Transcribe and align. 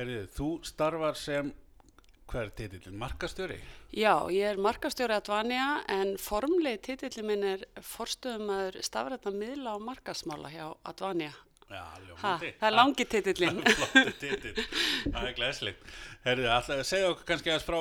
Herriði, 0.00 0.28
þú 0.32 0.48
starfar 0.64 1.18
sem, 1.20 1.50
hver 2.30 2.46
er 2.46 2.52
titillin, 2.56 2.96
markastjóri? 3.00 3.58
Já, 3.92 4.14
ég 4.32 4.46
er 4.54 4.60
markastjóri 4.62 5.16
að 5.18 5.26
Dvanja 5.28 5.68
en 5.92 6.14
formlegi 6.22 6.80
titillin 6.88 7.26
minn 7.28 7.46
er 7.56 7.64
forstöðumæður 7.84 8.80
stafrætna 8.86 9.32
miðla 9.34 9.76
og 9.76 9.84
markasmála 9.90 10.52
hjá 10.54 10.66
Advanja. 10.88 11.32
Já, 11.70 11.84
Ha, 11.86 11.98
ljómandi. 12.02 12.48
það 12.58 12.66
er 12.66 12.74
langi 12.74 13.04
titillin. 13.06 13.58
Flottu 13.62 14.12
titill, 14.24 14.64
það 15.04 15.26
er 15.28 15.34
glæslegt. 15.36 15.84
Herriði, 16.24 16.48
alltaf, 16.50 16.80
segja 16.88 17.10
okkur 17.12 17.28
kannski 17.28 17.52
aðeins 17.52 17.66
frá 17.68 17.78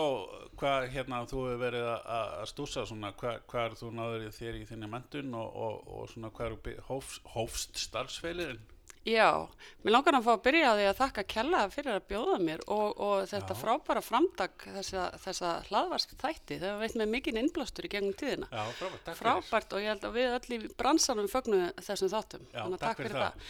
hvað 0.62 0.86
hérna 0.94 1.22
þú 1.32 1.40
hefur 1.48 1.62
verið 1.64 1.88
að- 1.90 2.06
að 2.18 2.36
að 2.44 2.50
stúsa 2.52 2.84
svona, 2.86 3.10
hvað, 3.18 3.40
hvað 3.50 3.66
er 3.72 3.78
þú 3.80 3.90
náður 3.98 4.28
þér 4.38 4.60
í 4.60 4.68
þinni 4.70 4.90
mentun 4.94 5.34
og, 5.40 5.58
og, 5.66 5.90
og 6.04 6.12
svona 6.14 6.30
hvað 6.38 6.60
er 6.76 6.84
hófst, 6.92 7.24
hófst 7.34 7.82
starfsfeilirinn? 7.88 8.62
Já, 9.08 9.48
mér 9.86 9.94
langar 9.96 10.18
að 10.18 10.26
fá 10.26 10.32
að 10.34 10.42
byrja 10.44 10.72
á 10.72 10.74
því 10.76 10.86
að 10.90 10.98
þakka 11.00 11.24
kella 11.32 11.60
fyrir 11.72 11.94
að 11.96 12.08
bjóða 12.10 12.40
mér 12.44 12.64
og, 12.68 12.90
og 13.00 13.30
þetta 13.32 13.56
Já. 13.56 13.60
frábæra 13.62 14.02
framdag 14.04 14.66
þessa, 14.76 15.06
þessa 15.24 15.54
hlaðvarsk 15.70 16.16
þætti. 16.20 16.58
Það 16.60 16.82
veit 16.84 16.98
með 17.00 17.14
mikinn 17.14 17.40
innblástur 17.40 17.88
í 17.88 17.92
gegnum 17.94 18.18
tíðina. 18.20 18.50
Já, 18.52 18.66
frábært, 18.76 19.06
takk 19.08 19.22
fyrir. 19.22 19.40
Frábært 19.48 19.74
og 19.78 19.86
ég 19.86 19.94
held 19.94 20.06
að 20.10 20.20
við 20.20 20.36
öll 20.36 20.58
í 20.58 20.60
bransanum 20.84 21.32
fögnu 21.32 21.62
þessum 21.80 22.12
þáttum. 22.12 22.46
Já, 22.52 22.60
Þannig 22.60 22.78
að 22.78 22.86
takk 22.86 23.02
fyrir 23.06 23.18
það. 23.24 23.50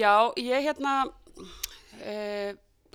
Já, 0.00 0.14
ég 0.40 0.66
hérna, 0.70 0.96
eh, 2.00 2.50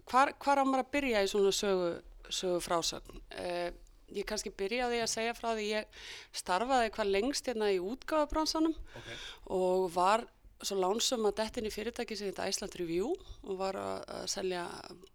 hvar, 0.10 0.34
hvar 0.42 0.62
á 0.62 0.64
maður 0.66 0.86
að 0.88 0.94
byrja 0.98 1.24
í 1.26 1.32
svona 1.32 1.54
sögu, 1.56 1.90
sögu 2.34 2.62
frásögn? 2.66 3.22
Eh, 3.38 3.72
ég 4.16 4.26
kannski 4.30 4.52
byrja 4.54 4.86
á 4.86 4.92
því 4.92 5.00
að 5.02 5.12
segja 5.12 5.34
frá 5.38 5.52
því 5.54 5.66
ég 5.70 5.86
starfaði 6.34 6.92
hvað 6.94 7.12
lengst 7.14 7.48
hérna 7.50 7.72
í 7.74 7.80
útgáfabransanum 7.82 8.76
Ok, 8.78 9.08
og 9.54 9.88
var 9.96 10.26
svo 10.64 10.78
lánsum 10.80 11.26
að 11.28 11.38
dettin 11.42 11.68
í 11.68 11.74
fyrirtæki 11.74 12.18
sem 12.18 12.32
þetta 12.32 12.48
Iceland 12.52 12.78
Review 12.80 13.12
og 13.44 13.58
var 13.60 13.80
að, 13.80 14.24
selja 14.32 14.64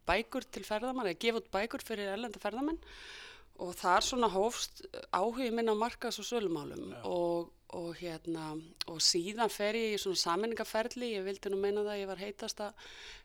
bækur 0.08 0.46
til 0.52 0.64
ferðamann 0.66 1.08
eða 1.08 1.22
gefa 1.24 1.40
út 1.42 1.50
bækur 1.54 1.84
fyrir 1.86 2.12
erlenda 2.12 2.42
ferðamenn. 2.42 2.80
Og 3.60 3.74
þar 3.76 4.04
svona 4.04 4.30
hófst 4.32 4.84
áhugi 5.12 5.50
minn 5.52 5.68
á 5.68 5.76
markas 5.76 6.20
og 6.20 6.28
sölumálum 6.28 6.94
og, 7.04 7.50
og 7.78 7.94
hérna 8.00 8.48
og 8.90 8.98
síðan 9.04 9.50
fer 9.52 9.76
ég 9.78 9.92
í 9.94 9.98
svona 10.02 10.18
sammenningaferli 10.18 11.12
ég 11.14 11.22
vildi 11.26 11.52
nú 11.52 11.58
meina 11.62 11.84
það 11.84 11.92
að 11.92 12.00
ég 12.00 12.08
var 12.10 12.20
heitasta 12.22 12.66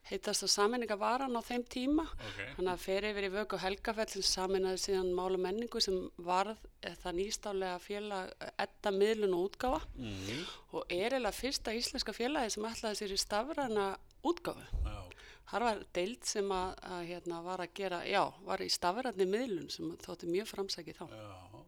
heitasta 0.06 0.48
sammenningavaran 0.54 1.34
á 1.34 1.42
þeim 1.42 1.64
tíma 1.66 2.06
ok. 2.06 2.42
Þannig 2.58 2.72
að 2.76 2.84
fer 2.84 3.08
yfir 3.10 3.26
í 3.26 3.32
vöku 3.34 3.58
helgafell 3.64 4.08
sem 4.14 4.26
saminnaði 4.28 4.82
síðan 4.84 5.10
mála 5.18 5.40
menningu 5.42 5.82
sem 5.82 5.98
varð 6.22 6.60
eh, 6.86 6.94
það 7.02 7.18
nýstálega 7.22 7.80
félag 7.82 8.34
etta 8.68 8.94
miðlun 8.94 9.34
og 9.40 9.48
útgáfa 9.50 9.82
Mm, 9.96 10.46
og 10.76 10.86
er 10.92 11.16
eiginlega 11.16 11.34
fyrsta 11.40 11.74
íslenska 11.74 12.14
félagi 12.14 12.54
sem 12.54 12.66
ætlaði 12.70 13.00
sér 13.02 13.16
í 13.16 13.22
stafræna 13.22 13.88
útgáfu. 14.26 14.62
já, 14.86 15.02
Þar 15.50 15.62
var 15.62 15.82
deild 15.94 16.24
sem 16.26 16.48
að, 16.52 16.72
að 16.90 17.02
hérna, 17.10 17.42
var 17.46 17.62
að 17.62 17.74
gera, 17.78 18.00
já, 18.10 18.24
var 18.46 18.62
í 18.66 18.70
stafræni 18.74 19.28
miðlun 19.30 19.70
sem 19.70 19.92
þótti 20.06 20.30
mjög 20.30 20.48
framsækið 20.54 20.98
þá. 21.02 21.06
já, 21.14 21.65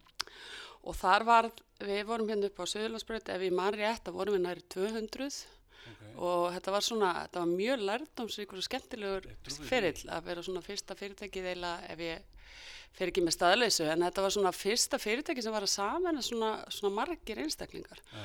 Og 0.88 0.96
þar 0.96 1.26
var, 1.28 1.50
við 1.84 2.02
vorum 2.08 2.30
hérna 2.32 2.48
upp 2.48 2.62
á 2.64 2.66
Söðurlandsbröð, 2.72 3.30
ef 3.34 3.44
ég 3.44 3.56
man 3.56 3.76
rétt, 3.76 4.06
það 4.06 4.18
vorum 4.22 4.38
við 4.38 4.44
næri 4.46 4.64
200 4.72 5.28
ok. 5.28 6.04
og 6.16 6.46
þetta 6.56 6.74
var 6.78 6.86
svona, 6.88 7.10
þetta 7.26 7.44
var 7.44 7.52
mjög 7.52 7.84
lærdomsvíkur 7.90 8.62
og 8.62 8.68
skemmtilegur 8.68 9.28
ferill 9.68 10.14
að 10.16 10.30
vera 10.30 10.46
svona 10.48 10.64
fyrsta 10.64 10.96
fyrirtækið 11.00 11.50
eiginlega 11.52 11.92
ef 11.92 12.04
ég 12.06 12.46
fer 12.98 13.12
ekki 13.12 13.24
með 13.26 13.36
staðleysu. 13.36 13.88
En 13.92 14.06
þetta 14.08 14.24
var 14.26 14.34
svona 14.34 14.54
fyrsta 14.56 15.00
fyrirtæki 15.02 15.44
sem 15.44 15.54
var 15.54 15.68
að 15.68 15.74
saman 15.76 16.24
svona, 16.26 16.54
svona 16.74 16.96
margir 17.02 17.44
einstaklingar. 17.44 18.02
Já, 18.14 18.24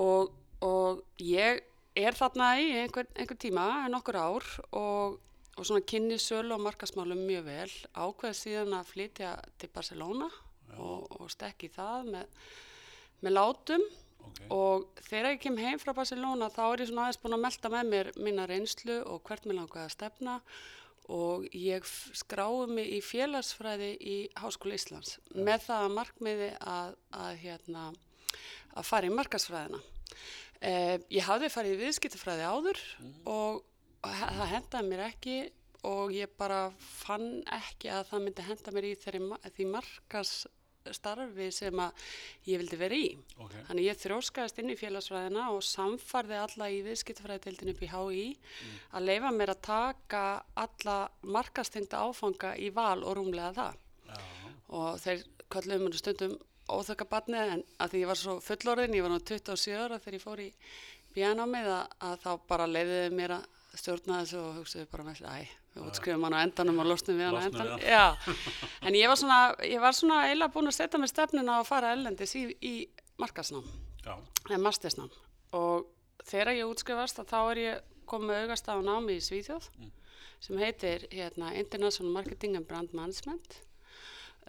og, 0.00 0.32
og 0.64 1.04
ég 1.22 1.62
er 1.94 2.16
þarna 2.18 2.54
í 2.58 2.72
einhver, 2.80 3.06
einhver 3.14 3.38
tíma, 3.38 3.68
nokkur 3.92 4.18
ár 4.18 4.48
og, 4.74 5.20
og 5.54 5.68
svona 5.68 5.84
kynni 5.86 6.18
sölu 6.18 6.56
og 6.56 6.64
markasmálum 6.64 7.20
mjög 7.28 7.46
vel, 7.46 7.70
ákveð 7.94 8.34
síðan 8.40 8.74
að 8.80 8.90
flytja 8.90 9.36
til 9.60 9.70
Barcelona 9.74 10.30
og, 10.78 11.08
og 11.20 11.30
stekki 11.32 11.70
það 11.74 12.10
með, 12.14 12.38
með 13.24 13.36
látum 13.36 13.84
ok. 13.88 14.40
og 14.54 14.86
þegar 15.08 15.30
ég 15.34 15.42
kem 15.44 15.58
heim 15.62 15.82
frá 15.82 15.92
Barcelona 15.96 16.50
þá 16.52 16.62
er 16.72 16.84
ég 16.84 16.90
svona 16.92 17.08
aðeins 17.08 17.20
búin 17.24 17.36
að 17.38 17.44
melda 17.46 17.72
með 17.76 17.92
mér 17.92 18.12
mína 18.28 18.46
reynslu 18.50 19.00
og 19.10 19.22
hvert 19.28 19.46
mér 19.48 19.60
langaði 19.62 19.84
að 19.88 19.94
stefna 19.96 20.38
og 21.12 21.44
ég 21.52 21.84
skrái 22.16 22.64
mig 22.72 22.88
í 22.96 23.00
félagsfræði 23.04 23.90
í 24.00 24.16
Háskóla 24.40 24.78
Íslands 24.78 25.18
með 25.36 25.66
það 25.66 25.82
að 25.84 25.96
markmiði 25.98 26.48
að, 26.64 26.94
að, 27.12 27.34
hérna, 27.42 27.82
að 28.72 28.86
fara 28.88 29.10
í 29.10 29.12
markasfræðina. 29.12 29.82
Eh, 30.64 30.96
ég 31.12 31.26
hafði 31.28 31.50
farið 31.52 31.74
í 31.74 31.82
viðskiptafræði 31.82 32.46
áður 32.48 32.80
og 33.28 33.60
he- 34.08 34.32
það 34.38 34.52
hendaði 34.54 34.88
mér 34.88 35.02
ekki 35.10 35.36
og 35.84 36.14
ég 36.16 36.32
bara 36.40 36.62
fann 36.80 37.42
ekki 37.52 37.90
að 37.92 38.06
það 38.08 38.24
myndi 38.24 38.46
henda 38.48 38.72
mér 38.72 38.88
í 38.88 38.94
þeirri, 39.04 39.20
því 39.58 39.66
markasstarfi 40.84 41.46
sem 41.52 41.78
að 41.80 42.02
ég 42.48 42.58
vildi 42.60 42.76
vera 42.76 42.94
í. 42.96 43.06
Ok, 43.40 43.52
Þannig 43.68 43.86
ég 43.88 44.00
þróskaðist 44.02 44.58
inn 44.60 44.72
í 44.72 44.76
félagsfræðina 44.76 45.46
og 45.54 45.62
samfarði 45.64 46.36
alla 46.36 46.68
í 46.74 46.82
viðskiptafræðiteildin 46.84 47.72
upp 47.72 47.82
í 47.82 47.88
HÍ 47.88 48.24
að 48.92 49.06
leifa 49.08 49.30
mér 49.32 49.54
að 49.54 49.62
taka 49.64 50.24
alla 50.60 50.96
markastengda 51.24 52.02
áfanga 52.04 52.52
í 52.60 52.68
val 52.76 53.00
og 53.02 53.16
rúmlega 53.16 53.54
það. 53.56 53.80
já, 54.10 54.20
Og 54.74 55.00
þeir 55.00 55.24
kalluðu 55.48 55.84
mér 55.86 55.96
stundum 56.02 56.36
óþökka 56.68 57.08
barnið 57.08 57.54
en 57.56 57.64
að 57.80 57.90
því 57.94 58.00
ég 58.04 58.08
var 58.12 58.16
svo 58.20 58.36
fullorðin, 58.40 58.94
ég 58.96 59.02
var 59.04 59.12
nú 59.12 59.20
27 59.20 59.74
ára 59.80 59.98
þegar 60.00 60.14
ég 60.18 60.24
fór 60.24 60.40
í 60.44 60.50
bjánámið 61.14 61.68
að, 61.72 61.98
að 62.00 62.16
þá 62.24 62.30
bara 62.48 62.66
leiðiði 62.68 63.10
mér 63.16 63.36
að 63.38 63.44
stjórna 63.74 64.20
þessu 64.22 64.40
og 64.40 64.56
hugsaði 64.60 64.88
bara 64.90 65.04
með 65.04 65.20
þessu, 65.20 65.28
æ, 65.32 65.44
við 65.44 65.52
útskrifum 65.82 66.26
hann 66.26 66.36
á 66.38 66.44
endanum 66.44 66.78
og 66.82 66.88
losnum 66.90 67.18
við 67.18 67.28
hann 67.28 67.38
á 67.38 67.46
endanum. 67.48 67.80
Já, 67.82 68.04
en 68.86 68.98
ég 68.98 69.10
var 69.10 69.18
svona, 69.18 69.38
ég 69.66 69.82
var 69.82 69.96
svona 69.96 70.20
eiginlega 70.28 70.54
búin 70.54 70.70
að 70.70 70.76
setja 70.78 71.00
mér 71.02 71.10
stefnuna 71.10 71.58
að 71.60 71.68
fara 71.70 71.92
ellendis 71.96 72.36
í, 72.38 72.44
í 72.62 72.74
markasnám 73.18 73.66
eða 74.04 74.62
mastersnám. 74.62 75.12
Og 75.58 75.86
þegar 76.24 76.54
ég 76.58 76.70
útskrifast 76.70 77.20
þá 77.26 77.38
er 77.42 77.62
ég 77.62 77.92
komið 78.08 78.30
með 78.30 78.42
augast 78.44 78.70
á 78.70 78.74
námi 78.84 79.18
í 79.18 79.24
Svíþjóð 79.24 79.68
sem 80.44 80.58
heitir 80.60 81.06
hérna, 81.10 81.54
International 81.56 82.12
Marketing 82.12 82.58
and 82.58 82.68
Brand 82.68 82.92
Management 82.92 83.62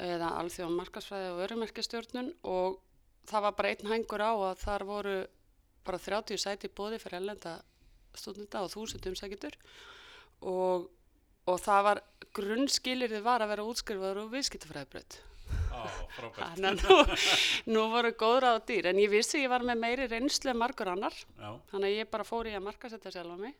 eða 0.02 0.34
alþjóðan 0.42 0.76
markasfræði 0.76 1.30
og 1.32 1.44
örumerkjastjórnun 1.46 2.34
og 2.52 2.82
það 3.30 3.46
var 3.48 3.56
bara 3.56 3.72
einn 3.72 3.92
hængur 3.94 4.24
á 4.24 4.32
að 4.34 4.60
þar 4.66 4.86
voru 4.90 5.16
bara 5.86 6.02
30 6.02 6.42
sæti 6.42 6.72
bóði 6.74 7.00
fyrir 7.00 7.22
ellenda 7.22 7.60
stúdenda 8.16 8.64
og 8.66 8.72
þúsund 8.74 9.08
umsækjendur. 9.10 9.56
Og, 10.46 10.90
og 11.46 11.62
það 11.62 11.82
var 11.90 12.02
grunnskilirði 12.36 13.22
var 13.24 13.44
að 13.44 13.52
vera 13.54 13.66
útskrifaður 13.70 14.24
og 14.26 14.34
viðskiptafræðibraut. 14.34 15.18
Á, 15.72 15.82
frábært. 16.16 16.42
Þannig 16.56 16.70
að 16.72 16.78
nú, 16.84 16.98
nú 17.76 17.86
voru 17.94 18.12
góðra 18.18 18.56
á 18.56 18.60
dýr, 18.66 18.90
en 18.92 19.00
ég 19.02 19.12
vissi 19.14 19.44
ég 19.44 19.52
var 19.52 19.66
með 19.68 19.82
meiri 19.84 20.10
reynslu 20.12 20.52
en 20.52 20.60
margur 20.60 20.92
annar, 20.92 21.16
Já, 21.38 21.50
þannig 21.72 21.88
að 21.90 21.98
ég 22.00 22.12
bara 22.12 22.28
fór 22.28 22.50
í 22.50 22.56
að 22.58 22.66
markasetja 22.68 23.14
sjálfa 23.14 23.38
mig, 23.40 23.56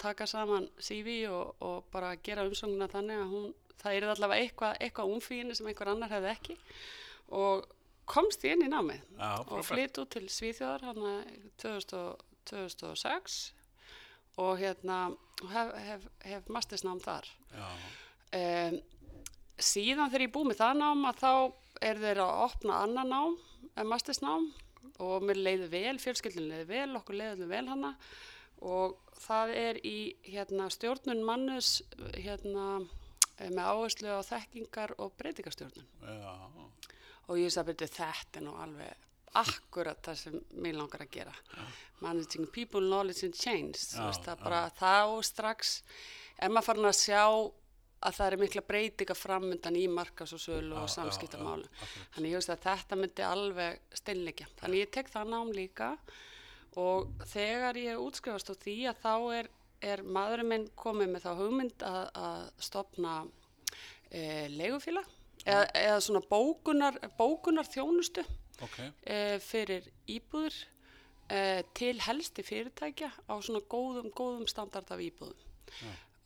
taka 0.00 0.28
saman 0.28 0.68
CV 0.78 1.08
og, 1.32 1.56
og 1.64 1.88
bara 1.92 2.14
gera 2.22 2.46
umsönguna 2.46 2.88
þannig 2.92 3.22
að 3.22 3.32
hún, 3.32 3.48
það 3.80 3.98
er 3.98 4.08
allavega 4.12 4.44
eitthvað, 4.44 4.78
eitthvað 4.86 5.12
umfíni 5.16 5.56
sem 5.56 5.68
einhver 5.70 5.92
annar 5.92 6.12
hefði 6.12 6.32
ekki. 6.32 6.58
Og 7.36 7.66
komst 8.06 8.44
ég 8.46 8.54
inn 8.54 8.66
í 8.68 8.70
námið 8.70 9.02
já, 9.02 9.30
og 9.50 9.64
flytt 9.66 9.98
út 9.98 10.10
til 10.14 10.26
Svíþjóðar 10.30 10.86
hann 10.86 11.00
2006 11.58 13.38
og 14.42 14.58
hérna 14.60 14.98
hef, 15.52 15.72
hef, 15.86 16.04
hef 16.24 16.50
mastersnám 16.52 17.00
þar. 17.04 17.28
Um, 18.36 18.78
síðan 19.56 20.10
þegar 20.12 20.26
ég 20.26 20.34
búið 20.34 20.50
með 20.50 20.60
það 20.60 20.78
nám 20.82 21.08
að 21.08 21.20
þá 21.22 21.32
er 21.86 22.00
þeir 22.02 22.22
að 22.24 22.44
opna 22.46 22.78
annan 22.84 23.12
nám, 23.12 23.36
eh, 23.74 23.84
mastersnám 23.84 24.50
og 25.04 25.26
mér 25.28 25.40
leiði 25.40 25.68
vel, 25.72 25.96
fjölskyldin 26.00 26.48
leiði 26.50 26.68
vel, 26.70 26.90
okkur 27.00 27.18
leiði 27.20 27.48
vel 27.50 27.64
hana. 27.68 27.94
Og 28.64 28.96
það 29.20 29.52
er 29.60 29.80
í 29.84 29.98
hérna, 30.24 30.68
stjórnun 30.72 31.24
mannus 31.24 31.82
hérna, 32.16 32.86
eh, 33.38 33.50
með 33.50 33.64
áherslu 33.72 34.12
á 34.16 34.20
þekkingar 34.24 34.96
og 34.98 35.12
breytingastjórnun 35.20 35.84
já, 36.00 36.32
og 37.28 37.36
ég 37.36 37.52
sagði 37.52 37.88
þetta 37.88 38.40
er 38.40 38.46
nú 38.46 38.56
alveg 38.56 39.05
akkurat 39.42 40.00
það 40.04 40.18
sem 40.22 40.38
mér 40.62 40.78
langar 40.80 41.04
að 41.04 41.12
gera. 41.18 41.34
Managing 42.04 42.48
people, 42.52 42.84
knowledge 42.84 43.26
and 43.26 43.36
change. 43.36 43.80
Þú 43.92 44.08
veist, 44.08 44.24
það 44.26 44.36
já. 44.36 44.44
bara 44.44 44.62
þá 44.76 45.22
strax 45.28 45.78
er 46.36 46.52
maður 46.52 46.68
farin 46.70 46.90
að 46.90 46.98
sjá 47.00 47.22
að 48.06 48.16
það 48.18 48.26
er 48.26 48.38
mikla 48.42 48.62
breytinga 48.68 49.16
framundan 49.16 49.78
í 49.78 49.86
markas 49.88 50.34
og 50.36 50.42
sölu 50.42 50.76
og 50.76 50.90
samskiptamálu 50.92 51.64
þannig 52.14 52.34
ég 52.34 52.36
veist 52.36 52.52
að 52.52 52.64
þetta 52.66 52.98
myndi 53.00 53.24
alveg 53.24 53.96
steinleikja. 54.02 54.48
Þannig 54.60 54.82
ég 54.84 54.92
tek 54.94 55.12
það 55.12 55.30
nám 55.32 55.52
líka 55.56 55.90
og 56.76 57.24
þegar 57.32 57.80
ég 57.80 58.02
útskrifast 58.02 58.52
á 58.52 58.54
því 58.60 58.76
að 58.90 59.02
þá 59.02 59.14
er, 59.38 59.50
er 59.92 60.04
maðurinn 60.04 60.50
minn 60.52 60.66
komið 60.76 61.12
með 61.14 61.24
þá 61.24 61.30
hugmynd 61.40 61.86
að, 61.88 62.02
að 62.20 62.42
stopna 62.68 63.14
e, 64.10 64.22
leigufíla 64.52 65.02
eða, 65.46 65.64
eða 65.72 66.00
svona 66.04 66.22
bókunar, 66.28 67.00
bókunar 67.16 67.68
þjónustu 67.70 68.26
ok, 68.64 68.80
e, 69.04 69.20
fyrir 69.44 69.90
íbúður 70.08 70.56
uh, 71.32 71.62
til 71.76 72.00
helsti 72.06 72.44
fyrirtækja 72.46 73.10
á 73.28 73.34
svona 73.42 73.62
góðum, 73.70 74.10
góðum 74.14 74.46
standard 74.50 74.90
af 74.92 75.02
íbúðum. 75.02 75.46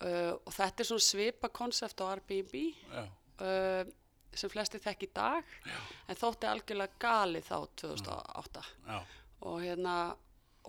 Uh, 0.01 0.37
og 0.47 0.53
þetta 0.57 0.83
er 0.83 0.89
svona 0.89 1.05
svipa 1.05 1.51
konsept 1.53 2.01
á 2.01 2.09
Airbnb 2.09 2.55
já, 2.57 3.05
uh, 3.45 3.83
sem 4.33 4.53
flesti 4.53 4.79
þekk 4.81 5.07
í 5.09 5.13
dag, 5.17 5.55
en 6.09 6.19
þótti 6.19 6.49
algjörlega 6.49 7.01
gali 7.03 7.43
þá 7.45 7.57
2008 7.83 8.63
já, 8.87 8.99
og 9.49 9.57
hérna 9.65 9.95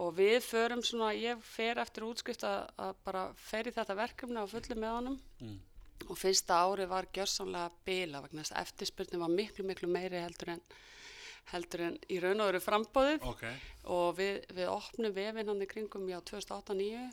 og 0.01 0.13
við 0.17 0.39
förum 0.43 0.81
svona, 0.83 1.11
ég 1.13 1.39
fer 1.43 1.79
eftir 1.83 2.07
útskrift 2.07 2.45
að, 2.47 2.95
bara 3.05 3.27
fer 3.37 3.67
í 3.67 3.75
þetta 3.75 3.97
verkefni 3.99 4.39
á 4.39 4.47
fullu 4.49 4.77
með 4.79 4.95
honum. 4.97 5.19
Mm. 5.43 5.59
og 6.09 6.17
fyrsta 6.17 6.55
ári 6.65 6.87
var 6.89 7.05
gjörsamlega 7.13 7.69
bila 7.85 8.23
vegna 8.23 8.41
þess 8.41 8.55
að 8.55 8.63
eftirspurnin 8.65 9.21
var 9.21 9.29
miklu 9.29 9.65
miklu 9.67 9.89
meiri 9.91 10.17
heldur 10.17 10.55
en 10.55 10.63
heldur 11.51 11.85
en 11.87 11.97
í 12.07 12.19
raun 12.23 12.43
og 12.43 12.51
veru 12.51 12.63
frambóðið 12.63 13.27
ok, 13.27 13.43
og 13.95 14.07
við, 14.19 14.39
við 14.55 14.71
opnum 14.71 15.15
vefinn 15.15 15.51
hann 15.51 15.65
í 15.65 15.69
kringum 15.69 16.07
já 16.09 16.19
2008-2009 16.29 17.09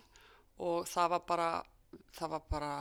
og 0.69 0.89
það 0.91 1.13
var 1.15 1.27
bara 1.27 1.51
það 2.19 2.35
var 2.35 2.49
bara 2.51 2.73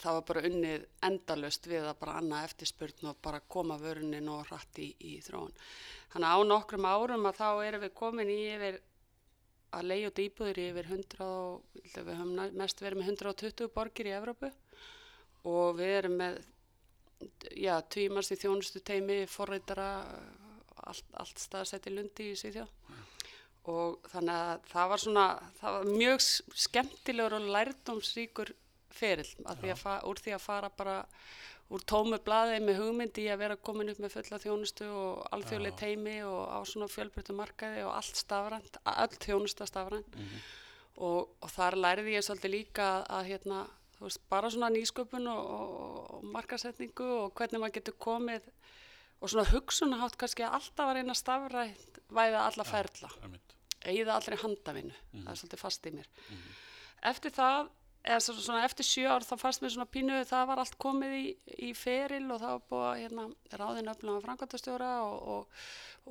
það 0.00 0.16
var 0.16 0.26
bara 0.28 0.44
unnið 0.48 0.84
endalust 1.06 1.66
við 1.70 1.88
að 1.88 1.98
bara 2.02 2.18
annað 2.20 2.46
eftirspurn 2.50 3.10
og 3.10 3.18
bara 3.24 3.40
koma 3.54 3.78
vörunin 3.80 4.28
og 4.30 4.44
hratt 4.48 4.78
í, 4.82 4.92
í 5.00 5.18
þróun. 5.24 5.56
Þannig 6.12 6.28
að 6.28 6.44
á 6.44 6.50
nokkrum 6.50 6.86
árum 6.86 7.26
að 7.26 7.40
þá 7.40 7.48
erum 7.66 7.84
við 7.84 7.92
komin 7.98 8.30
í 8.30 8.38
yfir 8.54 8.80
að 9.70 9.86
leiða 9.86 10.10
út 10.10 10.22
íbúður 10.24 10.60
í 10.60 10.68
yfir 10.70 10.88
100 10.90 11.26
og 11.26 11.76
ég 11.78 11.84
held 11.84 11.98
að 12.00 12.08
við 12.08 12.20
höfum 12.20 12.56
mest 12.60 12.82
verið 12.82 13.00
með 13.00 13.12
120 13.14 13.72
borgir 13.74 14.10
í 14.10 14.16
Evrópu. 14.18 14.52
Og 15.50 15.76
við 15.78 15.94
erum 16.00 16.16
með 16.20 16.40
já, 17.56 17.74
tvímars 17.92 18.32
í 18.34 18.38
þjónustu 18.40 18.82
teimi, 18.84 19.22
forreitara 19.30 19.90
allt, 20.86 21.06
allt 21.20 21.42
staðsett 21.42 21.88
í 21.90 21.94
lundi 21.94 22.30
í 22.32 22.38
Svíþjóð. 22.38 22.72
Og 23.70 24.08
þannig 24.08 24.34
að 24.34 24.66
það 24.70 24.90
var 24.92 25.02
svona 25.04 25.26
það 25.60 25.76
var 25.76 25.92
mjög 26.00 26.24
skemmtilegur 26.64 27.36
og 27.36 27.48
lærdómsríkur 27.56 28.54
ferill 28.90 29.30
að 29.46 29.62
því 29.62 29.72
að 29.74 29.82
fa, 29.84 29.96
úr 30.08 30.20
því 30.20 30.34
að 30.34 30.44
fara 30.44 30.70
bara 30.74 30.96
úr 31.70 31.82
tómu 31.86 32.18
blaði 32.24 32.58
með 32.64 32.80
hugmyndi 32.82 33.28
að 33.30 33.42
vera 33.44 33.58
komin 33.62 33.92
upp 33.92 34.00
með 34.02 34.16
fulla 34.16 34.40
þjónustu 34.42 34.88
og 34.90 35.20
alþjóðlega 35.36 35.78
teimi 35.78 36.16
og 36.26 36.40
á 36.50 36.58
svona 36.66 36.88
fjölbreyttu 36.90 37.36
markaði 37.38 37.84
og 37.86 37.92
allt 37.94 38.18
stafrænt, 38.18 38.80
öll 38.90 39.20
þjónusta 39.22 39.68
stafrænt. 39.70 40.18
Og, 41.00 41.30
og 41.40 41.52
þar 41.52 41.78
lærði 41.78 42.16
ég 42.16 42.26
svolítið 42.26 42.52
líka 42.56 42.88
að, 42.96 43.04
að 43.16 43.28
hérna, 43.30 43.60
þú 43.96 44.08
veist, 44.08 44.22
bara 44.32 44.50
svona 44.50 44.72
nýsköpun 44.74 45.30
og, 45.30 45.52
og, 45.54 46.00
og 46.16 46.26
markasetningu 46.34 47.06
og 47.20 47.38
hvernig 47.38 47.62
maður 47.62 47.76
getur 47.78 47.96
komið 48.02 48.50
og 49.20 49.28
svona 49.28 49.44
hugsunahátt 49.50 50.16
kannski 50.20 50.42
að 50.46 50.54
alltaf 50.58 50.86
að 50.90 50.94
reyna 50.98 51.14
stafrænt 51.14 51.98
væða 52.10 52.46
alla 52.46 52.64
ferla. 52.64 53.10
eigða 53.84 54.14
allri 54.16 54.36
handavinnu, 54.36 54.94
það 55.12 55.28
er 55.32 55.38
svolítið 55.40 55.58
fast 55.60 55.86
í 55.86 55.90
mér. 55.94 56.08
Eftir 57.02 57.30
það, 57.32 57.68
eða 58.04 58.20
svo- 58.20 58.40
svona 58.44 58.64
eftir 58.64 58.84
sjö 58.84 59.06
ár 59.08 59.24
þá 59.24 59.34
fannst 59.40 59.62
mér 59.62 59.70
svona 59.72 59.86
pínu, 59.88 60.18
það 60.28 60.46
var 60.50 60.58
allt 60.58 60.76
komið 60.78 61.14
í, 61.16 61.36
í 61.68 61.70
feril 61.74 62.30
og 62.30 62.40
það 62.40 62.50
var 62.50 62.62
búið 62.70 62.84
að 62.90 63.00
hérna, 63.00 63.24
ráðin 63.56 63.88
öflaga 63.94 64.20
framkvæmtastjóra 64.26 64.90
og, 65.04 65.28
og, 65.28 65.46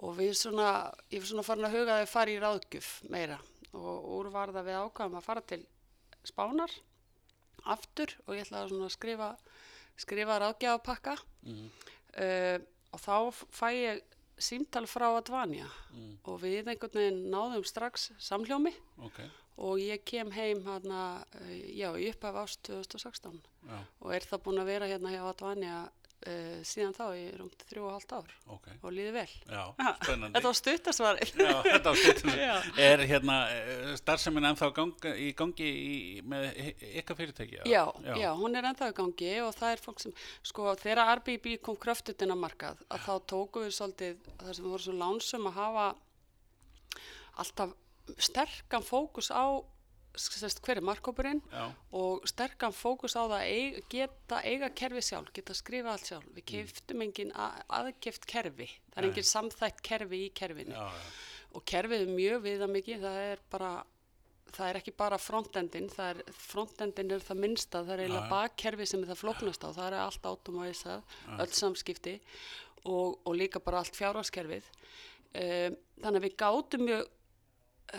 og 0.02 0.16
við 0.18 0.34
svona, 0.34 0.72
ég 1.12 1.22
var 1.22 1.30
svona 1.30 1.44
farin 1.46 1.66
að 1.70 1.76
huga 1.78 1.94
að 2.00 2.02
þau 2.06 2.14
fari 2.16 2.36
í 2.38 2.42
ráðgjöf 2.42 2.90
meira. 3.10 3.38
Og 3.74 4.10
úr 4.18 4.32
var 4.34 4.50
það 4.56 4.66
við 4.72 4.80
ákvæðum 4.82 5.18
að 5.22 5.28
fara 5.30 5.42
til 5.42 5.62
Spánar 6.26 6.72
aftur 7.70 8.16
og 8.26 8.34
ég 8.36 8.46
ætlaði 8.48 8.70
svona 8.74 8.88
að 8.90 8.96
skrifa, 8.98 9.30
skrifa 10.00 10.40
ráðgjafapakka. 10.42 11.18
Mhm. 11.46 11.70
uh, 12.18 12.60
og 12.94 13.04
þá 13.04 13.44
fæ 13.54 13.68
ég 13.76 14.02
símtal 14.40 14.88
frá 14.88 15.10
Advanja 15.18 15.68
og 16.24 16.40
við 16.44 16.72
einhvern 16.72 16.96
veginn 16.96 17.22
náðum 17.34 17.66
strax 17.68 18.10
samhljómi. 18.24 18.72
Ok, 19.04 19.20
og 19.60 19.82
ég 19.84 20.04
kem 20.08 20.32
heim 20.32 20.64
hérna, 20.64 21.26
uh, 21.36 21.56
já, 21.76 21.90
í 22.00 22.10
upphaf 22.14 22.38
ást 22.46 22.62
2016 22.70 23.42
já, 23.68 23.80
og 24.00 24.14
er 24.16 24.28
það 24.30 24.44
búin 24.46 24.62
að 24.64 24.72
vera 24.72 24.88
hérna 24.88 25.12
hjá 25.12 25.24
Advanja 25.28 25.80
uh, 26.28 26.60
síðan 26.68 26.96
þá 26.98 27.04
í 27.16 27.24
rúmt 27.38 27.64
þrjú 27.70 27.86
og 27.88 27.94
halvt 27.96 28.14
ár 28.18 28.34
ok, 28.56 28.68
og 28.82 28.94
líði 28.96 29.14
vel. 29.16 29.32
já, 29.46 29.64
spennandi. 29.78 30.34
Þetta 30.36 30.46
var 30.48 30.58
stuttasvarið. 30.60 31.34
Já, 31.40 31.54
þetta 31.70 31.94
var. 31.96 32.22
Já. 32.40 32.54
Er 32.90 33.04
hérna 33.10 33.38
eh, 33.54 33.94
starfsemin 34.00 34.50
ennþá 34.52 34.72
ganga, 34.76 35.14
í 35.16 35.30
gangi 35.38 35.70
í, 35.70 35.98
með 36.30 36.48
ykkar 37.02 37.20
fyrirtæki? 37.20 37.62
Já, 37.70 37.84
já, 38.20 38.30
hún 38.40 38.58
er 38.60 38.70
ennþá 38.72 38.92
í 38.92 38.98
gangi 39.00 39.34
og 39.46 39.56
það 39.58 39.76
er 39.76 39.84
fólk 39.84 40.04
sem, 40.04 40.16
sko, 40.52 40.70
þegar 40.82 41.04
Airbnb 41.06 41.50
kom 41.66 41.80
kröftutinn 41.80 42.36
að 42.36 42.44
markað, 42.44 42.86
að 42.90 43.06
þá 43.08 43.14
tóku 43.34 43.66
við 43.66 43.76
svolítið, 43.78 44.32
þar 44.44 44.54
sem 44.54 44.66
við 44.66 44.74
vorum 44.76 44.88
svo 44.88 44.98
lánsum 45.00 45.50
að 45.52 45.60
hafa 45.60 45.90
alltaf 47.40 47.76
sterkan 48.20 48.86
fókus 48.86 49.30
á 49.32 49.62
sest, 50.18 50.62
hver 50.66 50.80
er 50.80 50.86
markkópurinn 50.86 51.42
og 51.96 52.26
sterkan 52.30 52.74
fókus 52.76 53.16
á 53.16 53.24
það 53.24 53.36
að 53.38 53.52
eiga, 53.54 53.84
geta 53.94 54.42
eiga 54.44 54.70
kerfi 54.82 55.04
sjálf, 55.06 55.32
geta 55.36 55.56
skrifa 55.58 55.94
allt 55.94 56.10
sjálf. 56.10 56.26
Við 56.36 56.48
keiftum 56.54 57.06
engin 57.06 57.34
að, 57.36 57.62
aðkeft 57.80 58.26
kerfi, 58.30 58.70
það 58.90 58.98
er 58.98 59.08
Nei. 59.08 59.12
engin 59.12 59.30
samþætt 59.30 59.84
kerfi 59.86 60.24
í 60.26 60.34
kerfinu. 60.36 60.76
Já, 60.76 60.90
já, 60.98 61.14
og 61.56 61.66
kerfið 61.66 62.06
er 62.06 62.12
mjög 62.14 62.44
viðamikið, 62.46 63.06
það 63.06 63.24
er 63.28 63.44
bara 63.54 63.72
það 64.50 64.70
er 64.70 64.80
ekki 64.80 64.94
bara 64.98 65.20
frontendin 65.22 65.90
er, 66.02 66.24
frontendin 66.34 67.14
er 67.14 67.24
það 67.26 67.42
minnsta. 67.44 67.84
Það 67.84 67.94
er 67.94 68.04
eiginlega 68.06 68.32
bakkerfi 68.32 68.88
sem 68.90 69.06
það 69.06 69.22
flóknast 69.22 69.66
á 69.66 69.70
það 69.70 69.86
er 69.86 69.98
allt 70.02 70.26
automáisað, 70.30 71.16
öll 71.38 71.54
samskipti 71.60 72.16
og, 72.86 73.20
og 73.24 73.38
líka 73.38 73.62
bara 73.64 73.84
allt 73.84 73.98
fjárhagskerfið. 73.98 74.68
Um, 75.30 75.76
þannig 76.02 76.18
að 76.18 76.26
við 76.26 76.38
gátum 76.42 76.86
mjög 76.88 77.10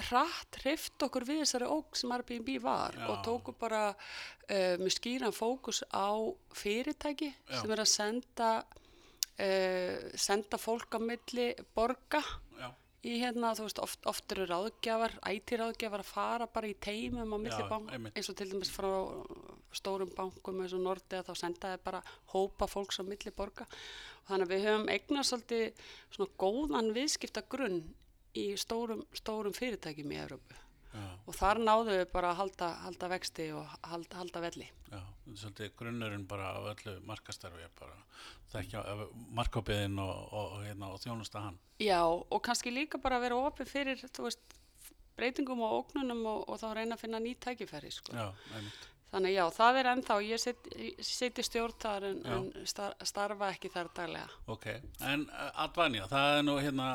hratt 0.09 0.61
hreift 0.63 1.03
okkur 1.07 1.27
við 1.29 1.43
þessari 1.45 1.71
óg 1.71 1.97
sem 1.99 2.13
Airbnb 2.15 2.51
var 2.63 2.97
Já. 2.99 3.07
og 3.11 3.23
tóku 3.27 3.55
bara 3.59 3.89
uh, 3.93 4.75
með 4.81 4.93
skýran 4.97 5.35
fókus 5.35 5.83
á 5.91 6.15
fyrirtæki 6.57 7.31
Já. 7.33 7.61
sem 7.61 7.75
er 7.75 7.83
að 7.85 7.91
senda 7.93 8.51
uh, 8.61 9.97
senda 10.15 10.61
fólk 10.61 10.97
á 10.97 11.01
milli 11.03 11.49
borga 11.77 12.23
já, 12.61 12.69
í 13.07 13.17
hérna, 13.23 13.55
þú 13.57 13.69
veist, 13.69 13.83
oft, 13.83 14.05
oft 14.11 14.35
eru 14.37 14.47
ráðgjafar, 14.51 15.17
IT-ráðgjafar 15.33 16.05
að 16.05 16.13
fara 16.13 16.51
bara 16.51 16.71
í 16.71 16.77
teimum 16.77 17.35
á 17.35 17.39
milli 17.41 17.71
bank, 17.71 17.95
eins 18.13 18.31
og 18.31 18.39
til 18.39 18.51
dæmis 18.53 18.73
frá 18.75 18.91
stórum 19.75 20.11
bankum 20.17 20.61
eins 20.63 20.75
og 20.75 20.83
Nordea, 20.85 21.25
þá 21.27 21.33
sendaði 21.39 21.81
bara 21.85 22.03
hópa 22.33 22.67
fólks 22.71 22.99
á 22.99 23.07
milli 23.07 23.33
borga. 23.35 23.67
Þannig 24.27 24.47
að 24.47 24.53
við 24.53 24.65
höfum 24.67 24.89
eignast 24.93 25.33
svolítið 25.33 25.85
svona 26.15 26.35
góðan 26.43 26.91
viðskipta 26.95 27.43
grunn 27.51 27.81
í 28.39 28.51
stórum, 28.61 29.05
stórum 29.17 29.55
fyrirtækjum 29.57 30.13
í 30.13 30.21
Európu. 30.23 30.59
Og 31.31 31.37
þar 31.39 31.61
náðum 31.63 31.95
við 31.95 32.09
bara 32.11 32.33
að 32.33 32.41
halda, 32.41 32.69
halda 32.85 33.09
vexti 33.13 33.47
og 33.55 33.75
halda, 33.87 34.17
halda 34.19 34.41
velli. 34.43 34.67
já, 34.91 35.03
svolítið 35.39 35.75
grunnurinn 35.79 36.27
bara 36.27 36.49
af 36.59 36.65
öllu 36.73 36.97
markastarfi, 37.07 37.69
bara 37.79 37.99
þekkja 38.51 38.83
markabiðin 39.39 40.01
og, 40.03 40.17
og, 40.33 40.57
og, 40.57 40.65
hérna, 40.67 40.89
og 40.91 41.03
þjónusta 41.05 41.45
hann. 41.45 41.61
Já, 41.79 42.03
og 42.03 42.43
kannski 42.43 42.75
líka 42.75 42.99
bara 42.99 43.21
vera 43.23 43.39
opið 43.39 43.71
fyrir, 43.71 44.03
veist, 44.19 44.57
breytingum 45.17 45.63
og 45.63 45.77
ógnunum 45.79 46.25
og, 46.27 46.49
og 46.51 46.59
þá 46.59 46.73
reyna 46.81 46.99
að 46.99 47.05
finna 47.05 47.23
ný 47.23 47.37
tækifæri, 47.39 47.93
sko. 47.95 48.17
Já, 48.17 48.33
einmitt. 48.57 48.89
Þannig 49.11 49.33
já, 49.35 49.43
það 49.51 49.79
er 49.81 49.89
ennþá, 49.91 50.17
ég 50.23 50.39
í 51.43 51.45
stjórn 51.47 51.75
þar 51.83 52.05
en, 52.07 52.19
Já. 52.23 52.35
en 52.37 52.69
star, 52.71 52.93
starfa 53.11 53.49
ekki 53.51 53.71
þar 53.75 53.89
daglega. 53.97 54.37
Ok, 54.55 54.67
en 55.11 55.25
uh, 55.27 55.49
Advanja, 55.65 56.05
það 56.13 56.35
er 56.37 56.45
nú 56.47 56.55
hérna 56.63 56.87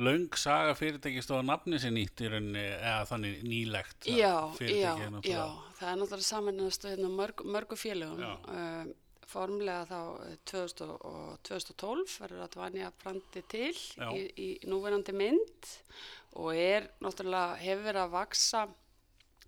löng 0.00 0.38
saga 0.40 0.72
fyrirtæki 0.78 1.20
stóða 1.26 1.44
nafni 1.50 1.76
sér 1.82 1.92
nýtt 1.92 2.24
í 2.24 2.30
rauninni, 2.32 2.64
eða 2.78 3.04
þannig 3.10 3.44
nýlegt. 3.44 4.08
Já, 4.08 4.32
fyrirtæki 4.56 4.80
já, 4.80 4.94
já, 4.96 5.10
náttúrulega- 5.12 5.76
það 5.82 5.92
er 5.92 6.00
náttúrulega 6.00 6.30
samanast 6.30 6.88
hérna, 6.88 7.12
mörg, 7.20 7.44
mörgu 7.44 7.76
félögum. 7.76 8.24
Já. 8.24 8.32
Um, 8.48 8.94
formlega 9.32 9.86
þá 9.88 10.00
eh, 10.28 10.36
2000 10.50 10.90
og 11.08 11.38
2012 11.48 12.16
verður 12.20 12.42
Advanja 12.44 12.90
brandi 13.00 13.42
til 13.48 13.72
Já. 13.72 14.08
í, 14.12 14.26
í 14.36 14.48
núverandi 14.68 15.14
mynd 15.16 15.70
og 16.40 16.50
er 16.56 16.90
náttúrulega 17.04 17.56
hefur 17.62 17.86
verið 17.86 18.02
að 18.06 18.12
vaksa, 18.16 18.64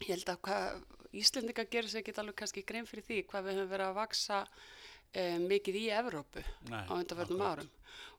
ég 0.00 0.12
held 0.14 0.32
að 0.32 0.40
hvað 0.48 0.84
Íslendinga 1.20 1.66
gerir 1.70 1.90
sér 1.92 2.02
ekki 2.02 2.16
alveg 2.20 2.38
kannski 2.40 2.64
grein 2.66 2.88
fyrir 2.88 3.06
því 3.06 3.20
hvað 3.30 3.46
við 3.48 3.58
höfum 3.60 3.72
verið 3.74 3.90
að 3.90 3.98
vaksa 4.00 4.40
um, 4.44 5.46
mikið 5.50 5.80
í 5.80 5.84
Evrópu 6.00 6.42
Nei, 6.70 6.82
á 6.88 6.92
akkurat. 7.36 7.52
árum 7.52 7.70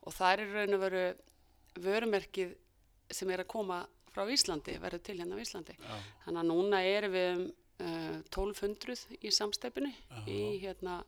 og 0.05 0.15
það 0.15 0.33
er 0.45 0.53
raun 0.55 0.77
og 0.77 0.83
veru 0.85 1.03
vörumerkið 1.85 2.55
sem 3.11 3.29
er 3.33 3.43
að 3.43 3.51
koma 3.51 3.83
frá 4.15 4.23
Íslandi, 4.31 4.77
verður 4.79 5.03
til 5.03 5.17
hérna 5.19 5.35
á 5.35 5.43
Íslandi. 5.43 5.75
Já, 5.75 5.95
Þannig 6.23 6.41
að 6.41 6.49
núna 6.49 6.79
erum 6.87 7.15
við 7.15 7.29
um 7.35 7.45
uh, 7.83 8.19
1200 8.31 9.17
í 9.19 9.31
samstefinu 9.35 9.91
í, 10.31 10.37
hérna, 10.63 11.01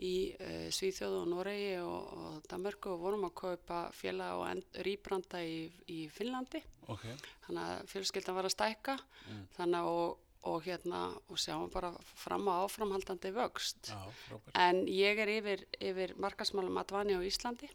í 0.00 0.12
uh, 0.40 0.68
Svíþjóðu 0.72 1.20
og 1.20 1.28
Noregi 1.34 1.74
og, 1.82 2.14
og 2.16 2.38
Danmörku 2.48 2.94
og 2.94 3.02
vorum 3.04 3.26
að 3.28 3.34
kaupa 3.42 3.82
félag 3.96 4.40
og 4.40 4.80
rýbranda 4.86 5.42
í, 5.44 5.66
í 5.92 6.06
Finnlandi. 6.12 6.62
ok, 6.88 7.04
Þannig 7.46 7.62
að 7.66 7.84
fjölskyldan 7.92 8.38
var 8.38 8.48
að 8.48 8.56
stækka 8.56 8.96
þannig 9.58 9.80
að 9.82 9.92
og, 9.92 10.16
og 10.46 10.62
hérna 10.66 11.00
og 11.28 11.38
sjáum 11.42 11.70
bara 11.72 11.90
fram 12.14 12.46
á 12.48 12.62
áframhaldandi 12.66 13.32
vöxt. 13.34 13.90
já. 13.90 14.00
En 14.54 14.84
ég 14.86 15.18
er 15.18 15.28
yfir, 15.28 15.64
yfir 15.80 16.14
markasmálum 16.16 16.78
Advani 16.80 17.14
á 17.18 17.20
Íslandi 17.26 17.68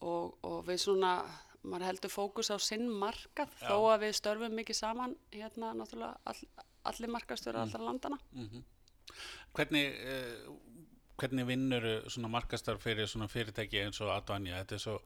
og, 0.00 0.36
og 0.42 0.64
við 0.66 0.78
svona 0.84 1.14
maður 1.64 1.86
heldur 1.88 2.10
fókus 2.12 2.50
á 2.52 2.56
sinn 2.60 2.88
markað 2.90 3.48
Já. 3.60 3.68
þó 3.70 3.76
að 3.94 4.02
við 4.04 4.12
störfum 4.18 4.52
mikið 4.58 4.76
saman 4.76 5.14
hérna 5.32 5.72
náttúrulega 5.72 6.16
all, 6.24 6.42
allir 6.84 7.08
markastöru 7.08 7.56
Mm. 7.56 7.62
allra 7.62 7.84
landana. 7.84 8.18
Hvernig, 9.54 9.94
uh, 10.04 10.52
hvernig 11.20 11.46
vinnur 11.46 11.84
svona 12.10 12.28
markastar 12.28 12.76
fyrir 12.82 13.06
svona 13.08 13.28
fyrirtæki 13.30 13.80
eins 13.84 14.00
og 14.02 14.10
Advanja? 14.16 14.58
Þetta 14.64 14.74
er 14.74 14.82
svo, 14.82 14.96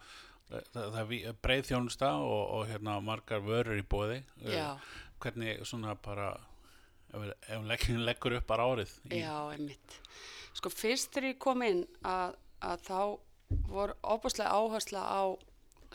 það, 0.50 0.92
það 0.96 1.08
ví- 1.12 1.32
breið 1.44 1.66
þjónusta 1.70 2.10
og, 2.24 2.44
og 2.58 2.66
hérna 2.70 3.00
margar 3.04 3.40
vörur 3.44 3.78
í 3.78 3.84
bóði. 3.84 4.22
Já, 4.46 4.78
Hvernig 5.20 5.64
svona 5.66 5.96
bara, 5.98 6.28
ef 7.14 7.48
við 7.48 7.66
leggjum 7.70 8.02
leggur 8.08 8.36
upp 8.38 8.46
bara 8.50 8.66
árið? 8.72 8.92
í- 9.12 9.22
já, 9.22 9.34
einmitt. 9.54 9.98
Sko 10.58 10.70
fyrst 10.74 11.12
þegar 11.14 11.28
ég 11.32 11.38
kom 11.42 11.62
inn 11.62 11.84
að, 12.06 12.36
að 12.66 12.84
þá 12.88 13.00
voru 13.70 13.94
óbúslega 14.04 14.50
áhersla 14.58 15.02
á 15.06 15.22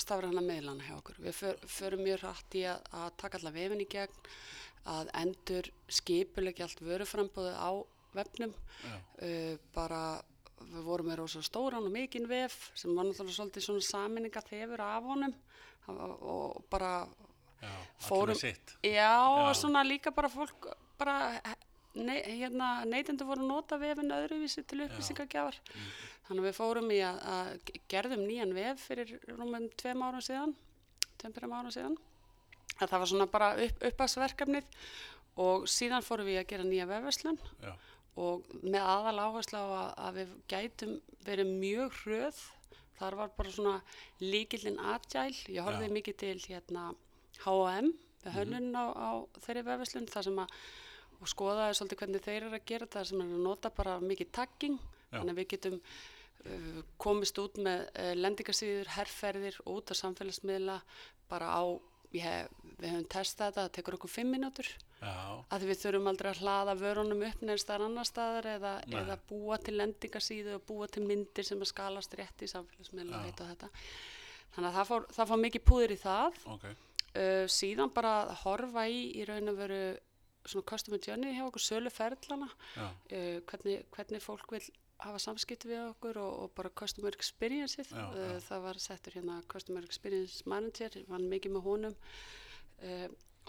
stafræna 0.02 0.42
miðlana 0.42 0.86
hjá 0.88 0.96
okkur. 0.98 1.18
Við 1.22 1.36
för, 1.38 1.58
förum 1.70 2.02
mjög 2.08 2.24
hratt 2.24 2.56
í 2.58 2.64
að, 2.66 2.80
að 2.98 3.10
taka 3.22 3.38
alla 3.42 3.52
vefin 3.54 3.84
í 3.84 3.90
gegn, 3.92 4.16
að 4.90 5.12
endur 5.22 5.70
skipulegja 5.94 6.66
allt 6.66 6.82
vöruframbóðu 6.84 7.52
á 7.54 7.72
vefnum. 8.18 8.54
Uh, 9.22 9.54
bara, 9.76 10.00
við 10.64 10.88
vorum 10.88 11.12
með 11.12 11.20
rosa 11.22 11.44
stóran 11.46 11.86
og 11.86 11.94
mikinn 11.94 12.26
vef 12.30 12.56
sem 12.78 12.94
var 12.96 13.06
náttúrulega 13.10 13.36
svolítið 13.38 13.68
svona 13.68 13.86
saminninga 13.86 14.42
þefur 14.48 14.84
af 14.86 15.08
honum 15.12 15.34
og 15.94 16.64
bara 16.72 16.94
Já, 17.64 17.72
Fórum-. 18.04 18.40
Já, 18.84 18.92
Já. 18.92 19.54
svona 19.56 19.84
líka 19.88 20.12
bara 20.12 20.28
fólk, 20.32 20.66
bara 21.00 21.16
ne, 21.96 22.18
hérna, 22.26 22.70
neytendur 22.90 23.30
voru 23.30 23.44
að 23.44 23.52
nota 23.52 23.80
vefin 23.82 24.14
öðruvísi 24.16 24.64
til 24.68 24.84
upplýsingagjafar. 24.88 25.60
Þannig 26.28 26.44
að 26.44 26.48
við 26.48 26.58
fórum 26.58 26.92
í 26.94 27.00
að, 27.06 27.22
að 27.36 27.72
gerðum 27.92 28.26
nýjan 28.28 28.56
vef 28.56 28.86
fyrir 28.90 29.16
rúmum 29.30 29.70
tveim 29.80 30.04
árum 30.06 30.24
síðan, 30.24 30.56
tveim 31.22 31.56
árum 31.56 31.74
síðan. 31.74 31.98
Að 32.80 32.88
það 32.88 33.00
var 33.00 33.12
svona 33.12 33.30
bara 33.30 33.50
upp, 33.62 33.84
uppasverkefnið 33.92 34.70
og 35.44 35.68
síðan 35.70 36.06
fórum 36.06 36.30
við 36.30 36.42
að 36.42 36.50
gera 36.54 36.68
nýja 36.68 36.90
vefverslun 36.90 37.40
og 38.22 38.50
með 38.62 38.84
aðal 38.86 39.16
áherslu 39.26 39.58
á 39.58 39.66
að, 39.66 39.88
að 40.06 40.18
við 40.20 40.34
gætum 40.52 40.92
verið 41.26 41.54
mjög 41.58 41.96
hröð 42.04 42.42
þar 43.00 43.18
var 43.18 43.32
bara 43.38 43.54
svona 43.54 43.76
líkillin 44.22 44.78
agile, 44.94 45.40
ég 45.50 45.66
horfði 45.66 45.90
Já. 45.90 45.94
mikið 45.98 46.20
til 46.22 46.36
hérna 46.46 46.84
H&M 47.44 47.90
við 48.24 48.40
hönnun 48.40 48.74
á, 48.76 48.86
á 48.94 49.12
þeirri 49.46 49.68
vefverslun 49.68 50.10
þar 50.12 50.28
sem 50.30 50.42
að 50.44 50.58
og 51.24 51.32
skoðaði 51.32 51.78
svolítið 51.78 52.02
hvernig 52.02 52.26
þeir 52.26 52.42
eru 52.42 52.58
að 52.58 52.68
gera 52.68 52.90
það 52.92 53.08
sem 53.10 53.24
er 53.24 53.32
að 53.32 53.46
nota 53.48 53.72
bara 53.74 53.96
mikið 54.04 54.32
tagging 54.36 54.78
þannig 55.14 55.34
að 55.34 55.40
við 55.40 55.50
getum 55.54 55.80
uh, 55.80 56.80
komist 57.02 57.40
út 57.42 57.60
með 57.64 57.86
uh, 57.88 58.12
lendingarsýður, 58.20 58.94
herrferðir 58.98 59.60
og 59.64 59.80
út 59.80 59.94
á 59.94 60.02
samfélagsmiðla 60.02 60.80
bara 61.32 61.52
á, 61.54 61.64
hef, 62.14 62.58
við 62.80 62.90
hefum 62.90 63.08
testað 63.14 63.54
þetta, 63.54 63.62
það 63.62 63.76
tekur 63.78 63.98
okkur 64.00 64.14
fimm 64.18 64.34
mínútur 64.36 64.70
já, 65.00 65.14
að 65.56 65.68
við 65.70 65.82
þurfum 65.86 66.10
aldrei 66.12 66.32
að 66.34 66.42
hlaða 66.44 66.78
vörunum 66.82 67.28
upp 67.30 67.46
neðst 67.48 67.70
þar 67.70 67.88
annar 67.88 68.10
staðar 68.10 68.50
eða, 68.58 68.74
eða 68.92 69.20
búa 69.30 69.60
til 69.64 69.78
lendingarsíðu 69.80 70.58
og 70.60 70.66
búa 70.68 70.90
til 70.92 71.06
myndir 71.08 71.48
sem 71.48 71.62
að 71.62 71.72
skalast 71.72 72.18
rétt 72.20 72.44
í 72.44 72.52
samfélagsmiðla. 72.52 73.24
Þannig 74.54 74.68
að 74.70 74.76
það 74.76 74.90
fór, 74.92 75.06
það 75.16 75.30
fór 75.32 75.40
mikið 75.48 75.64
púður 75.66 75.94
í 75.96 75.96
það. 75.98 76.42
ok. 76.54 76.66
Uh, 77.14 77.46
síðan 77.52 77.92
bara 77.94 78.14
að 78.24 78.32
horfa 78.44 78.88
í 78.90 79.04
í 79.20 79.26
raun 79.30 79.52
og 79.52 79.60
veru 79.60 79.82
svona 80.50 80.68
customer 80.68 81.00
journey 81.00 81.36
hjá 81.36 81.44
okkur, 81.46 81.64
sölu 81.64 81.92
ferðlana, 81.94 82.50
Já, 82.76 82.88
uh, 82.88 83.38
hvernig, 83.50 83.84
hvernig 83.94 84.24
fólk 84.24 84.56
vil 84.56 84.64
hafa 85.04 85.20
samskipti 85.20 85.70
við 85.70 85.84
okkur 85.92 86.18
og, 86.22 86.34
og 86.46 86.56
bara 86.58 86.72
customer 86.80 87.16
experience-ið. 87.16 87.94
Uh, 87.94 88.40
það 88.48 88.66
var 88.66 88.82
settur 88.82 89.20
hérna 89.20 89.38
customer 89.52 89.86
experience 89.86 90.44
manager, 90.50 90.98
vann 91.12 91.30
mikið 91.32 91.58
með 91.58 91.70
honum. 91.70 92.02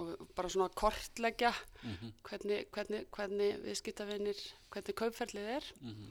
Og 0.03 0.25
bara 0.35 0.49
svona 0.51 0.73
kortleggja 0.75 1.53
mhm, 1.85 2.11
hvernig, 2.27 2.65
hvernig, 2.75 3.05
hvernig 3.15 3.61
viðskiptavinir, 3.63 4.41
hvernig 4.75 4.97
kaupferlið 4.99 5.53
er. 5.57 5.69
mhm, 5.81 6.09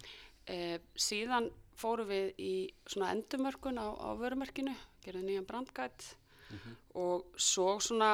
Eh, 0.52 0.80
síðan 1.00 1.46
fórum 1.80 2.10
við 2.10 2.34
í 2.44 2.54
svona 2.92 3.14
endumörkun 3.16 3.80
á, 3.80 3.88
á 3.96 4.12
vörumerkinu, 4.20 4.74
gerðum 5.06 5.30
nýjan 5.30 5.48
brandgætt 5.48 6.10
mhm. 6.54 6.80
og 7.04 7.38
svo 7.50 7.78
svona, 7.84 8.14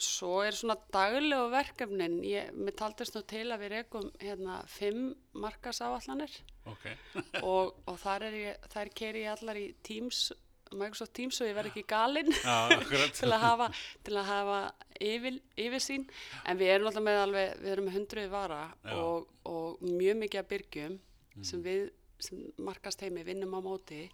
svo 0.00 0.40
er 0.42 0.56
svona 0.56 0.76
daglegu 0.92 1.50
verkefnin, 1.52 2.20
ég, 2.24 2.52
mér 2.56 2.76
taldist 2.78 3.16
nú 3.16 3.24
til 3.28 3.46
að 3.50 3.64
við 3.64 3.74
rekum 3.76 4.10
hérna 4.22 4.60
fimm 4.68 5.12
markasáallanir 5.32 6.40
ok. 6.66 6.86
og, 7.52 7.74
og 7.86 7.98
þar 8.00 8.30
er 8.30 8.38
ég, 8.38 8.70
þær 8.72 8.94
keri 8.96 9.26
ég 9.26 9.34
allar 9.34 9.60
í 9.60 9.66
Teams, 9.86 10.30
Microsoft 10.70 11.14
Teams 11.18 11.40
og 11.42 11.50
ég 11.50 11.56
verð 11.56 11.72
ekki 11.72 11.86
galinn 11.90 12.30
til 13.18 13.30
að 13.30 13.40
hafa, 13.42 13.70
til 14.06 14.16
að 14.20 14.28
hafa 14.28 14.58
yfir, 15.00 15.40
yfirsýn. 15.58 16.04
En 16.46 16.60
við 16.60 16.74
erum 16.74 16.90
alltaf 16.90 17.06
með 17.06 17.22
alveg, 17.24 17.54
við 17.62 17.72
erum 17.74 17.88
með 17.88 17.96
hundruði 17.98 18.30
vara 18.32 18.60
og, 18.94 19.30
og 19.48 19.82
mjög 19.82 20.20
mikið 20.24 20.42
af 20.42 20.52
byrgjum 20.52 21.00
sem 21.46 21.64
við 21.64 21.88
sem 22.20 22.40
markast 22.60 23.02
heimi 23.04 23.24
vinnum 23.24 23.56
á 23.56 23.60
móti. 23.64 24.04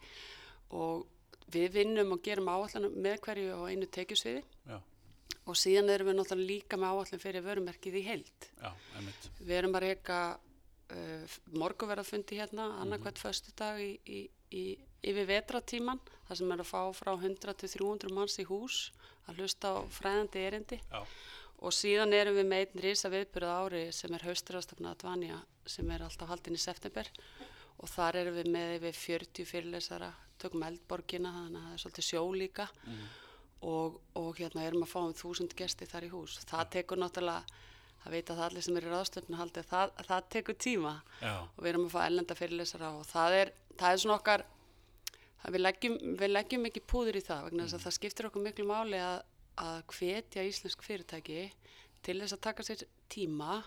Og 0.75 1.06
við 1.53 1.73
vinnum 1.81 2.12
og 2.17 2.23
gerum 2.25 2.50
áallanum 2.50 2.97
með 3.03 3.21
hverju 3.26 3.57
á 3.59 3.62
einu 3.71 3.88
tekjusviði. 3.93 4.43
Já, 4.67 4.79
og 5.47 5.59
síðan 5.59 5.93
erum 5.95 6.11
við 6.11 6.19
náttúrulega 6.19 6.50
líka 6.50 6.79
með 6.81 6.97
áallin 6.97 7.23
fyrir 7.23 7.47
vörumerkið 7.47 8.00
í 8.00 8.03
heild. 8.07 8.49
já. 8.59 8.71
Við 9.38 9.55
erum 9.61 9.79
að 9.79 9.87
reyka 9.87 10.19
uh, 10.35 11.37
morguverðafundi 11.55 12.41
hérna 12.41 12.69
annarkvæmt 12.83 13.23
föstu 13.23 13.55
dag 13.59 13.79
í, 13.83 13.93
í, 14.07 14.25
í, 14.50 14.65
yfir 15.07 15.29
vetratíman 15.31 16.03
þar 16.26 16.41
sem 16.41 16.53
er 16.53 16.65
að 16.65 16.71
fá 16.73 16.81
frá 16.99 17.12
100 17.15 17.59
til 17.62 17.73
300 17.76 18.15
manns 18.17 18.38
í 18.43 18.47
hús 18.49 18.81
að 19.26 19.43
hlusta 19.43 19.75
á 19.75 19.81
fræðandi 19.95 20.47
erindi. 20.49 20.81
Já, 20.91 21.03
og 21.65 21.73
síðan 21.73 22.12
erum 22.12 22.37
við 22.37 22.49
með 22.50 22.65
einn 22.65 22.83
risa 22.85 23.11
viðbyrða 23.12 23.59
ári 23.62 23.85
sem 23.95 24.12
er 24.15 24.26
hausturastafna 24.26 24.93
Advanja 24.93 25.38
sem 25.67 25.88
er 25.91 26.05
alltaf 26.05 26.29
haldin 26.31 26.59
í 26.59 26.61
september. 26.62 27.09
Og 27.76 27.91
þar 27.93 28.23
erum 28.23 28.38
við 28.38 28.50
með 28.55 28.75
yfir 28.79 28.99
40 28.99 29.49
fyrirlesara, 29.50 30.11
tökum 30.43 30.66
eldborgina 30.66 31.33
þannig 31.35 31.61
að 31.61 31.69
það 31.69 31.76
er 31.76 31.85
svolítið 31.85 32.09
sjó 32.09 32.25
líka. 32.35 32.69
Og, 33.66 34.00
og 34.21 34.37
hérna 34.37 34.66
erum 34.66 34.85
að 34.85 34.93
fá 34.93 34.99
um 35.00 35.14
þúsund 35.16 35.55
gesti 35.57 35.88
þar 35.88 36.07
í 36.07 36.11
hús. 36.12 36.37
Það 36.47 36.69
tekur 36.75 37.00
náttúrulega, 37.00 37.62
það 38.02 38.16
veit 38.16 38.31
að 38.31 38.37
það 38.37 38.49
allir 38.50 38.66
sem 38.66 38.76
eru 38.81 38.90
í 38.90 38.93
ráðstöfnu 38.93 39.38
haldið, 39.40 39.69
það, 39.71 39.95
það 40.11 40.28
tekur 40.35 40.59
tíma. 40.66 40.93
Já, 41.23 41.33
og 41.40 41.62
við 41.64 41.71
erum 41.73 41.87
að 41.88 41.95
fá 41.97 42.00
ellenda 42.05 42.37
fyrirlesara 42.38 42.93
og 42.99 43.09
það 43.09 43.38
er, 43.40 43.55
það 43.81 43.95
er 43.97 44.02
svona 44.05 44.19
okkar 44.21 44.45
við 45.52 45.62
leggjum, 45.62 45.97
við 46.19 46.33
leggjum 46.33 46.69
ekki 46.69 46.83
púður 46.90 47.19
í 47.19 47.25
það 47.25 47.49
vegna 47.49 47.66
þess 47.66 47.78
að 47.78 47.87
það 47.87 47.97
skiptir 47.97 48.28
okkur 48.28 48.45
miklu 48.45 48.66
máli 48.69 49.00
að, 49.02 49.19
að 49.62 49.78
hvetja 49.95 50.45
íslensk 50.47 50.85
fyrirtæki 50.87 51.43
til 52.07 52.19
þess 52.21 52.37
að 52.37 52.45
taka 52.49 52.66
sér 52.66 52.85
tíma 53.12 53.61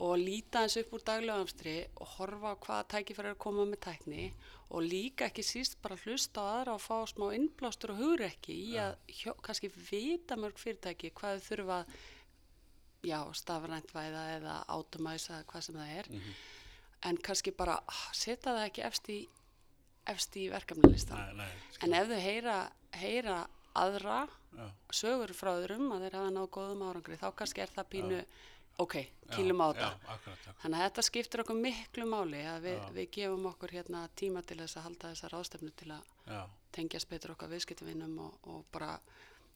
og 0.00 0.16
líta 0.18 0.62
eins 0.64 0.78
upp 0.80 0.94
úr 0.96 1.04
daglegamstri 1.06 1.76
og 2.00 2.14
horfa 2.16 2.54
á 2.54 2.62
hvaða 2.64 2.88
tækifæri 2.94 3.28
er 3.28 3.36
að 3.36 3.42
koma 3.44 3.66
með 3.68 3.82
tækni 3.86 4.24
og 4.72 4.86
líka 4.88 5.28
ekki 5.28 5.44
síst 5.44 5.76
bara 5.82 5.98
hlusta 6.00 6.40
á 6.40 6.48
aðra 6.56 6.78
og 6.78 6.82
fá 6.82 6.96
smá 7.10 7.28
innblástur 7.36 7.92
og 7.92 8.00
hugrekki 8.00 8.56
í 8.56 8.72
að 8.80 8.96
hjó, 9.12 9.34
kannski 9.44 9.68
vita 9.68 10.38
mörg 10.40 10.58
fyrirtæki 10.58 11.12
hvað 11.18 11.42
þau 11.42 11.48
þurfa 11.50 11.78
já, 13.06 13.18
stafrænt 13.36 13.92
væða 13.94 14.24
eða 14.38 14.56
eða 14.72 15.44
hvað 15.50 15.66
sem 15.66 15.78
það 15.78 15.94
er. 16.00 16.10
En 17.02 17.18
kannski 17.18 17.52
bara 17.58 17.80
ah, 17.82 18.04
setja 18.14 18.52
það 18.54 18.66
ekki 18.68 18.84
efst 18.86 19.10
í, 19.10 19.18
í 20.38 20.48
verkefnilistan. 20.52 21.42
En 21.82 21.96
ef 21.98 22.08
þau 22.08 22.20
heyra, 22.22 22.56
heyra 22.94 23.40
aðra 23.78 24.22
já, 24.56 24.66
sögur 24.94 25.34
frá 25.34 25.54
öðrum 25.56 25.90
að 25.92 26.06
þeir 26.06 26.18
hafa 26.20 26.32
náð 26.36 26.48
góðum 26.56 26.86
árangri, 26.86 27.18
þá 27.18 27.28
kannski 27.36 27.64
er 27.64 27.72
það 27.74 27.90
pínu, 27.96 28.22
ok, 28.78 28.94
kýlum 29.32 29.60
á 29.60 29.68
já, 29.68 29.72
þetta. 29.72 29.90
Akkurat, 30.14 30.38
akkurat. 30.38 30.56
Þannig 30.62 30.78
að 30.78 30.86
þetta 30.86 31.04
skiptir 31.08 31.42
okkur 31.42 31.60
miklu 31.60 32.06
máli 32.08 32.40
að 32.48 32.66
við, 32.66 32.80
við 32.96 33.10
gefum 33.18 33.46
okkur 33.52 33.74
hérna 33.76 34.02
tíma 34.16 34.42
til 34.46 34.58
þess 34.62 34.78
að 34.78 34.86
halda 34.88 35.12
þessa 35.12 35.32
ráðstefnu 35.32 35.72
til 35.76 35.90
að 35.92 36.10
Já, 36.26 36.40
tengjast 36.72 37.10
betur 37.10 37.34
okkar 37.34 37.52
viðskiptavinnum 37.52 38.18
og, 38.26 38.36
og 38.48 38.66
bara, 38.74 38.96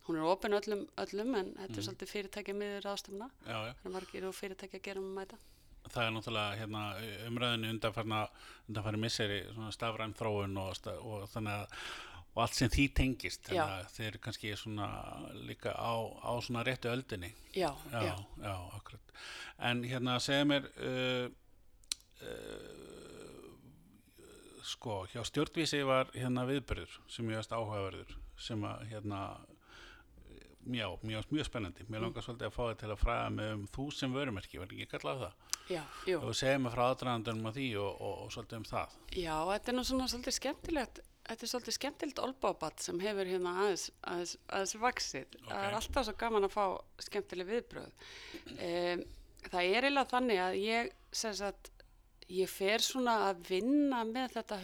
hún 0.06 0.20
er 0.20 0.28
opin 0.28 0.56
öllum, 0.56 0.87
öllum 1.02 1.37
en 1.40 1.52
þetta 1.61 1.80
er 1.80 1.88
svolítið 1.88 2.12
fyrirtækja 2.14 2.56
miður 2.56 2.88
ráðstefna. 2.88 3.30
Það 3.44 3.70
er 3.73 3.94
margir 3.94 4.26
og 4.28 4.37
fyrirtækja 4.37 4.80
að 4.80 4.88
gera 4.88 5.04
um 5.04 5.14
mæta. 5.16 5.38
Það 5.87 6.02
er 6.02 6.12
náttúrulega 6.16 6.58
hérna, 6.58 6.82
umræðinu 7.28 7.68
undanfarna, 7.70 8.25
undanfarni 8.66 9.00
misseri 9.04 9.38
svona 9.52 9.70
stafræn 9.75 10.16
þróun 10.18 10.58
og, 10.58 10.88
og 10.99 11.28
þannig 11.30 11.61
að 11.61 11.76
og 12.37 12.43
allt 12.45 12.59
sem 12.59 12.69
því 12.69 12.85
tengist 12.93 13.49
þeir 13.49 14.11
eru 14.11 14.21
kannski 14.21 14.52
svona 14.61 14.87
líka 15.49 15.73
á, 15.73 15.97
á 16.21 16.37
svona 16.45 16.64
réttu 16.66 16.93
öldinni. 16.93 17.33
Já, 17.57 17.73
já, 17.93 18.02
já. 18.05 18.16
já, 18.45 18.57
akkurat. 18.76 19.14
En 19.59 19.81
hérna 19.88 20.19
segja 20.21 20.45
mér 20.45 20.69
uh, 20.76 21.31
uh, 22.21 22.87
sko, 24.69 25.07
hjá 25.14 25.25
stjórnvísi 25.25 25.81
var 25.88 26.12
hérna 26.12 26.45
viðbyrður 26.49 27.00
sem 27.09 27.33
veist 27.33 27.57
áhugaverður 27.57 28.12
sem 28.37 28.69
að 28.69 28.85
hérna 28.93 29.23
já, 30.76 30.90
mjög, 31.00 31.33
mjög 31.33 31.49
spennandi. 31.49 31.88
Mér 31.88 32.05
langar 32.05 32.26
svolítið 32.26 32.50
að 32.50 32.57
fá 32.59 32.62
þið 32.66 32.78
til 32.85 32.93
að 32.93 33.02
fræða 33.07 33.35
mig 33.40 33.52
um 33.57 33.66
þú 33.73 33.90
sem 33.97 34.16
vörumerki, 34.21 34.61
var 34.61 34.76
ekki 34.76 34.93
kallað 34.93 35.25
það? 35.25 35.43
Já, 35.66 35.83
og 36.21 36.37
segja 36.37 36.61
mig 36.61 36.76
frá 36.76 36.85
aðdraðandunum 36.90 37.49
á 37.49 37.52
því 37.57 37.69
og, 37.81 37.93
og, 37.97 38.16
og 38.26 38.33
svolítið 38.35 38.61
um 38.61 38.66
það. 38.69 38.97
Já, 39.16 39.37
þetta 39.55 39.73
er 39.73 39.76
nú 39.81 39.87
svona 39.88 40.12
svolítið 40.12 40.37
skemmtilegt 40.37 41.07
þetta 41.26 41.47
er 41.47 41.50
svolítið 41.50 41.76
skemmtilegt 41.76 42.23
olbábat 42.23 42.83
sem 42.85 43.00
hefur 43.02 43.28
hérna 43.28 43.54
aðeins, 43.62 43.87
aðeins, 44.06 44.35
aðeins 44.47 44.75
vaksið. 44.83 45.38
Það 45.49 45.68
er 45.68 45.78
alltaf 45.80 46.06
svo 46.09 46.16
gaman 46.21 46.49
að 46.49 46.54
fá 46.54 46.64
skemmtileg 47.06 47.50
viðbröð. 47.50 48.04
Um, 48.56 49.04
það 49.47 49.61
er 49.62 49.88
eiginlega 49.88 50.12
þannig 50.12 50.42
að 50.42 50.59
ég, 50.62 50.92
sagt, 51.12 51.71
ég 52.33 52.50
fer 52.50 52.85
svona 52.85 53.16
að 53.28 53.45
vinna 53.50 54.02
með 54.09 54.38
þetta, 54.38 54.61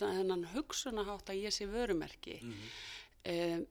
þennan 0.00 0.46
hugsunahátt 0.54 1.32
að 1.32 1.42
ég 1.46 1.56
sé 1.56 1.68
vörumerki. 1.70 2.40
um, 3.32 3.66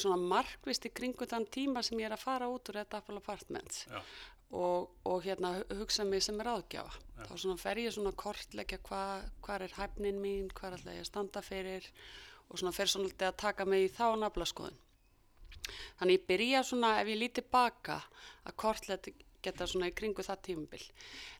svona 0.00 0.16
markvist 0.20 0.86
í 0.88 0.92
kringu 0.94 1.26
þann 1.28 1.46
tíma 1.54 1.82
sem 1.86 1.98
ég 2.00 2.08
er 2.10 2.16
að 2.16 2.22
fara 2.24 2.48
út 2.50 2.70
úr 2.72 2.78
þetta 2.80 3.00
Apple 3.02 3.20
Apartments 3.20 3.84
og, 4.50 4.88
og 5.04 5.22
hérna 5.26 5.50
hu- 5.58 5.78
hugsa 5.82 6.04
mig 6.08 6.22
sem 6.24 6.38
ráðgjafa. 6.40 6.98
Þá 7.28 7.32
svona 7.36 7.58
fer 7.60 7.76
ég 7.82 7.92
svona 7.92 8.12
kortleggja 8.16 8.78
hvað 8.86 9.28
hva 9.44 9.58
er 9.60 9.74
hæfnin 9.76 10.20
mín, 10.22 10.48
hvað 10.56 10.78
ætla 10.78 10.94
ég 10.96 11.04
að 11.04 11.10
standa 11.10 11.42
fyrir 11.44 11.88
og 12.48 12.58
svona 12.62 12.72
fer 12.72 12.88
svona 12.88 13.10
alltaf 13.10 13.28
að 13.34 13.40
taka 13.42 13.66
mig 13.68 13.84
í 13.88 13.92
þá 13.92 14.06
naflaskoðun. 14.22 14.78
Þannig 15.98 16.16
ég 16.20 16.26
byrja 16.30 16.62
svona 16.64 16.94
ef 17.02 17.08
ég 17.12 17.18
líti 17.20 17.42
baka 17.52 17.98
að 18.48 18.56
kortleggja 18.62 19.12
geta 19.42 19.66
svona 19.70 19.90
í 19.90 19.94
kringu 19.94 20.24
það 20.26 20.40
tímabil. 20.48 20.84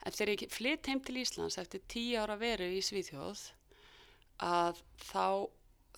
En 0.07 0.13
þegar 0.15 0.35
ég 0.35 0.53
flytt 0.55 0.87
heim 0.87 1.01
til 1.03 1.17
Íslands 1.23 1.57
eftir 1.59 1.81
tíu 1.91 2.21
ára 2.21 2.37
veru 2.39 2.69
í 2.77 2.83
Svíþjóð 2.85 3.41
að 4.47 4.79
þá, 5.09 5.25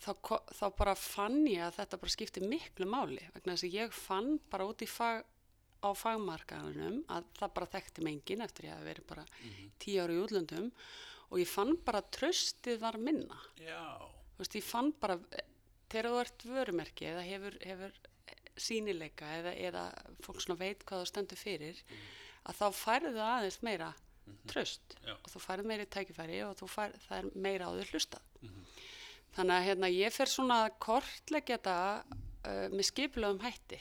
þá, 0.01 0.13
þá 0.57 0.65
bara 0.79 0.95
fann 0.99 1.43
ég 1.49 1.65
að 1.67 1.77
þetta 1.81 2.01
bara 2.03 2.15
skipti 2.15 2.43
miklu 2.45 2.89
máli 2.89 3.21
vegna 3.35 3.55
þess 3.57 3.69
að 3.69 3.77
ég 3.77 3.95
fann 3.97 4.33
bara 4.53 4.67
út 4.71 4.85
í 4.85 4.89
fag, 4.91 5.25
á 5.81 5.91
fagmarkaðunum 5.97 7.03
að 7.09 7.29
það 7.39 7.55
bara 7.59 7.71
þekkti 7.75 8.05
mengin 8.05 8.45
eftir 8.45 8.69
ég 8.69 8.77
að 8.77 8.89
verið 8.91 9.09
bara 9.13 9.27
tíu 9.81 10.03
ára 10.03 10.17
í 10.17 10.21
útlöndum 10.25 10.71
og 11.31 11.39
ég 11.41 11.49
fann 11.51 11.77
bara 11.87 12.03
tröstið 12.03 12.81
var 12.83 12.99
minna. 13.01 13.39
já, 13.61 13.81
Þú 14.35 14.43
veist, 14.45 14.57
ég 14.57 14.65
fann 14.65 14.93
bara, 15.01 15.19
þegar 15.93 16.09
þú 16.11 16.21
ert 16.25 16.45
vörumerki 16.49 17.07
eða 17.11 17.25
hefur, 17.27 17.57
hefur 17.61 17.99
sínileika 18.61 19.29
eða, 19.39 19.53
eða 19.69 19.83
fólk 20.25 20.41
svona 20.41 20.61
veit 20.61 20.85
hvað 20.89 21.03
þú 21.05 21.11
stendur 21.11 21.41
fyrir, 21.41 21.83
að 22.49 22.61
þá 22.61 22.67
færðu 22.81 23.13
það 23.19 23.35
aðeins 23.35 23.61
meira 23.67 23.91
tröst 24.51 24.97
Já. 25.05 25.15
og 25.17 25.29
þú 25.33 25.43
færðu 25.45 25.71
meiri 25.71 25.87
tækifæri 25.91 26.41
og 26.47 26.65
færð, 26.71 26.99
það 27.07 27.19
er 27.19 27.31
meira 27.47 27.69
á 27.69 27.73
þau 27.77 27.93
hlustað. 27.93 28.30
Þannig 29.37 29.57
að 29.57 29.67
hérna, 29.69 29.91
ég 29.95 30.15
fer 30.15 30.31
svona 30.31 30.61
að 30.65 30.79
kortleggja 30.83 31.59
þetta 31.59 31.77
uh, 32.03 32.67
með 32.73 32.87
skipulögum 32.89 33.45
hætti 33.45 33.79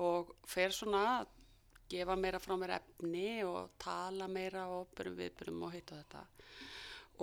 og 0.00 0.34
fer 0.48 0.74
svona 0.74 1.04
að 1.20 1.30
gefa 1.90 2.16
meira 2.18 2.38
frá 2.38 2.54
mér 2.58 2.76
efni 2.76 3.40
og 3.42 3.72
tala 3.80 4.28
meira 4.30 4.68
og 4.70 4.92
byrjum 4.94 5.16
viðbyrjum 5.18 5.64
og 5.66 5.72
heita 5.74 5.98
þetta. 5.98 6.22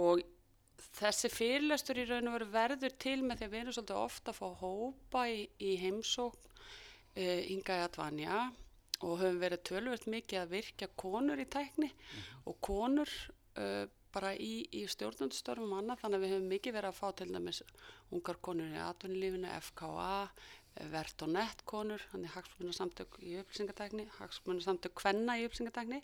Og 0.03 0.23
þessi 0.97 1.31
fyrirlestur 1.31 2.01
í 2.01 2.05
raun 2.09 2.29
og 2.29 2.37
veru 2.37 2.49
verður 2.53 2.95
til 2.99 3.17
með 3.23 3.39
því 3.39 3.47
að 3.47 3.53
við 3.53 3.61
erum 3.61 3.77
svolítið 3.77 4.01
ofta 4.01 4.33
að 4.33 4.39
fá 4.39 4.47
hópa 4.61 5.25
í, 5.31 5.43
í 5.61 5.73
heimsókn 5.81 6.49
uh, 6.51 7.41
hinga 7.47 7.77
í 7.79 7.85
Advanja 7.85 8.41
og 9.05 9.19
höfum 9.21 9.41
verið 9.41 9.63
tölvöld 9.69 10.07
mikið 10.09 10.41
að 10.41 10.53
virkja 10.55 10.89
konur 10.97 11.41
í 11.41 11.45
tækni 11.53 11.91
og 12.49 12.57
konur 12.65 13.11
uh, 13.61 13.85
bara 14.13 14.33
í, 14.35 14.65
í 14.71 14.83
stjórnundstörfum 14.89 15.73
og 15.73 15.81
annað 15.81 16.03
þannig 16.03 16.17
að 16.17 16.23
við 16.25 16.33
höfum 16.35 16.51
mikið 16.53 16.77
verið 16.77 16.91
að 16.91 16.99
fá 16.99 17.07
til 17.17 17.27
dæmis 17.33 17.61
ungar 18.15 18.39
konur 18.47 18.73
í 18.73 18.83
atvinnulífinu, 18.83 19.49
FKA, 19.69 20.19
Vert 20.91 21.23
og 21.25 21.31
Nett 21.33 21.63
konur, 21.65 22.03
þannig 22.11 22.35
hagsmunarsamtök 22.35 23.17
í 23.25 23.37
upplýsingatækni, 23.41 24.05
hagsmunarsamtök 24.19 24.93
kvenna 24.99 25.37
í 25.39 25.47
upplýsingatækni. 25.47 26.03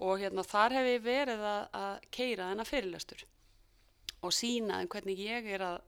Og 0.00 0.22
hérna 0.22 0.44
þar 0.48 0.78
hef 0.78 0.88
ég 0.88 1.04
verið 1.04 1.44
að, 1.44 1.62
að 1.76 2.08
keira 2.16 2.48
þennan 2.48 2.68
fyrirlestur 2.68 3.26
og 4.20 4.34
sína 4.36 4.80
þeim 4.80 4.90
hvernig 4.92 5.20
ég 5.24 5.48
er 5.56 5.64
að, 5.64 5.78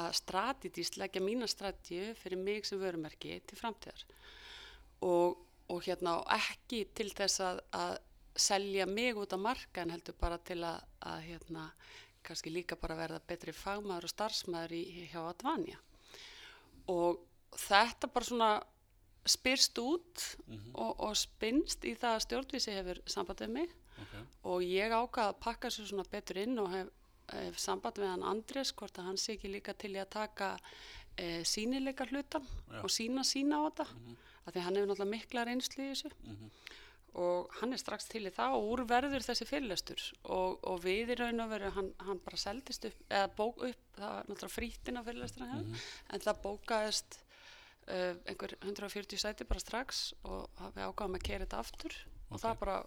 að 0.00 0.10
strategist 0.20 0.98
leggja 1.00 1.22
mína 1.24 1.48
strategju 1.48 2.12
fyrir 2.20 2.40
mig 2.40 2.68
sem 2.68 2.80
vörumerki 2.80 3.38
til 3.48 3.58
framtíðar. 3.58 4.04
Og, 5.08 5.40
og 5.72 5.82
hérna 5.84 6.18
og 6.20 6.32
ekki 6.36 6.84
til 6.96 7.10
þess 7.12 7.42
að, 7.44 7.62
að 7.76 7.96
selja 8.36 8.86
mig 8.86 9.16
út 9.18 9.32
af 9.32 9.40
marka 9.40 9.82
en 9.82 9.92
heldur 9.94 10.16
bara 10.20 10.38
til 10.38 10.62
að, 10.64 10.80
að 11.00 11.24
hérna 11.28 11.66
kannski 12.22 12.52
líka 12.54 12.78
bara 12.78 12.96
verða 12.96 13.20
betri 13.26 13.52
fagmaður 13.52 14.06
og 14.08 14.12
starfsmaður 14.12 14.76
í, 14.78 14.82
hjá 15.10 15.20
Advanja 15.26 15.78
og 16.90 17.20
þetta 17.58 18.10
bara 18.12 18.28
svona 18.28 18.50
spyrst 19.28 19.78
út 19.78 20.24
og, 20.74 20.96
og 20.98 21.14
spinnst 21.18 21.84
í 21.86 21.94
það 21.98 22.16
að 22.16 22.24
stjórnvísi 22.26 22.74
hefur 22.74 23.00
sambandið 23.10 23.52
mig. 23.54 23.76
Ok, 24.02 24.14
og 24.50 24.64
ég 24.66 24.94
ákvað 24.94 25.28
að 25.28 25.38
pakka 25.44 25.70
sér 25.70 25.86
svona 25.90 26.06
betur 26.10 26.40
inn 26.42 26.58
og 26.58 26.72
hef, 26.72 26.90
hef 27.30 27.60
samband 27.60 28.00
við 28.02 28.10
hann 28.10 28.26
Andrés 28.26 28.72
hvort 28.74 28.98
að 28.98 29.10
hann 29.10 29.20
sé 29.20 29.36
ekki 29.36 29.52
líka 29.52 29.76
til 29.78 29.92
í 29.94 30.00
að 30.02 30.10
taka 30.16 30.48
e, 31.14 31.44
sínileika 31.46 32.08
hlutan 32.10 32.48
Já. 32.48 32.80
og 32.82 32.90
sína 32.90 33.22
sína 33.28 33.62
á 33.62 33.66
þetta. 33.68 33.86
Af 34.42 34.54
því 34.54 34.64
hann 34.66 34.80
hefur 34.80 34.90
náttúrulega 34.90 35.12
mikla 35.12 35.46
reynslu 35.46 35.84
í 35.84 35.92
þessu 35.92 36.10
og 37.14 37.50
hann 37.60 37.72
er 37.76 37.80
strax 37.82 38.06
til 38.08 38.22
í 38.24 38.30
það 38.32 38.54
og 38.56 38.68
úr 38.72 38.82
verður 38.88 39.20
þessi 39.26 39.44
fyrirlestur. 39.48 40.00
Og, 40.32 40.58
og 40.64 40.78
við 40.84 41.12
í 41.12 41.16
raun 41.20 41.40
og 41.44 41.50
veru 41.52 41.70
hann, 41.76 41.90
hann 42.06 42.20
bara 42.24 42.36
seldist 42.40 42.86
upp 42.88 43.02
eða 43.10 43.28
bók 43.36 43.60
upp, 43.68 43.82
það 43.98 44.14
var 44.14 44.30
náttúrulega 44.30 44.54
frítin 44.54 44.96
á 44.96 45.02
fyrirlestur 45.04 45.42
en 45.52 46.24
það 46.24 46.40
bókaðist 46.46 47.18
uh, 47.88 48.14
einhver 48.32 48.54
140 48.62 49.20
sæti 49.20 49.44
bara 49.44 49.60
strax 49.60 50.00
og 50.24 50.48
við 50.76 50.86
ákvaðum 50.88 51.18
að 51.20 51.26
keira 51.28 51.44
þetta 51.44 51.60
aftur. 51.66 51.98
Og 52.30 52.38
Ok. 52.38 52.42
það 52.46 52.58
bara 52.64 52.78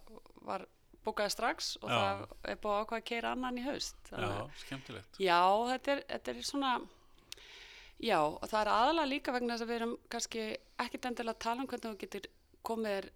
var 0.49 0.65
bókaði 1.05 1.29
strax 1.35 1.75
og 1.83 1.89
Já. 1.91 1.95
það 2.01 2.21
er 2.49 2.55
búið 2.63 2.73
að 2.73 2.83
ákvaða 2.85 3.01
að 3.03 3.09
keira 3.11 3.31
annan 3.35 3.57
í 3.61 3.65
haust. 3.67 3.99
Já, 4.09 4.15
Þannig 4.15 4.39
að- 4.41 4.61
skemmtilegt. 4.65 5.19
Já, 5.21 5.41
þetta 5.69 5.91
er, 5.93 6.01
þetta 6.09 6.33
er 6.33 6.41
svona, 6.49 6.71
já, 8.01 8.19
og 8.25 8.41
það 8.49 8.61
er 8.63 8.71
aðalega 8.73 9.11
líka 9.11 9.35
vegna 9.35 9.53
þess 9.53 9.65
að 9.67 9.69
við 9.71 9.77
erum 9.79 9.93
kannski 10.09 10.47
ekkit 10.81 11.05
endilega 11.11 11.35
að 11.38 11.43
tala 11.45 11.61
um 11.61 11.67
hvernig 11.69 11.91
þú 11.93 11.99
getur 12.01 12.27
komið 12.65 12.95
þér 12.97 13.09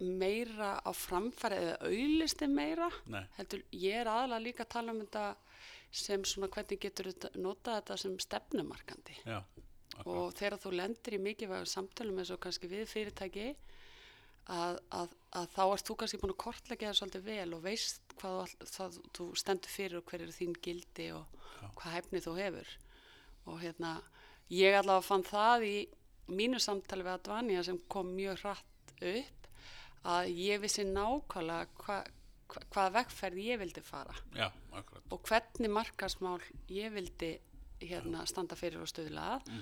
meira 0.00 0.78
á 0.84 0.90
framfæri 0.94 1.56
eða 1.58 1.76
auðlisti 1.88 2.46
meira. 2.50 2.88
Heldur, 3.38 3.62
ég 3.72 3.96
er 4.02 4.06
aðalega 4.12 4.44
líka 4.44 4.64
að 4.66 4.72
tala 4.76 4.92
um 4.94 5.00
þetta 5.02 5.24
sem 5.90 6.24
svona 6.28 6.48
hvernig 6.52 6.80
getur 6.84 7.08
notað 7.40 7.80
þetta 7.80 7.96
sem 7.98 8.18
stefnumarkandi. 8.22 9.16
já, 9.26 9.40
Og 10.06 10.32
þegar 10.38 10.58
þú 10.62 10.70
lendir 10.78 11.16
í 11.16 11.18
mikilvægur 11.24 11.66
samtölum 11.66 12.18
eins 12.22 12.30
og 12.30 12.38
kannski 12.44 12.68
við 12.70 12.84
fyrirtæki, 12.86 13.48
að, 14.48 14.78
að, 14.94 15.08
að 15.36 15.48
þá 15.56 15.62
ert 15.74 15.88
þú 15.88 15.96
kannski 16.00 16.20
búin 16.22 16.32
að 16.34 16.38
kortleggja 16.44 16.90
það 16.92 16.98
svolítið 17.00 17.24
vel 17.26 17.54
og 17.56 17.64
veist 17.64 18.14
hvað 18.20 18.36
þú, 18.36 18.44
all- 18.44 18.68
það, 18.76 18.98
þú 19.18 19.26
stendur 19.42 19.72
fyrir 19.74 19.98
og 19.98 20.04
hver 20.12 20.22
eru 20.24 20.32
þín 20.36 20.54
gildi 20.64 21.08
og 21.16 21.34
hvað 21.80 21.96
hæfni 21.98 22.22
þú 22.24 22.36
hefur. 22.38 22.70
Og 23.48 23.58
hérna, 23.64 23.96
ég 24.52 24.78
allavega 24.78 25.04
fann 25.08 25.26
það 25.26 25.66
í 25.68 25.76
mínu 26.28 26.60
samtali 26.60 27.02
við 27.04 27.14
Advanja 27.18 27.64
sem 27.66 27.78
kom 27.88 28.14
mjög 28.14 28.40
hratt 28.44 28.94
upp 29.00 29.37
að 30.04 30.30
ég 30.36 30.60
vissi 30.62 30.84
nákvæmlega 30.84 31.66
hva, 31.84 31.98
hva, 32.48 32.62
hvaða 32.72 32.94
vegferð 33.00 33.42
ég 33.44 33.58
vildi 33.60 33.82
fara. 33.84 34.14
Já, 34.36 34.48
og 35.10 35.22
hvernig 35.28 35.70
markasmál 35.70 36.40
ég 36.70 36.92
vildi 36.94 37.38
hérna 37.80 38.24
standa 38.26 38.56
fyrir 38.58 38.80
og 38.82 38.88
stuðla 38.90 39.26
að. 39.36 39.52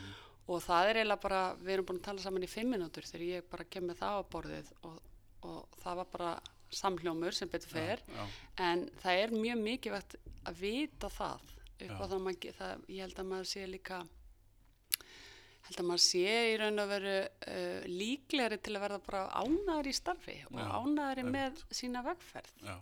Og 0.46 0.60
það 0.62 0.88
er 0.90 1.00
eiginlega 1.00 1.22
bara, 1.22 1.40
við 1.58 1.72
erum 1.74 1.86
búin 1.88 1.98
að 1.98 2.04
tala 2.06 2.22
saman 2.22 2.44
í 2.46 2.50
fimm 2.50 2.70
minútur 2.70 3.02
þegar 3.08 3.24
ég 3.26 3.48
bara 3.50 3.64
kem 3.64 3.88
með 3.90 3.98
það 3.98 4.20
á 4.20 4.22
borðið 4.30 4.68
og, 4.86 5.00
og 5.42 5.80
það 5.82 5.96
var 5.96 6.12
bara 6.12 6.34
samhljómur 6.76 7.34
sem 7.34 7.48
betur 7.50 7.68
fer. 7.72 8.02
já, 8.06 8.24
en 8.62 8.86
það 9.02 9.20
er 9.24 9.34
mjög 9.34 9.60
mikilvægt 9.62 10.16
að 10.46 10.60
vita 10.60 11.10
það 11.10 11.42
upp 11.76 11.90
Já. 11.90 11.98
á 11.98 12.04
það, 12.06 12.20
maður, 12.24 12.54
það 12.56 12.86
ég 12.88 13.02
held 13.04 13.18
að 13.20 13.28
maður 13.32 13.48
sé 13.50 13.66
líka 13.66 13.98
held 15.66 15.80
að 15.82 15.88
maður 15.88 16.04
sé 16.04 16.36
í 16.52 16.54
raun 16.60 16.82
og 16.82 16.88
veru 16.92 17.16
uh, 17.26 17.90
líklegri 17.90 18.58
til 18.62 18.76
að 18.76 18.84
verða 18.86 19.02
bara 19.06 19.24
ánæður 19.42 19.90
í 19.90 19.94
starfi 19.96 20.38
og 20.52 20.62
ánæðri 20.62 21.24
einmitt. 21.24 21.62
með 21.66 21.78
sína 21.80 22.02
vegferð 22.06 22.64
já. 22.66 22.74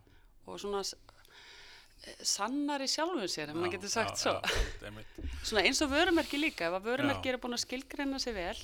og 0.44 0.60
svona 0.60 0.82
eh, 0.84 2.22
sannari 2.34 2.88
sjálfum 2.90 3.28
sér, 3.30 3.52
ef 3.52 3.58
maður 3.58 3.76
getur 3.78 3.94
sagt 3.94 4.16
já, 4.18 4.22
svo. 4.24 4.94
Svona 5.48 5.64
eins 5.64 5.80
og 5.84 5.92
vörumerki 5.92 6.40
líka, 6.40 6.68
ef 6.68 6.78
að 6.78 6.90
vörumerki 6.90 7.32
eru 7.32 7.40
búin 7.42 7.56
að 7.56 7.64
skilgreina 7.64 8.20
sig 8.22 8.36
vel 8.36 8.58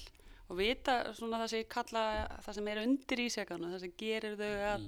og 0.50 0.58
vita 0.58 0.96
svona 1.14 1.38
það 1.44 1.52
sem 1.52 1.62
ég 1.62 1.70
kalla 1.70 2.02
það 2.42 2.58
sem 2.58 2.68
er 2.72 2.82
undir 2.82 3.22
ísjakana, 3.24 3.70
það 3.74 3.84
sem 3.84 3.94
gerir 4.00 4.36
þau 4.40 4.50
að, 4.72 4.86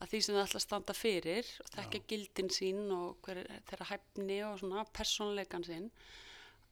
að 0.00 0.12
því 0.12 0.20
sem 0.24 0.36
þau 0.36 0.42
ætla 0.42 0.60
að 0.60 0.64
standa 0.64 0.96
fyrir 0.96 1.50
og 1.60 1.70
þekka 1.74 2.02
gildin 2.10 2.50
sín 2.54 2.80
og 2.96 3.20
hver 3.26 3.42
er 3.42 3.62
þeirra 3.68 3.90
hæfni 3.92 4.40
og 4.48 4.58
svona 4.62 4.86
persónleikan 4.96 5.66
sín 5.68 5.90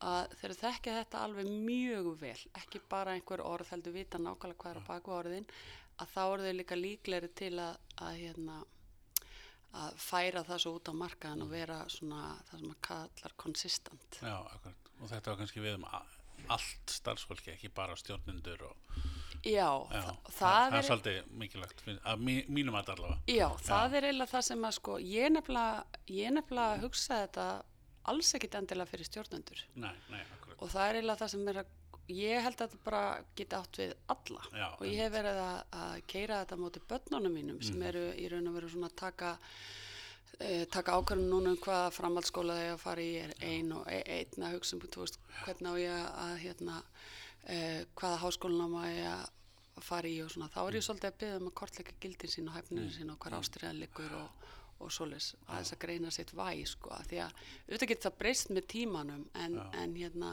að 0.04 0.34
þeir 0.40 0.54
þekkja 0.62 0.96
þetta 1.00 1.20
alveg 1.26 1.50
mjög 1.66 2.08
vel, 2.20 2.38
ekki 2.60 2.80
bara 2.90 3.16
einhver 3.16 3.42
orð 3.42 3.72
heldur 3.74 3.96
vita 3.96 4.20
nákvæmlega 4.22 4.62
hvað 4.62 4.74
er 4.74 4.82
á 4.82 4.88
baku 4.88 5.14
orðin 5.16 5.48
að 5.98 6.12
þá 6.14 6.20
eru 6.24 6.44
þau 6.46 6.58
líka 6.58 6.78
líklegri 6.78 7.30
til 7.38 7.54
að, 7.58 7.80
að 7.98 8.20
hérna 8.22 8.58
að 9.78 9.98
færa 10.00 10.44
það 10.46 10.62
svo 10.62 10.74
út 10.78 10.90
á 10.90 10.94
markaðan 10.96 11.44
og 11.44 11.50
vera 11.52 11.80
svona 11.92 12.22
það 12.48 12.62
sem 12.62 12.70
að 12.70 12.78
kallar 12.88 13.34
konsistent. 13.36 14.20
já, 14.22 14.36
akkurat. 14.38 14.92
Og 14.98 15.10
þetta 15.10 15.30
var 15.30 15.40
kannski 15.42 15.62
við 15.62 15.76
um 15.78 15.88
allt 16.48 16.92
starfsfólki, 16.94 17.52
ekki 17.52 17.70
bara 17.74 17.96
stjórnendur 17.98 18.62
og, 18.70 18.98
Já, 19.46 19.70
já, 19.92 20.00
það, 20.02 20.32
það, 20.34 20.74
er 20.74 20.86
svolítið 20.88 21.18
mikilvægt 21.38 21.82
að 21.86 22.22
mí, 22.26 22.34
mínum 22.50 22.74
að 22.74 22.88
allavega. 22.96 23.18
Já, 23.30 23.46
það 23.62 23.94
er 23.94 24.06
eiginlega 24.08 24.32
það 24.32 24.44
sem 24.48 24.64
að 24.66 24.72
sko, 24.74 24.96
ég 24.98 25.30
nefnilega, 25.30 26.00
ég 26.10 26.32
nefnilega 26.34 26.80
hugsa 26.82 27.20
þetta 27.22 27.44
alls 28.04 28.34
ekkit 28.34 28.54
endilega 28.54 28.86
fyrir 28.90 29.04
stjórnendur. 29.06 29.64
Nei, 29.74 29.94
nei, 30.10 30.22
og 30.58 30.68
það 30.70 30.88
er 30.88 30.94
eiginlega 30.94 31.20
það 31.22 31.28
sem 31.34 31.48
er 31.48 31.56
að 31.62 31.66
ég 32.08 32.40
held 32.42 32.54
að 32.56 32.70
þetta 32.70 32.84
bara 32.84 33.24
geti 33.36 33.56
átt 33.56 33.76
við 33.82 33.94
alla. 34.08 34.42
Já, 34.56 34.68
og 34.78 34.84
ég 34.86 34.96
hef 35.02 35.12
verið 35.12 35.40
að, 35.42 35.58
að 35.82 36.02
keira 36.06 36.38
þetta 36.44 36.56
móti 36.56 36.80
börnunum 36.88 37.32
mínum 37.34 37.62
sem 37.62 37.74
Mhm. 37.76 37.82
eru 37.88 38.04
í 38.16 38.28
raun 38.32 38.48
og 38.48 38.54
veru 38.54 38.68
svona 38.68 38.88
að 38.88 38.96
taka 38.96 39.38
e, 40.40 40.64
taka 40.70 40.92
ákvörðun 40.94 41.28
núna 41.32 41.50
um 41.50 41.56
hvaða 41.56 41.90
framhaldsskóla 41.92 42.54
þegar 42.54 42.74
að 42.76 42.78
fara 42.84 43.00
í. 43.02 43.14
Er 43.24 43.32
ein 43.42 43.72
og 43.72 43.86
e, 43.90 44.02
einn 44.06 44.44
að 44.46 44.54
hugsa 44.54 44.76
um 44.76 44.80
þú 44.80 45.00
veist, 45.02 45.18
hvernig 45.44 45.68
á 45.68 45.74
ég 45.82 46.04
að 46.22 46.36
hérna, 46.44 46.82
e, 47.48 47.84
hvaða 47.98 48.20
háskólanám 48.22 48.76
á 48.78 48.82
ég 48.86 49.08
að 49.08 49.82
fara 49.82 50.08
í 50.08 50.22
og 50.24 50.30
svona. 50.30 50.48
Þá 50.54 50.60
er 50.68 50.74
ég 50.78 50.82
svolítið 50.86 51.10
að 51.10 51.18
byggja 51.18 51.36
um 51.40 51.48
að 51.50 51.54
kortleika 51.60 51.92
gildin 52.00 52.30
sín 52.30 52.48
og 52.48 52.54
hæfninu 52.56 52.90
sín 52.94 53.10
og 53.12 53.18
hvar 53.18 53.36
ástriðan 53.38 53.78
liggur 53.82 54.14
og, 54.14 54.30
og 54.78 54.92
svoleiðis 54.94 55.34
að 55.46 55.58
þess 55.58 55.74
að 55.74 55.82
greina 55.84 56.14
sitt 56.14 56.32
væ 56.36 56.48
sko, 56.70 56.94
því 57.10 57.20
að 57.24 57.42
auðvitað 57.66 57.90
getur 57.92 58.06
það 58.06 58.18
breyst 58.22 58.50
með 58.54 58.66
tímanum 58.72 59.26
en, 59.34 59.58
en 59.74 59.94
hérna 59.98 60.32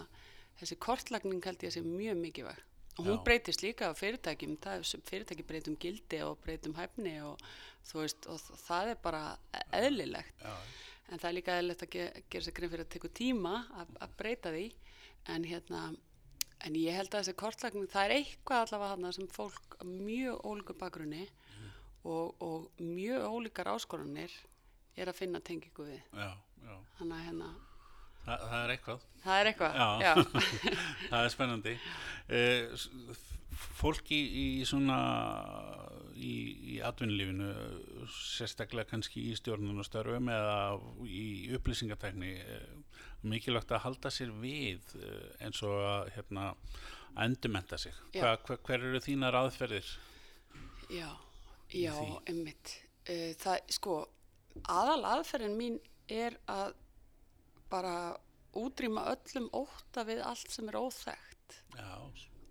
þessi 0.60 0.78
kortlagning 0.86 1.44
held 1.44 1.66
ég 1.66 1.72
að 1.72 1.78
sé 1.78 1.84
mjög 1.86 2.18
mikilvæg. 2.22 2.64
Og 2.96 3.04
hún 3.10 3.18
Já. 3.18 3.24
breytist 3.28 3.64
líka 3.66 3.90
á 3.92 3.94
fyrirtækjum 4.00 4.56
það 4.64 4.78
er 4.80 5.06
fyrirtæki 5.10 5.44
breytum 5.44 5.76
gildi 5.76 6.22
og 6.24 6.38
breytum 6.46 6.76
hæfni 6.78 7.18
og 7.28 7.42
þú 7.90 8.02
veist 8.06 8.28
og 8.32 8.44
það 8.62 8.92
er 8.94 9.02
bara 9.04 9.24
eðlilegt. 9.76 10.46
Já, 10.46 10.54
en 11.10 11.20
það 11.20 11.30
er 11.30 11.36
líka 11.36 11.58
eðlilegt 11.60 11.84
að 11.84 11.92
ge 11.98 12.06
gera 12.32 12.46
sér 12.48 12.56
grein 12.56 12.72
fyrir 12.72 12.86
að 12.86 12.94
teku 12.96 13.12
tíma 13.12 13.56
að, 13.82 14.16
breyta 14.16 14.54
því. 14.56 14.70
En 15.34 15.44
hérna 15.50 15.82
en 16.64 16.78
ég 16.80 16.96
held 16.96 17.12
að 17.12 17.26
þessi 17.26 17.38
kortlagning 17.42 17.92
það 17.92 18.08
er 18.08 18.16
eitthvað 18.22 18.64
allavega 18.64 18.94
þarna 18.94 19.12
sem 19.18 19.28
fólk 19.34 19.76
mjög 19.84 20.48
ólíku 20.48 20.78
bakgrunni 20.80 21.26
og, 22.06 22.36
og 22.46 22.82
mjög 22.82 23.26
ólíkar 23.34 23.70
áskorunir 23.74 24.34
er 24.96 25.10
að 25.12 25.18
finna 25.20 25.42
tengingu 25.44 25.88
við. 25.90 26.02
Já, 26.16 26.32
já. 26.66 26.76
þannig 27.00 27.18
að 27.20 27.26
hérna 27.30 27.54
Þa, 28.26 28.36
það 28.42 28.62
er 28.66 28.72
eitthvað. 28.74 29.02
Það 29.22 29.40
er 29.42 29.48
eitthvað 29.52 29.76
Já. 29.78 29.90
já. 30.02 30.14
það 31.12 31.20
er 31.26 31.34
spennandi. 31.36 31.74
Eh, 32.34 32.72
s- 32.74 32.88
fólk 33.78 34.10
í, 34.16 34.18
í 34.42 34.46
svona 34.66 34.96
í, 36.18 36.32
í 36.74 36.80
atvinnulífinu 36.86 37.50
sérstaklega 38.16 38.90
kannski 38.90 39.22
í 39.30 39.36
stjórnunastörfum 39.38 40.32
eða 40.34 40.56
í 41.06 41.54
upplýsingatekni 41.58 42.32
eh, 42.42 42.66
mikilvægt 43.30 43.76
að 43.78 43.84
halda 43.86 44.12
sér 44.14 44.34
við 44.42 44.82
eh, 44.98 45.46
eins 45.46 45.62
og 45.66 45.78
að 45.86 46.10
hérna, 46.18 46.48
endumenta 47.28 47.78
sig. 47.80 47.94
Hva, 48.18 48.34
hva, 48.42 48.58
hver 48.66 48.90
eru 48.90 49.04
þínar 49.06 49.38
aðferðir? 49.44 49.94
Já, 50.92 51.12
já, 51.74 51.96
einmitt. 52.30 52.76
Uh, 53.06 53.32
það, 53.42 53.60
sko, 53.78 53.98
aðal 54.72 55.02
aðferðin 55.16 55.58
mín 55.60 55.80
er 56.12 56.38
að 56.52 56.76
bara 57.72 57.96
útrýma 58.56 59.08
öllum 59.12 59.50
ótta 59.56 60.06
við 60.08 60.22
allt 60.24 60.54
sem 60.54 60.70
er 60.72 60.80
óþekkt. 60.80 61.60
já, 61.76 61.92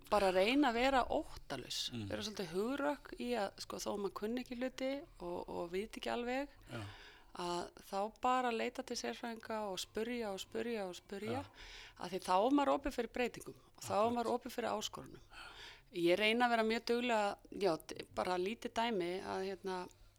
Bara 0.09 0.29
reyna 0.31 0.69
að 0.69 0.77
vera 0.77 0.99
óttalus. 1.09 1.89
Mm. 1.91 2.03
Vera 2.11 2.23
svolítið 2.23 2.51
hugrökk 2.53 3.15
í 3.19 3.31
að, 3.41 3.55
sko, 3.65 3.79
þó 3.81 3.89
að 3.95 4.03
maður 4.03 4.17
kunni 4.19 4.43
ekki 4.43 4.59
hluti 4.59 4.91
og, 5.17 5.39
og 5.49 5.71
viti 5.73 5.99
ekki 5.99 6.11
alveg, 6.13 6.53
já, 6.69 6.83
að 7.41 7.81
þá 7.89 7.97
bara 8.23 8.51
leita 8.53 8.83
til 8.85 8.95
sérfræðinga 8.99 9.57
og 9.71 9.79
spurja 9.81 10.29
og 10.31 10.39
spurja 10.39 10.85
og 10.87 10.95
spurja 10.95 11.41
að 11.99 12.13
því 12.13 12.21
þá 12.27 12.35
er 12.35 12.55
maður 12.55 12.73
opið 12.77 12.95
fyrir 12.99 13.13
breytingum 13.17 13.57
og 13.75 13.83
þá 13.83 13.95
er 13.97 14.13
maður 14.15 14.31
opið 14.35 14.55
fyrir 14.55 14.71
áskorunum. 14.71 15.25
Ég 15.95 16.17
reyna 16.19 16.47
að 16.47 16.55
vera 16.55 16.65
mjög 16.67 16.87
duglega, 16.89 17.27
já, 17.61 17.71
bara 18.17 18.35
lítið 18.41 18.73
dæmi 18.75 19.11
að 19.23 19.45
hérna, 19.49 19.77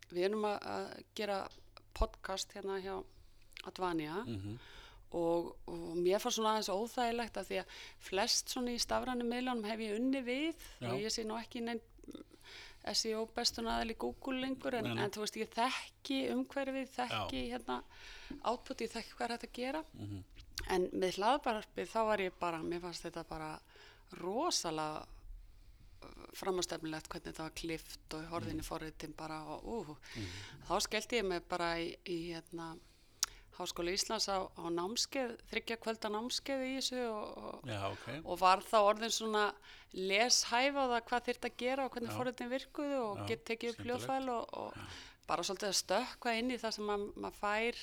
við 0.09 0.29
erum 0.31 0.47
að, 0.49 0.57
að 0.73 0.87
gera 1.19 1.41
podcast 1.97 2.55
hérna 2.57 2.79
hjá 2.81 2.95
Advania 3.67 4.23
mhm, 4.23 4.57
og, 5.17 5.53
og 5.71 5.99
mér 5.99 6.21
fannst 6.23 6.39
svona 6.39 6.55
aðeins 6.55 6.71
óþægilegt 6.73 7.39
að 7.41 7.51
því 7.51 7.59
að 7.63 7.77
flest 8.09 8.53
svona 8.53 8.75
í 8.75 8.81
stafrænum 8.83 9.29
miðlunum 9.31 9.69
hef 9.69 9.83
ég 9.85 9.99
unni 9.99 10.23
við 10.27 10.65
Já. 10.81 10.91
og 10.91 11.03
ég 11.03 11.15
sé 11.15 11.25
nú 11.27 11.39
ekki 11.41 11.63
neinn 11.65 11.83
SEO 12.87 13.25
bestun 13.35 13.67
aðal 13.71 13.91
í 13.91 13.99
Google 13.99 14.39
lengur 14.45 14.77
en, 14.79 14.93
en 14.95 15.11
þú 15.11 15.25
veist 15.25 15.39
ég 15.41 15.51
þekki 15.51 16.21
umhverfið, 16.31 16.93
þekki 16.95 17.41
hérna 17.51 17.81
output, 18.47 18.85
ég 18.85 18.93
þekki 18.93 19.17
hvað 19.17 19.27
er 19.27 19.35
hægt 19.35 19.47
að 19.49 19.57
gera. 19.57 19.81
Mhm, 19.99 20.21
en 20.77 20.87
með 20.93 21.19
hlaðbarpið 21.19 21.91
þá 21.91 21.99
var 22.11 22.23
ég 22.23 22.39
bara, 22.39 22.63
mér 22.63 22.85
fannst 22.85 23.09
þetta 23.09 23.25
bara 23.27 23.51
rosalega 24.21 25.03
framastefnilegt 26.37 27.09
hvernig 27.13 27.31
þetta 27.31 27.47
var 27.47 27.57
klift 27.57 28.17
og 28.17 28.29
horðinni 28.33 28.63
mm. 28.63 28.69
forritin 28.69 29.17
bara 29.17 29.41
og 29.57 29.65
ú, 29.65 29.97
þá 30.69 30.75
skellti 30.85 31.21
ég 31.21 31.27
mig 31.29 31.47
bara 31.49 31.75
í, 31.83 31.91
í 32.05 32.19
hérna 32.33 32.75
Háskóla 33.57 33.93
Íslands 33.97 34.27
á, 34.29 34.45
á 34.53 34.65
námskeið, 34.69 35.31
þryggja 35.49 35.79
kvölda 35.81 36.11
námskeið 36.13 36.65
í 36.67 36.73
þessu 36.77 37.05
og, 37.09 37.39
og, 37.41 37.71
já, 37.71 37.79
ok. 37.89 38.09
og 38.21 38.41
var 38.43 38.63
þá 38.67 38.77
orðin 38.83 39.15
svona 39.17 39.45
leshæf 39.97 40.77
á 40.77 40.85
það 40.85 40.99
hvað 41.09 41.29
þyrft 41.31 41.49
að 41.49 41.57
gera 41.63 41.87
og 41.87 41.95
hvernig 41.95 42.13
Já. 42.13 42.17
forritin 42.19 42.53
virkuðu 42.53 42.99
og 43.01 43.23
Já, 43.23 43.27
get 43.31 43.47
tekið 43.49 43.73
upp 43.73 43.87
hljóðfæl 43.87 44.27
og, 44.35 44.59
og 44.61 44.99
bara 45.27 45.47
svolítið 45.47 45.71
að 45.73 45.79
stökkva 45.81 46.37
inn 46.37 46.53
í 46.53 46.61
það 46.61 46.77
sem 46.77 46.91
mað- 46.91 47.09
maður 47.17 47.41
fær 47.41 47.81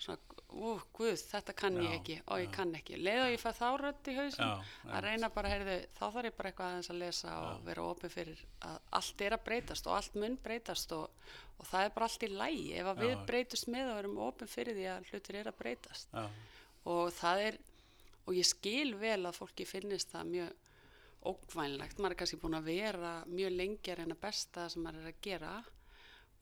svona, 0.00 0.38
ú, 0.50 0.72
guð, 0.96 1.14
þetta 1.30 1.54
kann 1.56 1.78
ég 1.78 1.90
Já, 1.90 1.96
ekki. 1.98 2.16
Og 2.26 2.42
ég 2.42 2.54
kann 2.54 2.74
ekki. 2.78 2.98
Leða 3.00 3.28
ég 3.30 3.42
fæ 3.42 3.50
þá 3.58 3.66
rödd 3.82 4.10
í 4.10 4.16
hausin 4.18 4.44
Já, 4.46 4.50
að 4.90 5.06
reyna 5.06 5.30
bara, 5.34 5.52
heyrðu, 5.54 5.76
þá 5.98 6.02
þarf 6.06 6.30
ég 6.30 6.36
bara 6.38 6.52
eitthvað 6.52 6.70
aðeins 6.72 6.90
að 6.94 7.00
lesa 7.04 7.36
og 7.44 7.64
vera 7.68 7.86
opið 7.90 8.14
fyrir 8.16 8.44
að 8.70 8.78
allt 9.00 9.24
er 9.26 9.36
að 9.36 9.44
breytast 9.50 9.90
og 9.90 9.96
allt 9.98 10.20
mun 10.22 10.38
breytast 10.44 10.94
og, 10.96 11.26
og 11.58 11.70
það 11.70 11.86
er 11.86 11.94
bara 11.96 12.10
allt 12.10 12.26
í 12.26 12.32
lægi 12.34 12.70
ef 12.80 12.92
að 12.94 13.02
við 13.04 13.14
Já. 13.14 13.20
breytust 13.32 13.70
með 13.76 13.92
og 13.92 14.00
erum 14.02 14.22
opið 14.30 14.54
fyrir 14.54 14.80
því 14.80 14.88
að 14.94 15.10
hlutir 15.12 15.40
er 15.40 15.52
að 15.52 15.60
breytast. 15.60 16.16
Já, 16.16 16.26
og 16.90 17.12
það 17.12 17.44
er 17.50 17.60
og 18.30 18.36
ég 18.36 18.46
skil 18.46 18.94
vel 19.00 19.24
að 19.26 19.38
fólki 19.40 19.66
finnist 19.66 20.12
það 20.12 20.34
mjög 20.34 20.58
ókvænlegt 21.30 21.98
maður 22.00 22.14
er 22.14 22.18
kannski 22.22 22.38
búin 22.40 22.56
að 22.56 22.68
vera 22.70 23.12
mjög 23.28 23.52
lengi 23.56 23.92
að 23.92 24.00
reyna 24.00 24.16
besta 24.20 24.68
sem 24.72 24.84
maður 24.84 25.02
er 25.02 25.12
að 25.12 25.22
gera 25.24 25.54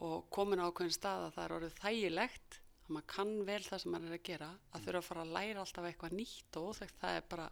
og 0.06 0.28
komin 0.34 0.62
á 0.62 0.68
ákveðin 0.68 0.94
stað 0.94 1.24
að 1.26 1.32
það 1.34 1.44
er 1.44 1.54
orðið 1.56 1.78
þægilegt 1.82 2.58
að 2.88 2.96
maður 2.96 3.08
kann 3.14 3.32
vel 3.48 3.62
það 3.64 3.82
sem 3.84 3.94
maður 3.94 4.10
er 4.10 4.18
að 4.18 4.26
gera 4.28 4.50
að 4.72 4.84
þurfa 4.86 5.02
að 5.02 5.08
fara 5.08 5.24
að 5.24 5.34
læra 5.36 5.64
alltaf 5.64 5.88
eitthvað 5.88 6.18
nýtt 6.18 6.58
og 6.60 6.68
óþekkt 6.72 7.00
það 7.02 7.18
er 7.20 7.26
bara 7.32 7.48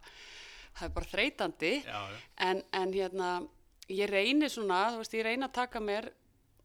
það 0.77 0.87
er 0.89 0.95
bara 0.99 1.11
þreytandi. 1.13 1.73
Já, 1.87 1.99
já, 2.13 2.21
en, 2.47 2.63
en 2.81 2.95
hérna 2.97 3.33
ég 3.93 4.11
reyni 4.11 4.49
svona, 4.53 4.81
þú 4.93 5.03
veist, 5.03 5.17
ég 5.17 5.27
reyni 5.27 5.47
að 5.47 5.59
taka 5.61 5.83
mér 5.83 6.11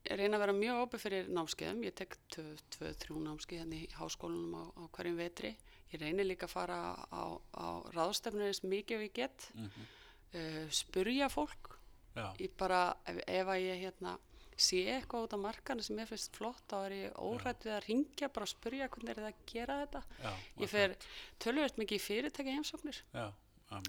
ég 0.01 0.17
reyni 0.17 0.33
að 0.33 0.43
vera 0.43 0.55
mjög 0.57 0.79
opið 0.85 1.03
fyrir 1.03 1.27
námskeiðum, 1.35 1.83
ég 1.85 1.95
tek 1.97 2.15
tvö, 2.33 2.45
tvö, 2.73 2.93
þrjú 3.03 3.19
námskeið 3.21 3.61
hérna 3.61 3.77
í 3.77 3.89
háskólanum 3.99 4.55
á, 4.57 4.63
á 4.81 4.83
hverjum 4.97 5.19
vetri. 5.19 5.51
Ég 5.91 6.01
reyni 6.01 6.25
líka 6.25 6.47
að 6.47 6.55
fara 6.55 6.79
á, 6.97 7.23
á 7.37 7.67
ráðstefnir 7.93 8.47
eins 8.47 8.63
mikið 8.65 8.97
og 8.97 9.05
ég 9.05 9.13
get. 9.19 9.47
Mhm, 9.53 9.87
uh, 10.31 10.65
spurja 10.73 11.29
fólk 11.29 11.75
já, 12.15 12.25
ég 12.39 12.55
bara, 12.57 12.95
ef, 13.05 13.21
ef 13.27 13.53
að 13.53 13.63
ég 13.67 13.85
hérna 13.85 14.17
sé 14.63 14.81
eitthvað 14.95 15.27
út 15.27 15.35
á 15.35 15.45
markanu 15.45 15.85
sem 15.85 15.99
ég 16.01 16.09
finnst 16.09 16.35
flott 16.37 16.63
þá 16.71 16.77
er 16.85 16.97
ég 16.97 17.21
órætt 17.21 17.65
við 17.67 17.75
að 17.77 17.85
ringja 17.87 18.31
bara 18.33 18.47
að 18.47 18.53
spurja 18.53 18.89
hvernig 18.93 19.13
er 19.13 19.21
það 19.21 19.29
að 19.31 19.45
gera 19.53 19.79
þetta. 19.83 20.03
Já, 20.21 20.31
ég 20.63 20.71
fer 20.71 20.95
tölvöld 21.41 21.79
mikið 21.81 21.97
í 21.97 22.05
fyrirtæki 22.05 22.55
heimsóknir. 22.57 23.01
Já, 23.15 23.25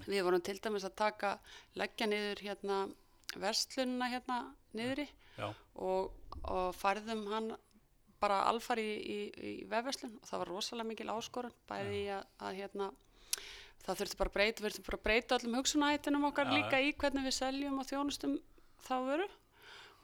Við 0.07 0.23
vorum 0.23 0.43
til 0.43 0.55
dæmis 0.63 0.85
að 0.87 0.95
taka, 1.01 1.33
leggja 1.75 2.07
niður 2.07 2.41
hérna 2.45 2.77
verslununa 3.39 4.07
hérna 4.11 4.37
niðri 4.77 5.05
já, 5.37 5.49
og, 5.75 6.13
og 6.43 6.75
færðum 6.77 7.25
hann 7.31 7.49
bara 8.23 8.43
alfari 8.47 8.85
í, 8.85 9.17
í, 9.19 9.19
í 9.49 9.53
vefverslun 9.67 10.15
og 10.21 10.29
það 10.29 10.43
var 10.43 10.51
rosalega 10.53 10.89
mikil 10.91 11.09
áskorun 11.11 11.55
bæði 11.67 12.03
að, 12.15 12.29
að 12.47 12.59
hérna 12.61 12.89
það 13.83 13.99
þurfti 13.99 14.19
bara 14.21 14.31
að 14.31 14.37
breyta, 14.37 14.63
við 14.63 14.69
þurftum 14.69 14.87
bara 14.87 14.99
að 14.99 15.05
breyta 15.07 15.39
öllum 15.39 15.57
hugsunahættinum 15.59 16.27
okkar 16.29 16.53
líka 16.53 16.79
í 16.79 16.93
hvernig 16.95 17.27
við 17.27 17.35
seljum 17.41 17.81
og 17.81 17.89
þjónustum 17.89 18.37
þá 18.85 18.95
veru 19.09 19.27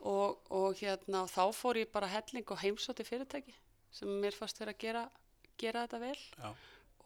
og, 0.08 0.40
og 0.56 0.78
hérna 0.80 1.26
þá 1.28 1.44
fór 1.56 1.80
ég 1.82 1.92
bara 1.92 2.08
helling 2.08 2.52
og 2.52 2.62
heimsóti 2.62 3.06
fyrirtæki 3.08 3.56
sem 3.92 4.12
mér 4.22 4.36
fannst 4.38 4.60
verið 4.62 4.76
að 4.76 4.84
gera, 4.84 5.06
gera 5.60 5.86
þetta 5.88 6.00
vel 6.04 6.20
já, 6.20 6.52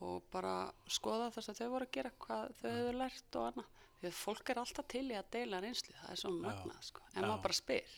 og 0.04 0.26
bara 0.34 0.56
skoða 0.92 1.30
það 1.32 1.46
sem 1.48 1.58
þau 1.62 1.70
voru 1.78 1.88
að 1.88 1.96
gera, 1.96 2.12
hvað 2.20 2.50
þau 2.60 2.70
hefur 2.70 2.98
lært 3.00 3.38
og 3.40 3.48
annað. 3.52 3.70
Því 4.04 4.10
að 4.10 4.18
fólk 4.20 4.50
er 4.52 4.60
alltaf 4.60 4.88
til 4.92 5.06
í 5.08 5.16
að 5.16 5.30
deila 5.32 5.60
reynslu, 5.64 5.94
það 5.96 6.12
er 6.12 6.20
svo 6.20 6.32
magnað, 6.36 6.80
sko. 6.84 7.04
En 7.14 7.22
Já. 7.24 7.28
maður 7.30 7.44
bara 7.46 7.56
spyr. 7.56 7.94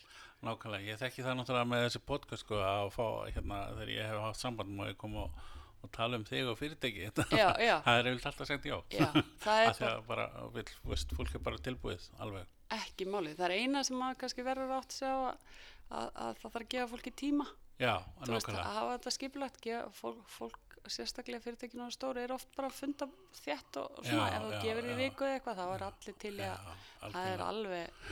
nákvæmlega, 0.46 0.86
ég 0.92 1.00
þekki 1.02 1.24
það 1.26 1.38
náttúrulega 1.40 1.70
með 1.72 1.84
þessi 1.88 2.02
podcast 2.06 2.46
sko 2.46 2.60
að 2.62 2.90
fá 2.94 3.06
hérna 3.34 3.60
þegar 3.72 3.92
ég 3.96 4.10
hef 4.12 4.20
haft 4.22 4.42
samband 4.44 4.76
má 4.78 4.84
ég 4.86 4.98
koma 5.02 5.24
og, 5.24 5.40
og 5.84 5.92
tala 5.96 6.20
um 6.20 6.26
þig 6.28 6.50
og 6.52 6.58
fyrirtæki 6.60 7.10
Já, 7.42 7.50
já. 7.62 7.76
það 7.86 8.00
er 8.00 8.10
eiginlega 8.10 8.32
alltaf 8.32 8.50
sagt 8.50 8.66
já 8.70 8.78
Já, 8.94 9.08
það 9.44 9.64
er 9.70 9.86
að 9.92 10.02
bara, 10.08 10.28
vill, 10.56 10.68
veist, 10.92 11.16
fólk 11.18 11.36
er 11.38 11.44
bara 11.46 11.62
tilbúið 11.66 12.08
alveg, 12.24 12.48
ekki 12.80 13.08
málið. 13.10 13.38
Það 13.40 13.46
er 13.50 13.56
eina 13.62 13.84
sem 13.86 14.00
maður 14.00 14.22
kannski 14.24 14.46
verður 14.48 14.76
átt 14.80 14.98
að 15.02 15.26
að, 15.26 15.50
að, 15.90 16.10
að 16.26 16.40
það 16.42 16.46
þarf 16.46 16.62
að 16.62 16.70
gefa 16.76 16.92
fólki 16.96 17.16
tíma. 17.24 17.48
já, 17.78 17.94
veist, 17.96 18.22
að 18.22 18.32
nákvæmlega 18.36 18.78
hafa 18.80 18.96
þetta 18.96 19.16
skipulagt, 19.18 19.60
gefa 19.66 19.90
fólk, 20.00 20.24
fólk 20.38 20.62
sérstaklega 20.86 21.42
fyrirtækinu 21.42 21.86
og 21.88 21.94
stóri 21.94 22.22
er 22.22 22.34
oft 22.36 22.52
bara 22.56 22.70
að 22.70 22.78
funda 22.78 23.08
þétt 23.40 23.78
og 23.82 24.02
svona, 24.06 24.28
ef 24.38 24.44
þú 24.46 24.60
gefur 24.64 24.90
já. 24.90 24.98
viku 25.00 25.26
eða 25.26 25.38
eitthvað, 25.40 25.62
þá 25.62 25.66
er 25.76 25.86
allir 25.88 26.18
til 26.22 26.34
í 26.36 26.46
að 26.46 26.68
það 27.16 27.30
er 27.32 27.44
alveg 27.46 28.10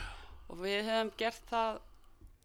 og 0.50 0.58
við 0.64 0.80
hefum 0.88 1.12
gert 1.22 1.44
það 1.52 1.78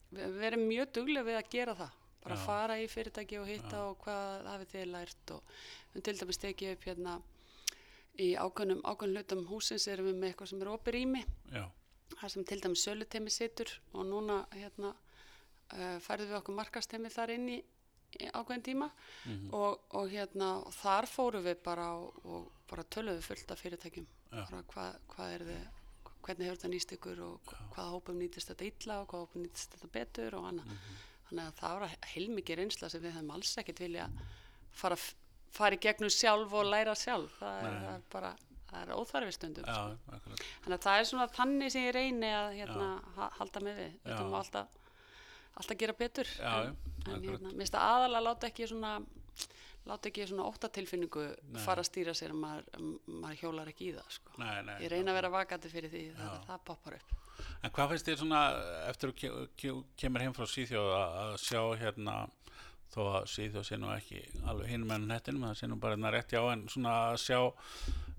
við 0.10 0.36
við 0.38 0.46
erum 0.50 0.68
mjög 0.70 0.92
duglega 1.00 1.28
við 1.30 1.40
að 1.40 1.50
gera 1.56 1.76
það 1.80 1.98
bara 2.30 2.38
Já. 2.40 2.46
fara 2.46 2.78
í 2.80 2.88
fyrirtæki 2.92 3.40
og 3.42 3.50
hitta 3.50 3.82
og 3.90 4.00
hvað 4.06 4.48
hafið 4.54 4.72
þið 4.74 4.88
lært 4.94 5.34
og 5.36 5.54
við 5.96 6.06
til 6.08 6.16
dæmis 6.22 6.42
tekið 6.44 6.74
upp 6.76 6.88
hérna 6.90 7.16
í 8.20 8.30
ákveðnum, 8.36 8.82
ákveðnum 8.84 9.18
hlutum 9.18 9.44
húsins 9.50 9.88
erum 9.92 10.10
við 10.10 10.20
með 10.20 10.32
eitthvað 10.32 10.52
sem 10.52 10.64
er 10.64 10.72
opið 10.74 10.98
rými. 10.98 11.24
Þar 12.20 12.34
sem 12.34 12.46
til 12.50 12.60
dæmis 12.64 12.86
sölutemi 12.86 13.34
situr 13.34 13.74
og 13.94 14.08
núna 14.10 14.40
hérna 14.56 14.94
uh, 14.94 15.98
færðum 16.04 16.32
við 16.32 16.40
okkur 16.42 16.58
markastemi 16.58 17.12
þar 17.14 17.36
inn 17.38 17.50
í, 17.54 17.58
í 18.20 18.30
ákveðin 18.34 18.66
tíma. 18.66 18.90
Mhm, 19.26 19.52
og, 19.56 19.84
og 19.96 20.10
hérna 20.12 20.54
og 20.66 20.74
þar 20.76 21.10
fórum 21.10 21.46
við 21.46 21.60
bara 21.64 21.92
og, 21.98 22.24
og 22.26 22.50
bara 22.70 22.88
töluðum 22.92 23.26
fullt 23.26 23.52
af 23.54 23.62
fyrirtækjum. 23.64 24.08
Hvað, 24.30 24.98
hvað 25.14 25.36
er 25.36 25.46
þið 25.50 25.68
hvernig 26.20 26.50
hefur 26.50 26.60
þetta 26.60 26.70
nýst 26.74 26.92
ykkur 26.98 27.22
og 27.26 27.54
hvaða 27.74 27.92
hópum 27.94 28.18
nýtist 28.20 28.52
þetta 28.52 28.66
illa 28.68 28.98
og 29.02 29.08
hvaða 29.10 29.26
hópum 29.26 29.46
nýtist 29.46 29.76
þetta 29.76 29.92
betur 29.94 30.36
og 30.40 30.50
annað. 30.52 30.74
Mhm. 30.74 31.06
Þannig 31.30 31.46
að 31.48 31.58
það 31.62 31.80
var 31.84 31.96
heilmikið 32.14 32.60
reynsla 32.64 32.90
sem 32.92 33.02
við 33.06 33.16
hefum 33.18 33.32
alls 33.38 33.54
ekkert 33.62 33.82
vilja 33.84 34.08
fara, 34.82 34.98
fara 35.56 35.78
í 35.78 35.82
gegnum 35.86 36.12
sjálf 36.14 36.54
og 36.60 36.66
læra 36.70 36.96
sjálf. 36.98 37.38
Það 37.40 37.62
er, 37.70 37.78
það 37.86 37.94
er 37.96 38.04
bara 38.16 38.34
það 38.70 38.82
er 38.84 38.92
óþarfi 39.00 39.34
stundum 39.34 39.66
já, 39.66 39.78
sko. 39.98 40.36
þannig 40.66 40.76
að 40.78 40.84
það 40.86 41.00
er 41.00 41.08
svona 41.10 41.30
þannig 41.34 41.72
sem 41.74 41.88
ég 41.88 41.96
reyni 41.96 42.28
að 42.38 42.50
hérna, 42.60 42.90
ha- 43.16 43.32
halda 43.40 43.64
mig 43.66 43.80
við. 43.80 43.96
Þetta 44.04 44.28
má 44.30 44.36
alltaf, 44.44 44.76
alltaf 45.58 45.80
gera 45.82 45.96
betur. 45.98 46.30
Já, 46.38 46.52
en, 46.68 46.76
en 47.08 47.24
hérna, 47.26 47.50
mér 47.50 47.64
finnst 47.64 47.74
það 47.78 47.88
aðalega 47.96 48.26
láta 48.28 48.52
ekki 48.52 48.68
svona 48.70 48.94
láta 49.90 50.10
ekki 50.12 50.26
svona 50.30 50.46
óttatilfinningu 50.46 51.24
Nei. 51.50 51.62
fara 51.64 51.82
að 51.82 51.88
stýra 51.90 52.14
sér 52.14 52.34
að 52.36 52.42
maður, 52.44 52.66
maður 53.24 53.40
hjólar 53.42 53.70
ekki 53.72 53.88
í 53.90 53.94
það 53.96 54.10
sko. 54.20 54.34
nei, 54.38 54.60
nei, 54.68 54.76
ég 54.84 54.92
reyna 54.92 55.14
að 55.14 55.18
vera 55.18 55.32
vakandi 55.34 55.72
fyrir 55.72 55.90
því 55.94 56.02
Já. 56.12 56.28
það 56.46 56.60
poppar 56.68 56.98
upp 57.00 57.16
En 57.64 57.72
hvað 57.76 57.90
finnst 57.94 58.10
þér 58.10 58.20
svona 58.24 58.42
eftir 58.90 59.12
að 59.12 59.18
ke- 59.22 59.48
ke- 59.60 59.84
kemur 60.04 60.26
heim 60.26 60.34
frá 60.38 60.46
Svíþjóð 60.50 60.90
að 60.96 61.20
að 61.24 61.36
sjá 61.46 61.62
hérna 61.84 62.16
þó 62.94 63.02
að 63.20 63.28
Svíþjóð 63.36 63.68
sé 63.70 63.78
nú 63.78 63.92
ekki 63.94 64.24
alveg 64.50 64.72
hinn 64.74 64.88
með 64.90 65.06
nettinum, 65.12 65.44
það 65.50 65.60
sé 65.60 65.68
nú 65.70 65.76
bara 65.80 65.96
hérna 65.98 66.12
rétt 66.16 66.32
já 66.34 66.42
en 66.54 66.68
svona 66.74 66.96
að 67.12 67.20
sjá 67.26 67.40
uh, 67.46 67.54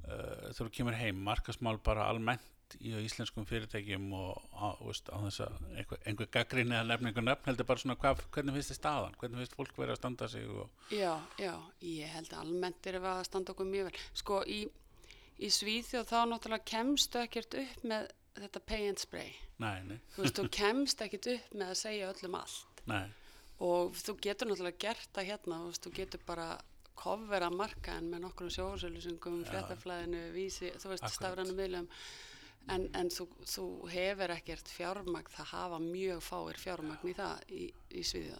þegar 0.06 0.60
þú 0.62 0.70
kemur 0.78 0.98
heim, 1.00 1.20
markasmál 1.26 1.78
bara 1.82 2.06
almennt 2.10 2.46
í 2.86 2.92
íslenskum 3.02 3.42
fyrirtækjum 3.50 4.04
og 4.14 4.44
á, 4.54 4.78
veist, 4.86 5.08
á 5.10 5.18
þess 5.24 5.40
að 5.42 5.56
einhver, 5.74 5.98
einhver 6.06 6.28
gaggrinni 6.30 6.76
eða 6.78 6.86
nefn 6.92 7.08
einhver 7.10 7.24
nöfn 7.26 7.48
heldur 7.50 7.66
bara 7.66 7.82
svona 7.82 7.96
hvað, 7.98 8.20
hvernig 8.30 8.54
finnst 8.54 8.70
þið 8.70 8.78
staðan, 8.78 9.16
hvernig 9.18 9.40
finnst 9.42 9.56
fólk 9.58 9.72
verið 9.80 9.94
að 9.96 9.98
standa 9.98 10.28
sig 10.30 10.46
og, 10.54 10.68
Já, 10.94 11.16
já, 11.42 11.54
ég 11.82 12.12
held 12.14 12.30
að 12.30 12.44
almennt 12.44 12.86
við 12.86 13.08
að 13.10 13.24
standa 13.26 13.56
okkur 13.56 13.66
mjög 13.72 13.90
vel. 13.90 14.04
Sko, 14.22 14.38
í, 14.46 14.60
í 15.42 15.50
Svíþjóð 15.50 16.06
þá 16.12 16.18
náttúrulega 16.30 16.68
kemstu 16.70 17.18
ekkert 17.24 17.58
upp 17.64 17.82
með 17.90 18.06
þetta 18.38 18.62
pay 18.66 18.88
and 18.88 19.00
spray. 19.02 19.32
nei, 19.58 19.82
nei, 19.88 19.98
Þú 20.14 20.24
veist, 20.24 20.38
þú 20.38 20.48
kemst 20.56 21.02
ekkert 21.06 21.30
upp 21.34 21.54
með 21.54 21.72
að 21.72 21.80
segja 21.82 22.12
öllum 22.12 22.38
allt. 22.40 22.84
nei 22.86 23.08
Og 23.60 23.92
þú 24.00 24.14
getur 24.24 24.48
náttúrulega 24.48 24.80
gert 24.80 25.10
það 25.12 25.26
hérna, 25.28 25.58
þú 25.60 25.66
veist, 25.68 25.84
þú 25.84 25.90
getur 25.98 26.22
bara 26.24 26.46
kofvera 27.00 27.50
markaðin 27.52 28.08
með 28.12 28.22
nokkrum 28.24 28.52
sjóðsölusungum, 28.54 29.42
fréttaflæðinu, 29.48 30.22
vísi, 30.32 30.70
þú 30.80 30.92
veist, 30.94 31.04
Akkurat. 31.04 31.16
stafrænum 31.18 31.58
miðlum. 31.58 31.88
En, 32.72 32.86
en 32.96 33.08
þú, 33.12 33.26
þú 33.48 33.66
hefur 33.92 34.32
ekkert 34.34 34.68
fjármagn, 34.68 35.28
það 35.32 35.52
hafa 35.52 35.78
mjög 35.84 36.24
fáir 36.24 36.58
fjármagn 36.60 37.08
í 37.08 37.14
það 37.16 37.54
í, 37.56 37.68
í 37.96 38.02
já, 38.04 38.36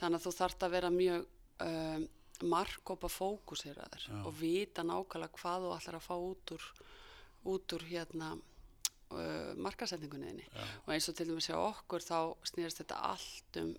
þannig 0.00 0.18
að 0.18 0.24
þú 0.24 0.32
þarft 0.38 0.66
að 0.66 0.74
vera 0.74 0.90
mjög 0.94 1.26
um, 1.66 2.08
markkópa 2.50 3.08
fókuseraður 3.12 4.06
Já. 4.08 4.16
og 4.24 4.34
vita 4.40 4.84
nákvæmlega 4.86 5.36
hvað 5.38 5.66
þú 5.66 5.72
ætlar 5.76 5.98
að 5.98 6.06
fá 6.06 6.14
út 6.16 6.52
úr, 6.56 6.66
út 7.52 7.74
úr 7.76 7.84
hérna 7.90 8.30
uh, 9.10 9.54
markasetningunniðinni 9.56 10.46
já, 10.48 10.64
og 10.86 10.92
eins 10.94 11.08
og 11.10 11.16
til 11.18 11.26
dæmis 11.30 11.48
hjá 11.50 11.56
okkur 11.58 12.04
þá 12.04 12.18
snýrst 12.50 12.82
þetta 12.82 13.00
allt 13.10 13.60
um 13.62 13.72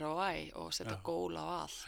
ROI 0.00 0.52
og 0.58 0.72
setja 0.74 0.96
gól 1.04 1.36
á 1.36 1.44
allt. 1.64 1.84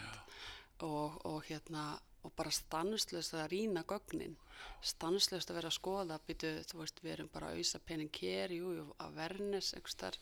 Og, 0.85 1.15
og 1.25 1.39
hérna 1.47 1.95
og 2.27 2.33
bara 2.35 2.51
stanslöst 2.51 3.33
að 3.33 3.47
rýna 3.53 3.83
gögnin. 3.87 4.35
Stanslöst 4.83 5.49
að 5.49 5.55
vera 5.61 5.71
að 5.71 5.77
skoða 5.77 6.19
býtu, 6.27 6.51
þú 6.67 6.81
veist, 6.81 6.99
við 7.03 7.13
erum 7.13 7.29
bara 7.33 7.49
að 7.51 7.57
auðsa 7.61 7.79
pening 7.87 8.11
hér, 8.19 8.53
jú, 8.53 8.73
jú, 8.75 8.85
að 8.99 9.15
vernes 9.15 9.73
einhverstar 9.73 10.17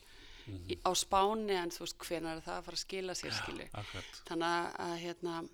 Mhm. 0.46 0.78
á 0.86 0.90
spáni 0.94 1.56
en 1.58 1.70
þú 1.74 1.80
veist, 1.82 1.98
hvenær 1.98 2.36
er 2.36 2.42
það 2.46 2.58
að 2.58 2.64
fara 2.64 2.76
að 2.76 2.84
skila 2.84 3.14
sér 3.18 3.32
akkurat. 3.74 4.20
Þannig 4.28 4.76
að, 4.78 4.92
hérna, 5.02 5.48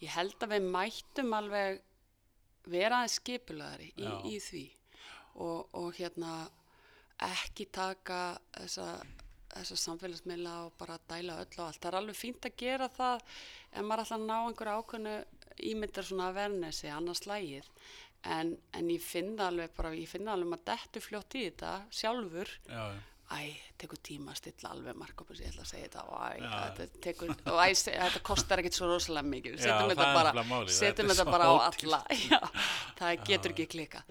ég 0.00 0.08
held 0.08 0.34
að 0.40 0.52
við 0.54 0.68
mættum 0.72 1.34
alveg 1.36 1.82
vera 2.66 2.96
aðeins 3.02 3.18
skipulaðari 3.20 3.92
í, 3.96 4.06
í 4.32 4.38
því 4.40 4.62
og, 5.40 5.70
og 5.80 5.90
hérna 5.98 6.34
ekki 7.26 7.66
taka 7.72 8.20
þessa, 8.54 8.86
þessa 9.54 9.78
samfélagsmiðla 9.84 10.54
og 10.66 10.76
bara 10.80 10.96
dæla 11.10 11.40
öll 11.42 11.58
og 11.58 11.66
allt. 11.66 11.80
Það 11.82 11.90
er 11.92 11.98
alveg 12.00 12.20
fínt 12.20 12.48
að 12.48 12.56
gera 12.62 12.88
það 12.96 13.26
ef 13.26 13.84
maður 13.84 14.14
að 14.16 14.24
ná 14.28 14.36
einhverju 14.38 14.78
ákveðnu 14.80 15.16
ímyndar 15.70 16.06
svona 16.08 16.30
að 16.30 16.38
vernesi, 16.40 16.88
annars 16.88 17.26
lægið 17.28 17.68
en, 18.24 18.54
en 18.76 18.90
ég 18.92 19.04
finna 19.04 19.50
alveg 19.50 19.72
bara, 19.76 19.92
ég 19.96 20.08
finna 20.08 20.34
alveg 20.36 20.54
maður 20.54 20.66
dettu 20.72 21.02
fljótt 21.04 21.36
í 21.36 21.46
þetta 21.48 21.72
sjálfur. 21.92 22.52
Já, 22.68 22.82
já, 22.94 23.00
æ, 23.30 23.40
tekur 23.80 24.00
tíma 24.04 24.32
að 24.34 24.40
stilla 24.40 24.72
alveg 24.74 24.96
markopus, 24.98 25.40
ég 25.40 25.52
ætla 25.52 25.62
að 25.64 25.70
segja 25.70 25.88
þetta. 25.88 26.02
Og 26.10 26.20
æ, 26.20 26.30
þetta 26.80 27.00
tekur, 27.06 27.32
og 27.52 27.60
æ, 27.62 27.68
þetta 27.80 28.22
kostar 28.26 28.62
ekkit 28.62 28.76
svo 28.80 28.88
rosalega 28.90 29.30
mikið, 29.34 29.58
setjum 29.62 29.92
þetta 29.92 30.08
bara 30.16 30.32
setjum 30.80 31.12
þetta 31.12 31.26
bara 31.30 31.48
á 31.48 31.54
alla. 31.68 32.00
Já, 32.30 32.40
það 33.00 33.24
getur 33.30 33.54
ekki 33.56 33.68
klika 33.76 34.02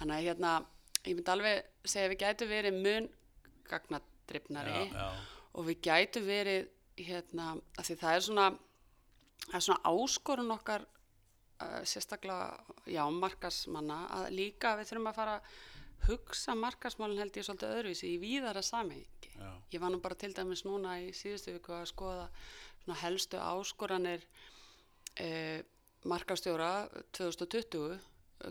þannig 0.00 0.16
að 0.16 0.26
hérna, 0.28 0.54
ég 1.04 1.18
myndi 1.18 1.32
alveg 1.34 1.62
segja 1.84 2.08
að 2.08 2.14
við 2.14 2.22
gætu 2.24 2.48
verið 2.50 2.80
mun 2.86 3.08
já, 4.92 5.06
og 5.54 5.68
við 5.68 5.80
gætu 5.88 6.24
verið 6.24 6.70
hérna, 6.98 7.54
af 7.78 7.88
því 7.88 7.98
það 8.00 8.16
er 8.16 8.26
svona 8.28 8.48
það 9.44 9.58
er 9.58 9.66
svona 9.66 9.92
áskorun 9.92 10.54
okkar 10.54 10.86
uh, 10.86 11.80
sérstaklega, 11.88 12.48
já, 12.86 13.02
markasmanna 13.10 14.00
að 14.18 14.28
líka 14.38 14.74
við 14.78 14.90
þurfum 14.90 15.10
að 15.10 15.18
fara 15.18 15.38
að 15.38 15.54
hugsa 16.04 16.54
markasmálinn 16.58 17.22
held 17.22 17.36
ég 17.38 17.46
svolítið 17.46 17.76
öðruvísi 17.78 18.10
í 18.12 18.20
víðara 18.20 18.62
samhengi. 18.64 19.30
Já, 19.34 19.50
Ég 19.72 19.80
var 19.80 19.92
nú 19.92 20.00
bara 20.04 20.16
til 20.20 20.34
dæmis 20.36 20.64
núna 20.66 20.98
í 21.00 21.12
síðustu 21.16 21.54
viku 21.56 21.72
að 21.74 21.88
skoða 21.90 22.26
svona 22.84 22.98
helstu 23.00 23.40
áskoranir 23.40 24.26
eh, 25.16 25.64
markastjóra 26.04 26.88
2020 27.16 27.96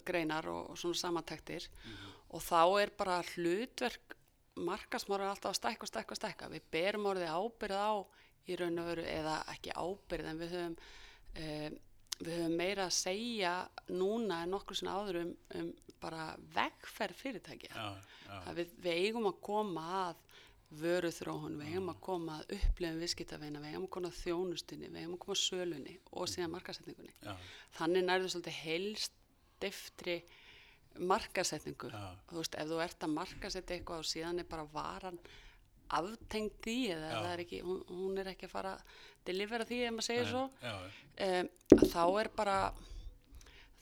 greinar 0.08 0.48
og, 0.50 0.72
og 0.74 0.80
svona 0.82 0.98
samantektir 0.98 1.68
og 2.34 2.44
þá 2.44 2.62
er 2.82 2.92
bara 2.98 3.22
hlutverk 3.34 4.18
markasmára 4.64 5.32
alltaf 5.32 5.54
að 5.54 5.60
stækka 5.62 5.90
stækka 5.90 6.18
stækka. 6.18 6.52
Við 6.54 6.68
berum 6.74 7.08
orðið 7.10 7.34
ábyrð 7.34 7.80
á 7.80 7.94
í 8.50 8.58
raun 8.60 8.82
og 8.82 8.92
veru 8.92 9.08
eða 9.08 9.40
ekki 9.54 9.74
ábyrð 9.74 10.30
en 10.30 10.42
við 10.42 10.56
höfum 10.58 10.78
eh, 11.40 11.70
við 12.20 12.36
höfum 12.38 12.58
meira 12.60 12.88
að 12.88 12.98
segja 12.98 13.54
núna 13.92 14.44
en 14.44 14.54
nokkur 14.54 14.78
svona 14.78 14.98
áður 15.00 15.22
um, 15.24 15.32
um 15.60 15.72
bara 16.04 16.34
vegferð 16.54 17.16
fyrirtækja 17.16 17.72
já, 17.72 17.88
já, 18.28 18.52
við, 18.58 18.74
við 18.84 19.00
eigum 19.06 19.30
að 19.30 19.40
koma 19.46 19.86
að 20.04 20.22
vöruþróhun, 20.74 21.60
við 21.62 21.74
eigum 21.74 21.92
að 21.92 22.00
koma 22.04 22.38
að 22.40 22.56
upplifum 22.58 23.02
viðskiptaveina, 23.04 23.62
við 23.62 23.74
eigum 23.74 23.86
að 23.86 23.92
koma 23.96 24.10
að 24.10 24.20
þjónustunni, 24.24 24.90
við 24.90 25.04
eigum 25.04 25.16
að 25.16 25.22
koma 25.24 25.36
að 25.36 25.42
sölunni 25.44 25.98
og 26.12 26.32
síðan 26.32 26.54
markasetningunni. 26.56 27.14
já, 27.22 27.34
Þannig 27.78 28.08
nærðu 28.08 28.32
svolítið 28.34 28.58
heilstiftri 28.64 30.16
markasetningu. 31.00 31.90
Já. 31.94 32.04
Þú 32.30 32.38
veist, 32.42 32.56
ef 32.60 32.70
þú 32.70 32.84
ert 32.84 33.06
að 33.08 33.16
markasetja 33.16 33.78
eitthvað 33.78 34.04
og 34.04 34.10
síðan 34.10 34.44
er 34.44 34.50
bara 34.50 34.68
varan 34.74 35.20
aftengd 35.94 36.70
í 36.70 36.78
eða 36.94 37.10
Já. 37.10 37.18
það 37.18 37.32
er 37.34 37.44
ekki, 37.44 37.60
hún, 37.66 37.82
hún 37.90 38.22
er 38.22 38.30
ekki 38.32 38.48
að 38.48 38.54
fara 38.54 38.72
að 38.78 38.96
delivera 39.28 39.68
því 39.68 39.80
ef 39.88 39.94
maður 39.94 40.08
segir 40.08 40.30
svo, 40.30 40.44
já, 40.64 40.74
um, 41.28 41.50
þá 41.84 42.04
er 42.22 42.30
bara, 42.38 42.58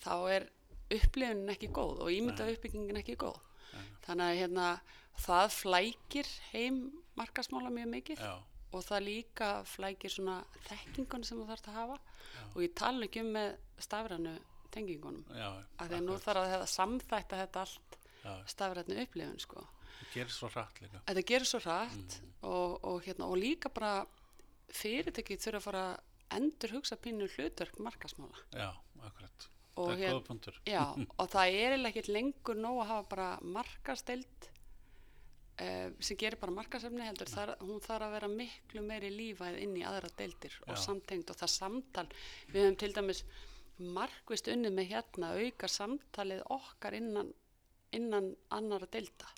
þá 0.04 0.15
er 0.36 0.47
upplifunin 0.91 1.54
ekki 1.54 1.69
góð 1.71 2.04
og 2.04 2.12
ímynda 2.12 2.50
uppbyggingin 2.52 3.00
ekki 3.00 3.15
góð. 3.21 3.39
Þannig 4.04 4.26
að 4.28 4.39
hérna, 4.41 4.67
það 5.21 5.45
flækir 5.56 6.32
heim 6.52 6.80
markasmála 7.19 7.71
mjög 7.74 7.91
mikið 7.93 8.24
já, 8.26 8.34
og 8.71 8.86
það 8.88 9.06
líka 9.08 9.50
flækir 9.67 10.13
svona 10.13 10.41
þekkingun 10.67 11.26
sem 11.28 11.39
þú 11.39 11.47
þarfst 11.50 11.69
að 11.69 11.78
hafa 11.80 11.97
og 12.52 12.60
ég 12.63 12.74
tala 12.80 13.08
ekki 13.08 13.24
um 13.24 13.32
með 13.36 13.54
stafrænu 13.84 14.36
tengingunum. 14.73 15.25
Af 15.31 15.88
því 15.88 15.97
að 15.97 16.05
nú 16.07 16.17
þarf 16.21 16.55
að 16.57 16.65
samþætta 16.71 17.39
þetta 17.43 17.63
allt 17.65 17.97
já, 18.23 18.34
stafrænu 18.53 18.97
upplifun, 19.03 19.39
sko. 19.43 19.65
það 19.97 20.13
gerir 20.15 20.36
svo 20.36 20.51
hratt 20.53 20.81
líka. 20.84 21.03
Þetta 21.10 21.25
gerir 21.34 21.49
svo 21.51 21.62
hratt 21.65 22.19
og, 22.41 22.77
og, 22.84 23.01
hérna, 23.05 23.27
og 23.27 23.41
líka 23.41 23.71
bara 23.73 23.93
fyrirtæki 24.71 25.39
þurfa 25.41 25.62
að 25.62 25.67
fara 25.67 25.86
endur 26.38 26.77
hugsa 26.77 26.97
pínu 26.99 27.27
hlutverk 27.36 27.81
markasmála. 27.84 28.45
Já, 28.55 28.69
akkurat. 29.03 29.49
Og 29.79 29.91
það 29.91 30.05
er 30.05 30.15
hér-. 30.15 30.62
Já, 30.67 30.84
og 31.19 31.29
það 31.31 31.60
er 31.60 31.77
ekkert 31.91 32.12
lengur 32.12 32.60
nóg 32.60 32.81
að 32.84 32.91
hafa 32.93 33.07
bara 33.15 33.29
markasteild 33.60 34.51
uh, 35.62 35.91
sem 35.99 36.19
gerir 36.19 36.39
bara 36.41 36.55
markasefni 36.55 37.05
heldur, 37.05 37.29
þar, 37.31 37.55
hún 37.63 37.81
þarf 37.84 38.07
að 38.07 38.15
vera 38.17 38.31
miklu 38.31 38.84
meiri 38.86 39.12
lífæð 39.13 39.60
inn 39.63 39.77
í 39.79 39.86
aðra 39.88 40.12
deildir 40.17 40.57
og 40.67 40.75
Já. 40.75 40.84
samtengd 40.88 41.34
og 41.34 41.39
það 41.41 41.53
samtal 41.55 42.07
við 42.51 42.62
höfum 42.63 42.79
til 42.84 42.91
dæmis 42.97 43.23
markvist 43.82 44.50
unnið 44.52 44.74
með 44.78 44.89
hérna 44.91 45.34
auka 45.38 45.70
samtalið 45.72 46.44
okkar 46.54 46.98
innan, 46.98 47.32
innan 47.96 48.34
annara 48.54 48.89
deilda 48.91 49.30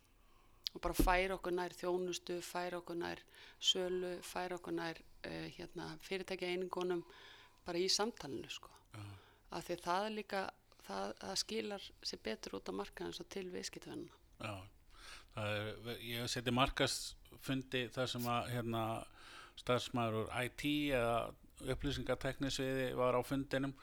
og 0.73 0.81
bara 0.81 0.97
færa 0.97 1.37
okkur 1.37 1.53
nær 1.53 1.75
þjónustu, 1.77 2.39
færa 2.41 2.79
okkur 2.81 2.97
nær 2.97 3.21
sölu, 3.61 4.15
færa 4.25 4.57
okkur 4.57 4.73
nær 4.73 4.99
uh, 4.99 5.47
hérna, 5.57 5.91
fyrirtækja 6.01 6.49
einingunum 6.49 7.03
bara 7.65 7.79
í 7.79 7.89
samtalenu 7.91 8.49
sko. 8.51 8.71
Af 9.53 9.67
því 9.67 9.75
að 9.77 9.83
það 9.85 10.05
er 10.05 10.15
líka, 10.17 10.39
það, 10.87 11.11
það 11.21 11.35
skilar 11.43 11.89
sér 12.09 12.21
betur 12.25 12.57
út 12.57 12.71
á 12.73 12.73
markaðin 12.73 13.13
svo 13.15 13.25
til 13.29 13.45
viðskiptavennina. 13.53 14.17
Já, 14.41 14.55
er, 15.43 15.69
ég 16.01 16.31
seti 16.33 16.53
markasfundi 16.53 17.85
þar 17.93 18.09
sem 18.09 18.29
að 18.33 18.49
hérna 18.55 18.83
starfsmæður 19.61 20.23
úr 20.23 20.33
IT 20.41 20.65
eða 20.97 21.17
upplýsingateknisviði 21.73 22.89
var 22.97 23.15
á 23.15 23.21
fundinum 23.21 23.75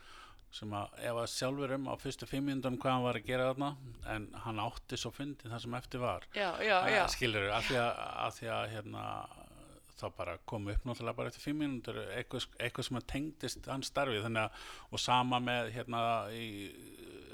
sem 0.55 0.73
að 0.75 0.97
ef 1.07 1.19
að 1.23 1.29
sjálfur 1.31 1.75
um 1.77 1.85
á 1.91 1.95
fyrstu 2.01 2.27
fimm 2.27 2.49
minnundum 2.49 2.79
hvað 2.83 2.97
hann 2.97 3.05
var 3.05 3.19
að 3.21 3.29
gera 3.29 3.51
þarna 3.53 3.69
en 4.15 4.25
hann 4.45 4.63
átti 4.65 4.99
svo 4.99 5.13
fundin 5.15 5.53
það 5.53 5.63
sem 5.65 5.77
eftir 5.79 6.03
var. 6.03 6.27
Já, 6.35 6.49
já, 6.67 6.77
já. 6.91 7.05
skilur 7.15 7.53
af 7.55 7.69
því 7.69 7.79
að, 7.83 8.01
að, 8.25 8.33
því 8.39 8.51
að 8.57 8.65
hérna, 8.75 9.05
þá 10.01 10.07
bara 10.17 10.35
kom 10.51 10.67
upp 10.73 10.89
náttúrulega 10.89 11.19
bara 11.21 11.31
eftir 11.31 11.45
fimm 11.45 11.63
mínútur 11.63 12.01
eitthvað, 12.17 12.49
eitthvað 12.59 12.89
sem 12.89 13.01
tengdist 13.13 13.71
hans 13.71 13.93
starfi 13.93 14.25
þannig 14.25 14.49
að 14.49 14.67
og 14.91 15.05
sama 15.05 15.41
með 15.45 15.71
hérna 15.77 16.03
í 16.35 16.49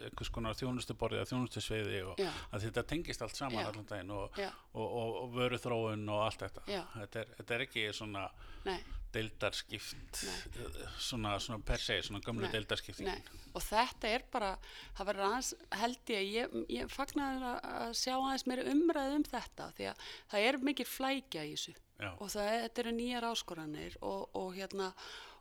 eitthvað 0.07 0.29
skonar 0.29 0.59
þjónustuborði 0.59 1.21
eða 1.21 1.31
þjónustusveiði 1.31 2.03
og 2.11 2.21
þetta 2.63 2.85
tengist 2.91 3.23
allt 3.25 3.39
saman 3.39 3.63
Já. 3.63 3.71
allan 3.71 3.89
daginn 3.89 4.13
og, 4.15 4.41
og, 4.77 4.85
og, 4.85 5.17
og 5.23 5.33
vöru 5.35 5.59
þróun 5.61 6.05
og 6.13 6.23
allt 6.27 6.45
þetta. 6.45 6.67
Þetta 7.01 7.23
er, 7.23 7.33
þetta 7.41 7.57
er 7.57 7.65
ekki 7.67 7.87
svona 7.97 8.27
Nei, 8.67 8.79
deildarskipt 9.17 10.21
svona, 11.03 11.37
svona 11.43 11.61
per 11.67 11.83
se, 11.83 11.99
svona 12.07 12.49
deildarskipting 12.53 13.09
nei. 13.09 13.43
Og 13.57 13.65
þetta 13.65 14.11
er 14.13 14.25
bara, 14.33 14.53
það 14.99 15.11
verður 15.11 15.29
aðeins, 15.31 15.53
held 15.81 16.13
ég, 16.13 16.29
ég, 16.35 16.57
ég 16.77 16.93
fagnar 16.93 17.47
að, 17.55 17.95
sjá 17.97 18.15
aðeins 18.17 18.47
meira 18.51 18.67
umræð 18.73 19.17
um 19.17 19.27
þetta 19.27 19.71
því 19.79 19.91
að 19.93 20.07
það 20.33 20.49
er 20.51 20.61
mikið 20.71 20.93
flækja 20.93 21.47
í 21.47 21.55
þessu 21.55 21.77
Já. 21.97 22.11
og 22.13 22.29
það, 22.29 22.51
þetta 22.67 22.83
eru 22.85 22.97
nýjar 22.99 23.29
áskoranir 23.31 23.99
og, 24.05 24.27
og 24.37 24.51
hérna, 24.57 24.91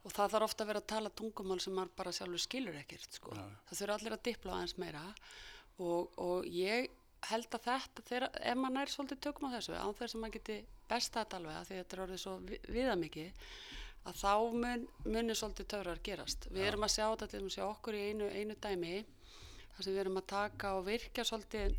og 0.06 0.14
það 0.16 0.36
þarf 0.36 0.50
ofta 0.50 0.64
að 0.64 0.72
vera 0.72 0.84
að 0.84 0.92
tala 0.94 1.16
tungumál 1.22 1.60
sem 1.64 1.76
maður 1.76 1.96
bara 2.00 2.14
sjálfur 2.16 2.46
skilur 2.46 2.78
ekkert, 2.80 3.20
sko. 3.20 3.36
Það 3.68 3.82
þurfa 3.82 3.98
allir 4.00 4.16
að 4.16 4.24
dipla 4.30 4.56
aðeins 4.56 4.78
meira 4.80 5.04
og, 5.84 6.16
og 6.22 6.48
ég 6.48 6.88
held 7.26 7.58
að 7.58 7.68
þetta, 7.68 8.06
þegar, 8.08 8.28
ef 8.40 8.60
maður 8.60 8.76
nær 8.78 8.94
svolítið 8.94 9.22
tökum 9.26 9.50
á 9.50 9.56
þessu, 9.58 9.76
án 9.76 9.98
þess 9.98 10.16
að 10.16 10.22
maður 10.22 10.38
geti 10.38 10.58
besta 10.90 11.24
þetta 11.24 11.40
alveg, 11.40 11.56
af 11.62 11.68
því 11.70 11.80
þetta 11.82 11.98
er 11.98 12.04
orðið 12.06 12.22
svo 12.24 12.36
vi- 12.50 12.62
viðamikið, 12.76 13.44
að 14.06 14.20
þá 14.22 14.34
mun, 14.54 14.88
munir 15.06 15.36
svolítið 15.40 15.68
töfrar 15.74 16.00
gerast. 16.06 16.48
Við 16.54 16.68
erum 16.70 16.86
að 16.86 16.94
sjá 16.96 17.06
þetta 17.10 17.28
til 17.32 17.44
þess 17.48 17.58
að 17.64 17.72
okkur 17.74 17.98
í 17.98 18.04
einu, 18.12 18.30
einu 18.30 18.56
dæmi, 18.62 18.94
þar 19.76 19.84
sem 19.88 19.94
við 19.96 20.04
erum 20.06 20.22
að 20.22 20.28
taka 20.32 20.74
og 20.78 20.86
virkja 20.86 21.26
svolítið 21.26 21.76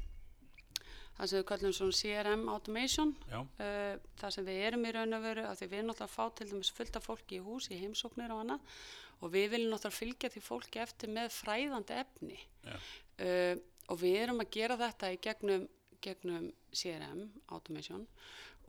það 1.16 1.30
sem 1.30 1.38
við 1.40 1.46
kallum 1.48 1.72
svona 1.72 1.96
CRM 1.96 2.42
automation, 2.52 3.14
Já, 3.30 3.38
uh, 3.40 3.94
það 4.20 4.34
sem 4.34 4.44
við 4.50 4.58
erum 4.66 4.82
í 4.84 4.90
raun 4.92 5.16
og 5.16 5.22
veru, 5.24 5.44
af 5.48 5.56
því 5.60 5.68
við 5.70 5.78
erum 5.78 5.88
náttúrulega 5.88 6.10
að 6.10 6.16
fá 6.16 6.34
til 6.36 6.48
dæmis 6.50 6.72
fullt 6.76 6.98
af 6.98 7.06
fólki 7.08 7.38
í 7.38 7.44
hús, 7.46 7.70
í 7.72 7.78
heimsóknir 7.80 8.34
og 8.34 8.42
annað, 8.42 8.74
og 9.22 9.32
við 9.32 9.46
viljum 9.54 9.72
náttúrulega 9.72 9.96
fylgja 9.96 10.32
því 10.34 10.42
fólki 10.44 10.82
eftir 10.82 11.08
með 11.16 11.30
fræðandi 11.38 11.96
efni. 12.02 12.36
Já, 12.66 12.76
uh, 12.76 13.64
og 13.88 14.00
við 14.02 14.16
erum 14.26 14.42
að 14.42 14.50
gera 14.58 14.76
þetta 14.82 15.12
í 15.14 15.18
gegnum, 15.24 15.64
gegnum 16.04 16.50
CRM 16.76 17.22
automation 17.54 18.04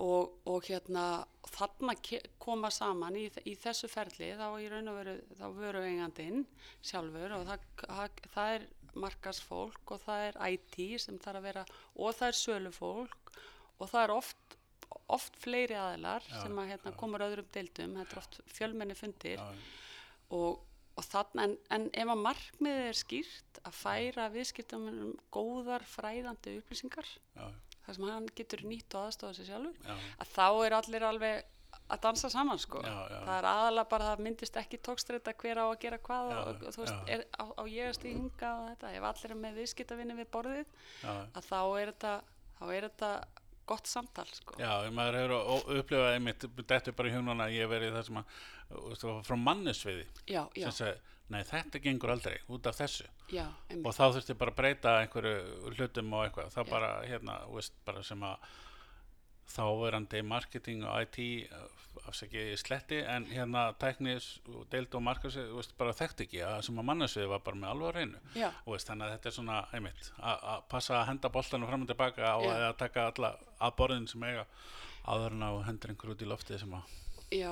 og, 0.04 0.34
og 0.46 0.66
hérna 0.68 1.06
þarna 1.48 1.96
koma 2.42 2.70
saman 2.74 3.18
í, 3.18 3.28
í 3.50 3.56
þessu 3.58 3.90
ferli 3.90 4.34
þá 4.38 4.48
í 4.62 4.68
raun 4.72 4.92
og 4.92 5.00
veru 5.00 5.16
þá 5.40 5.46
veru 5.58 5.86
eigandinn 5.88 6.44
sjálfur 6.86 7.38
og 7.40 7.48
það, 7.50 7.66
það, 7.86 8.20
það 8.36 8.56
er 8.58 8.68
markasfólk 8.98 9.94
og 9.94 10.04
það 10.06 10.26
er 10.28 10.40
IT 10.54 10.78
sem 11.02 11.18
þarf 11.22 11.42
að 11.42 11.50
vera 11.50 11.66
og 11.96 12.18
það 12.18 12.28
er 12.28 12.40
sölufólk 12.42 13.34
og 13.78 13.90
það 13.90 14.04
er 14.04 14.16
oft 14.18 14.58
oft 15.12 15.36
fleiri 15.40 15.76
aðilar 15.78 16.26
Já, 16.28 16.40
sem 16.44 16.58
að 16.60 16.72
hérna, 16.72 16.94
komur 17.00 17.24
öðrum 17.26 17.48
deildum, 17.56 17.96
þetta 18.02 18.16
er 18.16 18.22
oft 18.22 18.40
fjölmenni 18.56 18.96
fundir. 18.98 19.40
Já, 19.40 19.78
og, 20.36 20.64
og 20.98 21.08
þannig, 21.08 21.44
en, 21.44 21.56
en 21.76 21.88
ef 21.96 22.12
að 22.14 22.24
markmiðið 22.26 22.90
er 22.90 23.00
skýrt 23.02 23.62
að 23.64 23.78
færa 23.78 24.28
viðskiptamunum 24.34 25.14
góðar 25.34 25.86
fræðandi 25.88 26.58
upplýsingar 26.62 27.08
já, 27.08 27.48
þar 27.88 27.98
sem 27.98 28.10
hann 28.12 28.32
getur 28.38 28.66
nýtt 28.68 28.98
og 28.98 29.08
aðstofa 29.08 29.38
sér 29.38 29.50
sjálfur 29.52 29.88
já, 29.88 29.96
að 29.96 30.34
þá 30.36 30.48
er 30.68 30.76
allir 30.82 31.08
alveg 31.08 31.46
að 31.88 32.02
dansa 32.04 32.30
saman 32.32 32.60
sko. 32.60 32.82
Já, 32.84 32.96
já. 33.12 33.18
það 33.24 33.34
er 33.38 33.48
aðalega 33.48 33.90
bara 33.92 34.06
að 34.06 34.12
það 34.12 34.24
myndist 34.26 34.60
ekki 34.60 34.80
tókstreita 34.84 35.34
hver 35.40 35.62
á 35.64 35.66
að 35.68 35.78
gera 35.84 36.00
hvað 36.04 36.32
Já, 36.32 36.38
og, 36.40 36.64
og 36.68 36.76
þú 36.76 36.84
veist, 36.84 37.12
er, 37.16 37.24
á, 37.32 37.46
á 37.48 37.64
ég 37.72 37.88
að 37.88 37.98
stíhinga 37.98 38.52
og 38.52 38.70
þetta, 38.72 38.94
ef 38.98 39.08
allir 39.12 39.34
er 39.34 39.42
með 39.44 39.60
viðskiptavinni 39.62 40.18
við 40.18 40.30
borðið 40.36 40.64
já. 40.66 41.14
að 41.14 41.48
þá 41.48 41.60
er 41.64 41.92
þetta, 41.94 42.14
þá 42.60 42.66
er 42.68 42.88
þetta 42.90 43.12
gott 43.68 43.92
samtal 43.92 44.28
sko. 44.32 44.58
Já, 44.60 44.72
maður 44.96 45.20
hefur 45.22 45.78
upplifað 45.78 46.14
einmitt, 46.14 46.48
þetta 46.60 46.92
er 46.92 46.98
bara 47.00 47.12
í 47.12 47.16
hugnuna 47.16 47.48
að 47.48 47.56
ég 47.56 47.72
verið 47.72 47.96
það 47.96 48.08
sem 48.10 48.20
að, 48.22 48.44
frá 49.28 49.38
mannesviði 49.48 50.06
já, 50.28 50.44
já, 50.56 50.68
nei 51.34 51.42
þetta 51.48 51.82
gengur 51.84 52.14
aldrei 52.14 52.38
út 52.48 52.70
af 52.70 52.78
þessu. 52.80 53.08
Já, 53.34 53.46
og 53.84 53.92
þá 53.92 54.06
þurfti 54.16 54.38
bara 54.40 54.54
að 54.54 54.60
breyta 54.62 54.94
einhverju 55.02 55.74
hlutum 55.76 56.14
og 56.16 56.28
eitthvað, 56.28 56.54
Já. 56.64 56.72
bara 56.72 56.92
hérna, 57.04 57.42
veist, 57.52 57.76
bara 57.86 58.04
sem 58.08 58.24
að 58.24 58.48
þáverandi 59.48 60.22
marketing 60.28 60.86
og 60.88 61.02
IT 61.06 61.50
afsakið 62.08 62.52
í 62.52 62.58
sletti 62.60 63.00
en 63.10 63.26
hérna 63.32 63.64
tæknis 63.82 64.28
og 64.52 64.68
deild 64.72 64.94
og 64.98 65.04
markasvið, 65.08 65.50
þú 65.52 65.60
veist, 65.60 65.74
bara 65.80 65.96
þekkt 65.98 66.24
ekki 66.28 66.44
að 66.46 66.60
sem 66.68 66.80
að 66.80 66.88
mannesvið 66.92 67.30
var 67.32 67.44
bara 67.46 67.62
með 67.62 67.72
alveg 67.74 67.90
að 67.90 67.98
reynu 67.98 68.22
veist, 68.68 68.90
þannig 68.90 69.08
að 69.08 69.14
þetta 69.16 69.30
er 69.32 69.36
svona 69.38 69.58
einmitt 69.74 70.12
að 70.20 70.62
passa 70.74 71.00
að 71.00 71.08
henda 71.12 71.34
boltanum 71.34 71.72
fram 71.72 71.86
og 71.86 71.92
tilbaka 71.92 72.36
og 72.38 72.48
að 72.54 72.78
taka 72.84 73.08
alla 73.12 73.34
að 73.58 73.76
borðin 73.82 74.08
sem 74.12 74.28
eiga 74.28 74.46
en 75.08 75.48
á 75.48 75.52
hendur 75.68 75.94
einhver 75.94 76.14
út 76.14 76.24
í 76.24 76.30
loftið 76.30 76.64
sem 76.64 76.78
að 76.78 76.96
Já, 77.34 77.52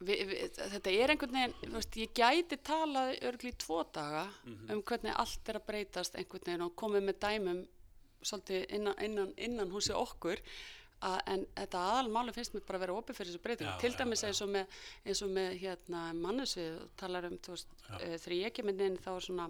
vi, 0.00 0.16
vi, 0.28 0.38
þetta 0.56 0.92
er 0.92 1.12
einhvern 1.14 1.36
veginn, 1.38 1.72
veist, 1.72 1.96
ég 1.96 2.12
gæti 2.16 2.58
talað 2.66 3.14
örgli 3.28 3.52
í 3.52 3.58
tvo 3.58 3.82
daga 3.94 4.26
um 4.74 4.82
hvernig 4.82 5.14
allt 5.16 5.48
er 5.48 5.60
að 5.60 5.66
breytast 5.70 6.18
einhvern 6.20 6.44
veginn 6.46 6.66
og 6.66 6.74
komið 6.76 7.06
með 7.08 7.20
dæmum 7.24 7.62
svolítið 8.26 8.66
innan, 8.76 8.98
innan, 9.06 9.32
innan 9.36 9.70
húsi 9.72 9.94
okkur 9.94 10.40
að, 11.04 11.18
en 11.26 11.46
þetta 11.56 11.82
aðalmáli 11.92 12.32
finnst 12.32 12.54
mér 12.56 12.64
bara 12.66 12.80
að 12.80 12.84
vera 12.86 12.98
opið 13.00 13.18
fyrir 13.18 13.32
þessu 13.32 13.42
breytingu. 13.44 13.72
Já, 13.72 13.80
Til 13.80 13.92
já, 13.92 13.96
dæmis 14.00 14.22
já. 14.22 14.28
eins 14.28 14.40
og 14.42 14.52
með, 14.52 14.78
eins 15.04 15.22
og 15.22 15.32
með 15.36 15.50
hérna, 15.60 16.04
mannesvið, 16.16 16.78
talar 16.96 17.28
um, 17.28 17.36
veist, 17.48 17.74
Já. 17.88 18.32
ég 18.32 18.54
kemur 18.56 18.86
inn 18.86 18.96
þá 19.04 19.10
er 19.16 19.26
svona 19.28 19.48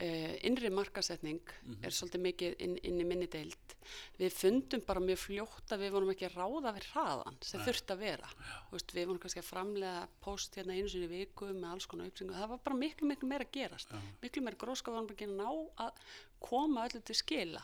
uh, 0.00 0.34
innri 0.46 0.70
markasetning 0.70 1.40
Mhm. 1.64 1.84
er 1.84 1.90
svolítið 1.90 2.22
mikið 2.26 2.54
inn, 2.64 2.76
inn 2.82 3.00
í 3.00 3.06
minni 3.06 3.26
deild. 3.26 3.74
Við 4.18 4.32
fundum 4.32 4.80
bara 4.86 5.00
mjög 5.00 5.18
fljótt 5.18 5.72
að 5.74 5.80
við 5.84 5.90
vorum 5.96 6.10
ekki 6.12 6.28
ráða 6.34 6.72
við 6.76 6.86
hraðan 6.92 7.36
sem 7.42 7.60
þurfti 7.60 7.94
að 7.94 7.98
vera. 7.98 8.28
Þú 8.68 8.72
Veist, 8.76 8.92
við 8.94 9.06
vorum 9.06 9.18
kannski 9.22 9.40
að 9.42 9.48
framlega 9.50 10.08
post 10.20 10.54
hérna 10.54 10.76
einu 10.76 10.88
sinni 10.88 11.08
í 11.08 11.24
viku 11.24 11.46
með 11.52 11.70
alls 11.72 11.86
konar 11.86 12.06
upplýsingu. 12.06 12.34
Það 12.34 12.48
var 12.48 12.58
bara 12.64 12.76
miklu, 12.76 13.08
miklu 13.08 13.28
meira 13.28 13.44
að 13.44 13.52
gerast. 13.52 13.88
Miklu 14.22 14.42
meira 14.42 14.56
gróska 14.56 14.92
vorum 14.92 15.08
ekki 15.08 15.26
að 15.26 15.36
ná 15.36 15.50
að 15.78 15.92
koma 16.40 16.86
öllu 16.88 17.02
til 17.04 17.14
skila. 17.14 17.62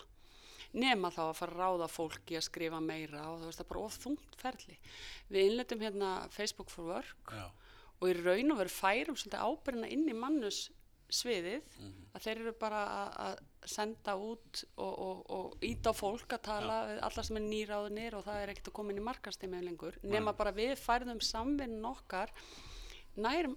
Nema 0.75 1.11
þá 1.15 1.21
að 1.31 1.37
fara 1.39 1.53
að 1.53 1.61
ráða 1.61 1.89
fólki 1.89 2.35
að 2.37 2.43
skrifa 2.49 2.81
meira 2.83 3.21
og 3.31 3.41
það 3.45 3.61
er 3.61 3.69
bara 3.71 3.81
of 3.87 3.99
þungt 4.03 4.35
ferli. 4.37 4.79
Við 5.31 5.51
innletum 5.53 5.79
hérna 5.81 6.29
Facebook 6.35 6.69
for 6.71 6.85
Work 6.89 7.31
já, 7.31 7.45
og 8.01 8.09
í 8.11 8.15
raun 8.25 8.51
og 8.51 8.59
veru 8.59 8.73
færum 8.75 9.15
svolítið 9.15 9.45
ábyrjina 9.47 9.89
inn 9.93 10.09
í 10.11 10.17
mannus 10.19 10.71
sviðið 11.11 11.63
Mhm. 11.79 12.07
að 12.15 12.23
þeir 12.25 12.41
eru 12.41 12.53
bara 12.61 12.85
að- 13.17 13.43
senda 13.65 14.13
út 14.21 14.65
og, 14.77 14.99
og, 14.99 15.31
og 15.31 15.55
íta 15.65 15.89
á 15.89 15.95
fólk 15.97 16.29
að 16.37 16.43
tala 16.43 16.75
við 16.91 16.99
alla 17.03 17.23
sem 17.25 17.37
er 17.37 17.43
nýráðunir 17.49 18.15
og 18.19 18.25
það 18.27 18.43
er 18.43 18.49
ekkert 18.53 18.69
að 18.69 18.73
koma 18.77 18.93
inn 18.93 18.99
í 19.01 19.05
markastímið 19.09 19.65
lengur. 19.65 19.95
Nema 20.03 20.35
bara 20.37 20.53
við 20.53 20.75
færðum 20.77 21.21
samvinn 21.25 21.79
okkar 21.89 22.29
nær 23.17 23.49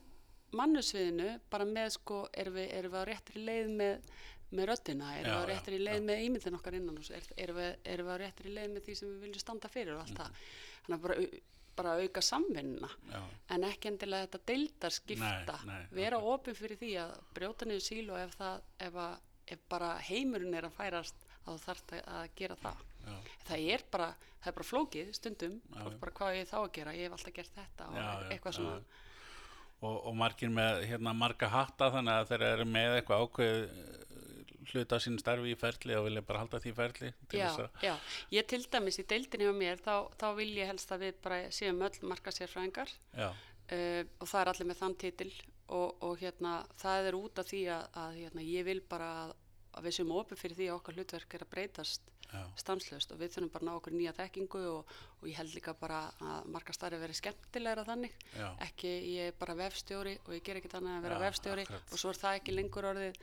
mannusviðinu 0.55 1.39
bara 1.51 1.65
með 1.67 1.89
sko 1.97 2.21
erum 2.33 2.55
við, 2.55 2.69
erum 2.77 2.93
við 2.93 3.03
á 3.03 3.09
réttri 3.11 3.43
leið 3.43 3.69
með 3.81 4.09
með 4.55 4.69
röddina, 4.69 5.09
erum 5.19 5.27
Já, 5.27 5.35
við 5.35 5.43
á 5.43 5.49
réttri 5.51 5.77
leið 5.83 6.03
með 6.07 6.21
ímyndin 6.23 6.55
okkar 6.55 6.73
innan 6.77 6.97
er, 7.11 7.23
erum, 7.35 7.57
við, 7.59 7.73
erum 7.83 8.07
við 8.07 8.13
á 8.15 8.21
réttri 8.23 8.53
leið 8.55 8.69
með 8.77 8.85
því 8.87 8.93
sem 8.95 9.09
við 9.09 9.25
viljum 9.25 9.39
standa 9.43 9.67
fyrir 9.67 9.97
og 9.97 10.05
allt 10.05 10.15
það? 10.15 10.37
Þannig 10.85 10.95
að 10.95 11.01
bara, 11.03 11.15
bara 11.77 11.95
auka 12.01 12.23
samvinnuna 12.25 12.89
já, 13.11 13.21
en 13.55 13.65
ekki 13.67 13.91
endilega 13.91 14.27
þetta 14.27 14.51
deildarskipta. 14.51 15.57
Nei, 15.65 15.71
nei, 15.71 15.87
vera 16.01 16.19
opið 16.33 16.59
fyrir 16.61 16.81
því 16.81 16.91
að 17.03 17.15
brjóta 17.37 17.69
niður 17.69 17.85
sílu 17.87 18.19
ef, 18.19 18.35
það, 18.39 18.67
ef, 18.87 18.99
að, 19.07 19.17
ef 19.55 19.65
bara 19.71 19.91
heimurinn 20.09 20.57
er 20.57 20.69
að 20.69 20.77
færast 20.77 21.27
að 21.45 21.49
þú 21.53 21.57
þarft 21.65 21.97
að, 22.03 22.29
gera 22.35 22.59
það. 22.63 22.85
Já, 23.07 23.17
það 23.47 23.67
er 23.77 23.83
bara, 23.91 24.07
það 24.41 24.51
er 24.51 24.55
bara 24.59 24.69
flókið 24.73 25.11
stundum. 25.15 25.59
Bara 25.77 26.15
hvað 26.21 26.39
ég 26.41 26.49
þá 26.49 26.57
að 26.59 26.71
gera, 26.79 26.95
ég 26.97 27.07
hef 27.07 27.17
alltaf 27.19 27.37
gert 27.37 27.59
þetta. 27.61 27.91
Og 27.91 28.01
Já, 28.01 28.09
eitthvað 28.33 28.51
já. 28.51 28.57
svona 28.61 28.79
og, 29.77 29.97
og 30.09 30.15
margir 30.17 30.49
með 30.53 30.83
hérna 30.89 31.13
marga 31.13 31.49
hatta 31.53 31.91
þannig 31.93 32.19
að 32.19 32.31
þeir 32.31 32.45
eru 32.47 32.67
með 32.73 32.95
eitthvað 32.97 33.25
ákveð 33.27 33.59
hluta 34.71 34.99
sín 35.03 35.17
starfi 35.21 35.53
í 35.53 35.57
ferli 35.59 35.95
og 35.97 36.07
vilja 36.07 36.23
bara 36.27 36.43
halda 36.43 36.61
því 36.63 36.73
ferli 36.77 37.11
já, 37.33 37.49
já, 37.83 37.93
ég 38.33 38.47
til 38.49 38.63
dæmis 38.71 38.99
í 39.01 39.05
deildinni 39.07 39.47
hjá 39.47 39.55
mér 39.57 39.83
þá, 39.83 39.93
þá 40.19 40.27
vil 40.39 40.49
ég 40.57 40.71
helst 40.71 40.91
að 40.91 41.07
við 41.07 41.21
bara 41.23 41.39
séum 41.55 41.83
öll 41.87 42.09
marka 42.09 42.33
sérfræðingar 42.35 42.91
já, 43.17 43.29
uh, 43.29 44.03
og 44.19 44.27
það 44.27 44.41
er 44.41 44.53
allir 44.53 44.71
með 44.71 44.81
þann 44.83 44.99
titil 45.03 45.31
og, 45.67 46.03
og 46.03 46.19
hérna 46.21 46.59
það 46.79 47.09
er 47.11 47.19
út 47.21 47.41
af 47.41 47.49
því 47.49 47.63
að, 47.75 47.89
að 48.03 48.21
hérna, 48.21 48.45
ég 48.47 48.67
vil 48.67 48.79
bara 48.91 49.09
að, 49.23 49.33
að 49.77 49.89
við 49.89 49.97
séum 49.99 50.15
opið 50.19 50.43
fyrir 50.43 50.61
því 50.61 50.69
að 50.69 50.77
okkar 50.79 50.99
hlutverk 50.99 51.35
er 51.37 51.47
að 51.47 51.53
breytast 51.55 52.13
stanslöst 52.59 53.13
og 53.13 53.21
við 53.21 53.35
þurfum 53.35 53.51
bara 53.53 53.63
að 53.63 53.69
ná 53.69 53.73
okkur 53.77 53.95
nýja 53.95 54.13
þekkingu 54.17 54.61
og, 54.71 54.93
og 55.21 55.27
ég 55.29 55.37
held 55.39 55.53
líka 55.55 55.73
bara 55.79 56.01
að 56.19 56.49
marga 56.51 56.75
starfi 56.75 56.99
verið 56.99 57.19
skemmtilegra 57.21 57.85
þannig. 57.87 58.15
Já, 58.35 58.47
ekki 58.67 58.93
ég 59.13 59.31
er 59.31 59.37
bara 59.39 59.55
vefstjóri 59.57 60.17
og 60.25 60.33
ég 60.35 60.43
ger 60.43 60.59
annað 60.59 60.91
en 60.91 60.97
að 60.97 61.07
vera 61.07 61.19
Já, 61.19 61.23
vefstjóri 61.23 61.65
akkurat. 61.67 61.91
og 61.91 62.01
svo 62.01 62.11
er 62.11 62.21
það 62.21 62.39
ekki 62.41 62.57
lengur 62.57 62.89
orðið 62.91 63.21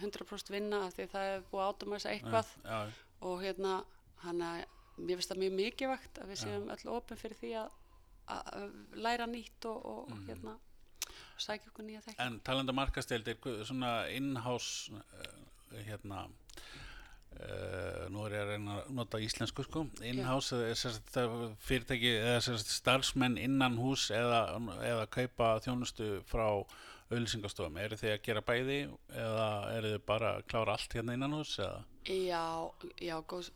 100% 0.00 0.50
vinna 0.54 0.86
af 0.86 0.94
því 0.96 1.06
það 1.12 1.30
er 1.34 1.44
búið 1.50 1.62
að 1.64 1.72
átumæsa 1.72 2.12
eitthvað. 2.12 2.52
já, 2.64 2.80
og 3.20 3.42
hérna 3.42 3.84
hann 4.24 4.42
að 4.42 4.64
mér 4.98 5.18
finnst 5.18 5.32
það 5.32 5.42
mjög 5.42 5.54
mikilvægt 5.58 6.18
að 6.22 6.28
við 6.32 6.42
séum 6.42 6.68
öll 6.74 6.92
opin 6.96 7.16
fyrir 7.20 7.38
því 7.40 7.52
að, 7.62 7.70
að 8.36 8.68
læra 9.04 9.26
nýtt 9.26 9.66
og, 9.70 9.86
og 9.86 10.12
hérna 10.28 10.58
sækja 11.42 11.72
okkur 11.72 11.84
nýja 11.88 12.02
Mhm. 12.06 12.20
En 12.26 12.40
talandi 12.40 12.72
markasteldir, 12.72 13.36
svona 13.64 14.06
in-house 14.08 14.92
uh, 14.92 15.78
hérna 15.86 16.26
uh, 17.40 18.08
nú 18.12 18.24
er 18.26 18.36
ég 18.36 18.42
að 18.44 18.50
reyna 18.52 18.76
að 18.82 18.90
nota 18.98 19.20
íslensku 19.22 19.64
sko, 19.66 19.86
in-house 20.06 20.58
sagt 20.78 21.10
það 21.14 21.56
fyrirtæki 21.64 22.12
eða 22.20 22.58
starfsmenn 22.60 23.38
innan 23.40 23.78
hús 23.80 24.10
eða, 24.14 24.44
eða 24.84 25.06
kaupa 25.10 25.54
þjónustu 25.64 26.22
frá 26.30 26.46
auðlýsingastofum, 27.12 27.80
eru 27.84 27.98
þið 28.00 28.14
að 28.14 28.22
gera 28.26 28.44
bæði 28.48 28.78
eða 29.22 29.48
eru 29.76 29.94
þið 29.94 30.04
bara 30.08 30.36
að 30.36 30.46
klára 30.52 30.76
allt 30.76 30.96
hérna 30.98 31.16
innan 31.18 31.36
hús 31.38 31.56
eða? 31.62 31.82
Já, 32.08 32.44
já, 32.98 33.16
góð 33.30 33.52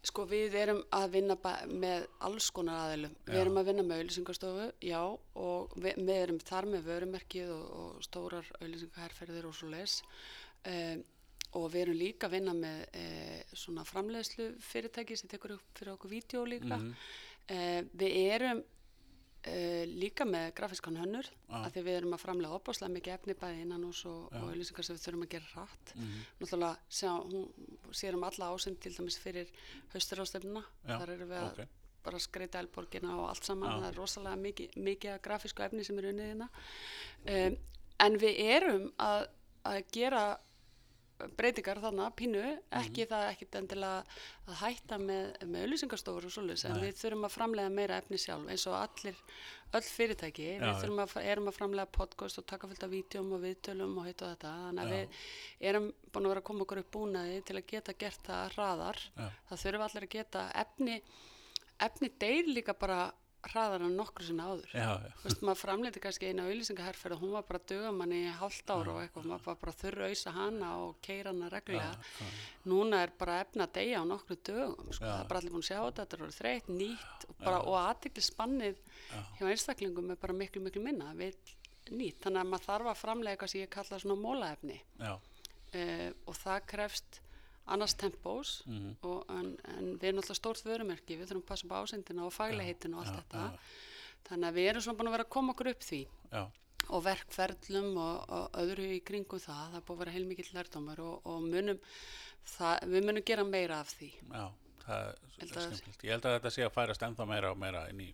Sko 0.00 0.24
við 0.24 0.54
erum 0.56 0.78
að 0.96 1.10
vinna 1.12 1.34
með 1.68 2.06
alls 2.24 2.46
konar 2.56 2.86
aðilum. 2.86 3.16
Við 3.26 3.34
Já. 3.36 3.40
erum 3.42 3.58
að 3.60 3.66
vinna 3.68 3.82
með 3.84 3.98
auðlýsingastofu, 4.00 4.68
já, 4.88 5.00
og 5.42 5.74
við, 5.76 5.98
við 5.98 6.20
erum 6.22 6.38
þar 6.40 6.68
með 6.72 6.86
vörumerkið 6.88 7.50
og, 7.52 7.66
og 7.82 8.06
stórar 8.06 8.48
auðlýsingaherferðir 8.62 9.48
og 9.50 9.58
svo 9.58 9.68
les. 9.74 9.98
Um, 10.64 11.02
og 11.60 11.66
við 11.74 11.82
erum 11.82 11.98
líka 12.00 12.30
að 12.30 12.36
vinna 12.38 12.56
með 12.56 12.80
uh, 13.02 13.54
svona 13.60 13.84
framleiðslu 13.84 14.48
fyrirtæki 14.64 15.18
sem 15.20 15.28
tekur 15.28 15.58
upp 15.58 15.76
fyrir 15.76 15.92
okkur 15.98 16.14
vídeo 16.14 16.46
líka. 16.48 16.78
Mhm. 16.80 16.94
Uh, 17.50 17.80
við 18.00 18.18
erum 18.24 18.64
uh, 19.46 19.84
líka 19.88 20.24
með 20.28 20.52
grafiskan 20.58 20.96
hönnur, 21.00 21.24
Já. 21.48 21.56
af 21.64 21.72
því 21.74 21.82
við 21.86 21.96
erum 22.00 22.14
að 22.16 22.22
framlega 22.24 22.58
opáslega 22.58 22.92
mikið 22.94 23.14
efni 23.14 23.34
bæði 23.40 23.62
innan 23.64 23.84
hús 23.88 24.04
og, 24.10 24.28
auðlýsingar 24.36 24.84
sem 24.84 24.96
við 24.96 25.04
þurfum 25.06 25.26
að 25.26 25.32
gera 25.34 25.50
hratt 25.54 25.94
Mhm. 25.96 26.20
náttúrulega 26.40 26.76
sjá, 26.88 27.10
hún 27.24 27.48
sér 27.92 28.14
um 28.18 28.24
alla 28.24 28.50
ásend 28.54 28.80
til 28.80 28.92
dæmis 28.96 29.18
fyrir 29.18 29.48
hausturástöfnuna 29.94 30.64
Já, 30.86 30.98
þar 30.98 31.10
eru 31.16 31.26
við 31.26 31.38
að 31.40 31.50
ok. 31.52 31.68
bara 32.04 32.18
skreita 32.18 32.58
elborgina 32.60 33.16
og 33.18 33.28
allt 33.28 33.44
saman 33.44 33.70
Já. 33.70 33.80
það 33.80 33.88
er 33.92 33.98
rosalega 33.98 34.36
mikið, 34.36 34.76
mikið 34.76 35.10
af 35.14 35.22
grafísku 35.22 35.62
efni 35.62 35.84
sem 35.84 35.98
er 35.98 36.10
unnið 36.12 36.30
hérna 36.32 36.48
um, 37.26 37.56
en 38.00 38.16
við 38.18 38.38
erum 38.56 38.86
að, 38.98 39.26
að 39.64 39.82
gera 39.92 40.22
breytingar 41.38 41.80
þarna, 41.82 42.08
pínu, 42.16 42.42
ekki 42.80 43.06
það 43.10 43.26
ekkit 43.30 43.56
endilega 43.60 44.18
að 44.46 44.58
hætta 44.60 44.98
með, 45.02 45.30
með 45.46 45.64
auðlýsingastofur 45.66 46.26
og 46.28 46.34
svoleiðis, 46.34 46.64
en 46.68 46.78
við 46.82 46.98
þurfum 47.00 47.26
að 47.28 47.34
framlega 47.34 47.72
meira 47.74 47.98
efni 48.00 48.20
sjálf, 48.20 48.48
eins 48.50 48.66
og 48.70 48.76
allir 48.78 49.22
öll 49.78 49.84
fyrirtæki, 49.86 50.48
Já, 50.56 50.64
við 50.64 50.82
þurfum 50.82 51.02
að, 51.04 51.14
erum 51.32 51.50
að 51.50 51.58
framlega 51.60 51.94
podcast 51.94 52.42
og 52.42 52.46
taka 52.50 52.70
fullt 52.70 52.86
af 52.86 52.92
vídjum 52.92 53.32
og 53.36 53.42
viðtölum 53.44 53.96
og 54.00 54.08
heit 54.08 54.24
og 54.24 54.32
þetta, 54.32 54.54
þannig 54.66 54.84
að 54.84 54.90
Já. 54.90 54.96
við 54.96 55.70
erum 55.72 55.88
búin 56.10 56.26
að 56.26 56.34
vera 56.34 56.44
að 56.44 56.48
koma 56.50 56.66
okkur 56.66 56.82
upp 56.82 56.92
búnaði 56.96 57.40
til 57.46 57.58
að 57.60 57.66
geta 57.74 57.96
gert 58.04 58.26
það 58.26 58.54
hraðar, 58.56 59.02
Já. 59.14 59.26
það 59.50 59.64
þurfum 59.64 59.86
allir 59.88 60.08
að 60.08 60.14
geta 60.16 60.46
efni, 60.64 61.00
efni 61.88 62.12
deyr 62.24 62.54
líka 62.54 62.76
bara 62.78 63.02
hraðar 63.48 63.84
en 63.86 63.94
nokkur 63.96 64.26
sinna 64.26 64.46
áður. 64.50 64.72
Já, 64.74 64.88
já, 65.00 65.12
Þú 65.20 65.26
veist, 65.26 65.42
maður 65.46 65.60
framleiti 65.60 66.02
kannski 66.04 66.28
eina 66.30 66.46
auðlýsingaherferð 66.48 67.16
og 67.16 67.22
hún 67.22 67.32
var 67.36 67.46
bara 67.48 67.92
manni 67.96 68.18
í 68.26 68.34
hálft 68.40 68.72
ára 68.72 68.94
og 68.94 69.00
eitthvað, 69.02 69.28
maður 69.30 69.46
var 69.46 69.58
bara 69.62 69.74
þurra 69.80 70.08
auðsa 70.10 70.34
hana 70.36 70.72
og 70.84 70.98
keira 71.04 71.32
hana 71.32 71.48
reglulega. 71.52 72.10
Núna 72.70 73.00
er 73.06 73.14
bara 73.20 73.38
efna 73.44 73.66
að 73.66 73.72
deyja 73.78 74.02
á 74.02 74.04
nokkru 74.10 74.36
dögum, 74.50 74.92
sko, 74.92 75.04
Já. 75.04 75.12
það 75.14 75.22
er 75.22 75.30
bara 75.30 75.40
allir 75.40 75.54
búin 75.54 75.64
að 75.64 75.70
sjá 75.70 75.78
þetta, 75.78 76.02
þetta 76.02 76.18
er 76.18 76.26
orðið 76.26 76.40
þreytt, 76.40 76.70
nýtt 76.80 77.26
og, 77.28 77.34
bara, 77.40 77.62
og 77.64 77.78
aðtikli 77.80 78.26
spannið 78.26 78.84
Já. 78.84 79.24
hjá 79.38 79.46
einstaklingum 79.54 80.12
er 80.12 80.20
bara 80.20 80.36
miklu, 80.36 80.62
miklu 80.66 80.84
minna, 80.84 81.14
við 81.16 81.56
nýtt, 81.90 82.20
þannig 82.26 82.44
að 82.44 82.52
maður 82.52 82.68
þarf 82.68 82.92
að 82.92 83.00
framlega 83.00 83.36
eitthvað 83.36 83.54
sem 83.54 83.64
ég 83.64 83.72
kalla 83.72 84.02
svona 84.04 84.20
mólaefni. 84.20 84.78
Já, 85.00 85.16
uh, 85.16 86.08
og 86.28 86.38
það 86.38 86.66
krefst 86.74 87.20
annars 87.74 87.94
tempós 88.00 88.54
Mhm. 88.66 88.96
og, 89.02 89.24
en, 89.30 89.50
en 89.76 89.90
við 89.98 90.08
erum 90.10 90.22
alltaf 90.22 90.36
stórt 90.40 90.64
vörumerki, 90.66 91.16
við 91.18 91.30
þurfum 91.30 91.44
að 91.44 91.50
passa 91.52 91.66
upp 91.66 91.74
á 91.76 91.82
ásendina 91.84 92.26
og 92.26 92.32
faglegheitin 92.36 92.94
og 92.94 93.04
allt 93.04 93.14
já, 93.14 93.20
þetta 93.22 93.44
já. 93.44 93.58
þannig 94.30 94.48
að 94.50 94.58
við 94.60 94.70
erum 94.72 94.82
svona 94.86 94.98
búin 95.00 95.10
að 95.12 95.16
vera 95.18 95.24
að 95.28 95.34
koma 95.36 95.54
okkur 95.54 95.70
upp 95.74 95.84
því 95.86 96.00
já, 96.32 96.42
og 96.90 97.04
verkferlum 97.04 97.90
og, 98.00 98.24
og 98.38 98.58
öðru 98.64 98.88
í 98.96 99.00
kringum 99.04 99.38
það, 99.42 99.62
það 99.70 99.76
er 99.80 99.86
búið 99.86 99.96
að 99.96 100.02
vera 100.04 100.14
heilmikill 100.16 100.50
lærdómar 100.56 101.00
og, 101.04 101.20
og 101.26 101.42
munum 101.46 101.78
það, 102.56 102.88
við 102.94 103.06
munum 103.06 103.24
gera 103.30 103.44
meira 103.44 103.80
af 103.84 103.92
því 103.94 104.10
já, 104.16 104.46
það 104.84 105.04
er 105.40 105.48
skemmtilegt. 105.50 106.04
Ég 106.04 106.10
held 106.16 106.24
að 106.26 106.34
þetta 106.38 106.50
sé 106.56 106.64
að 106.66 106.72
færast 106.74 107.02
ennþá 107.06 107.26
meira 107.30 107.50
og 107.52 107.58
meira 107.60 107.84
inn 107.92 108.00
í 108.00 108.08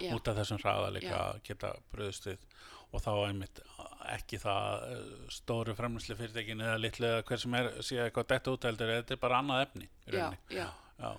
Já. 0.00 0.12
út 0.14 0.28
af 0.28 0.36
þessum 0.42 0.58
hraða 0.62 0.90
líka 0.92 1.16
að 1.32 1.40
geta 1.48 1.72
bröðust 1.92 2.26
við 2.28 2.38
og 2.92 3.02
þá 3.04 3.10
einmitt 3.28 3.60
ekki 4.16 4.38
það 4.42 4.82
eh, 4.88 5.14
stóru 5.38 5.74
framlýslu 5.78 6.16
fyrirtækin 6.18 6.60
eða 6.66 6.80
litlu 6.82 7.06
eða 7.06 7.22
hver 7.28 7.38
sem 7.44 7.54
er 7.54 7.70
sé 7.82 7.96
eitthvað 8.04 8.28
detta 8.34 8.52
út 8.56 8.68
heldur, 8.68 8.92
þetta 8.98 9.16
er 9.16 9.22
bara 9.24 9.38
annað 9.42 9.64
efni 9.68 9.88
já, 10.08 10.28
já. 10.50 10.66
já, 10.98 11.10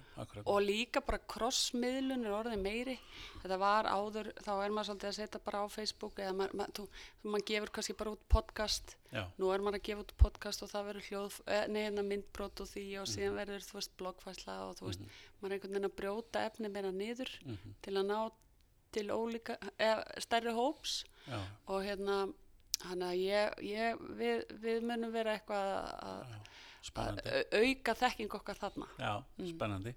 og 0.44 0.58
líka 0.66 1.00
bara 1.06 1.22
crossmiðlun 1.32 2.26
er 2.28 2.34
orðið 2.36 2.60
meiri. 2.64 2.96
Þetta 3.44 3.58
var 3.62 3.88
áður, 3.88 4.28
þá 4.44 4.50
er 4.66 4.74
maður 4.76 4.90
svolítið 4.90 5.08
að 5.10 5.16
setja 5.22 5.40
bara 5.46 5.62
á 5.64 5.66
Facebook 5.72 6.20
eða 6.20 6.34
maður, 6.36 6.56
maður, 6.60 6.74
þú, 6.76 6.88
maður 7.32 7.46
gefur 7.52 7.72
kannski 7.78 7.96
bara 8.02 8.12
út 8.18 8.26
podcast. 8.36 8.96
Nú 9.40 9.54
er 9.56 9.64
maður 9.64 9.80
að 9.80 9.86
gefa 9.88 10.04
út 10.04 10.12
podcast 10.20 10.66
og 10.66 10.72
það 10.74 10.90
verður 10.90 11.08
hljóð 11.08 11.38
eh, 11.48 11.64
nei, 11.72 11.80
hérna 11.86 12.04
myndbrot 12.10 12.60
og 12.66 12.68
því 12.74 12.84
og 13.00 13.08
Mhm. 13.08 13.14
síðan 13.14 13.40
verður 13.40 13.66
þú 13.70 13.78
veist 13.80 13.96
bloggfæsla 14.04 14.58
og 14.68 14.76
þú 14.82 14.86
veist 14.90 15.08
maður 15.40 15.50
er 15.50 15.56
einhvern 15.56 15.74
veginn 15.78 15.90
að 15.90 15.98
brjóta 16.02 16.44
efni 16.50 16.70
meira 16.76 16.92
niður 16.92 17.32
Mhm. 17.46 17.74
til 17.82 17.94
að 17.96 18.06
ná 18.12 18.20
til 18.92 19.08
ólíka 19.16 19.56
eða, 19.80 20.04
stærri 20.20 20.52
hóps. 20.60 21.06
Já, 21.30 21.40
og 21.68 21.84
hérna 21.88 22.34
hann 22.88 23.04
að 23.04 23.16
ég, 23.20 23.60
ég 23.68 24.04
við, 24.20 24.44
við 24.64 24.86
munum 24.88 25.12
vera 25.14 25.34
eitthvað 25.36 25.72
að, 26.10 26.36
auka 27.60 27.96
þekking 28.00 28.36
okkar 28.40 28.60
þarna 28.60 28.88
Já, 29.00 29.14
Mm. 29.40 29.50
spennandi. 29.54 29.94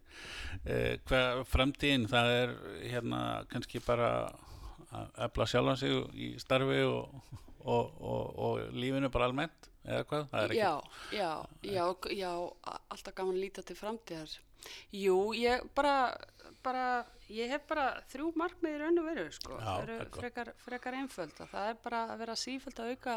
Eh, 0.66 0.99
hvað 1.07 1.45
framtíðin, 1.47 2.09
það 2.11 2.33
er 2.41 2.55
hérna 2.91 3.20
kannski 3.51 3.80
bara 3.87 4.11
að 4.93 5.22
efla 5.28 5.47
sjálfan 5.47 5.78
sig 5.78 5.91
í 6.14 6.33
starfi 6.43 6.83
og, 6.85 7.22
og, 7.64 7.93
og, 8.01 8.39
og 8.39 8.72
lífinu 8.74 9.11
bara 9.14 9.30
almennt, 9.30 9.70
eða 9.87 10.05
hvað? 10.11 10.55
Já, 10.59 10.72
já, 11.14 11.30
já, 11.62 11.85
já, 12.11 12.33
alltaf 12.91 13.14
gaman 13.14 13.37
að 13.39 13.45
líta 13.47 13.62
til 13.62 13.76
framtíðar 13.78 14.39
jú, 14.95 15.33
ég 15.35 15.64
bara 15.74 16.14
bara, 16.62 17.05
ég 17.33 17.53
hef 17.53 17.66
bara 17.68 17.87
þrjú 18.12 18.30
markmið 18.39 18.74
í 18.76 18.80
raun 18.83 19.03
og 19.03 19.07
veru, 19.09 19.26
sko. 19.35 19.57
Já, 19.57 19.64
það 19.64 19.74
það 19.74 19.83
er 19.83 19.93
eru 19.95 20.16
frekar, 20.18 20.51
frekar 20.64 20.97
einföld 20.99 21.43
og 21.45 21.53
það 21.53 21.68
er 21.70 21.78
bara 21.85 22.03
að 22.12 22.22
vera 22.22 22.39
síföld 22.39 22.83
að 22.83 22.93
auka 22.93 23.16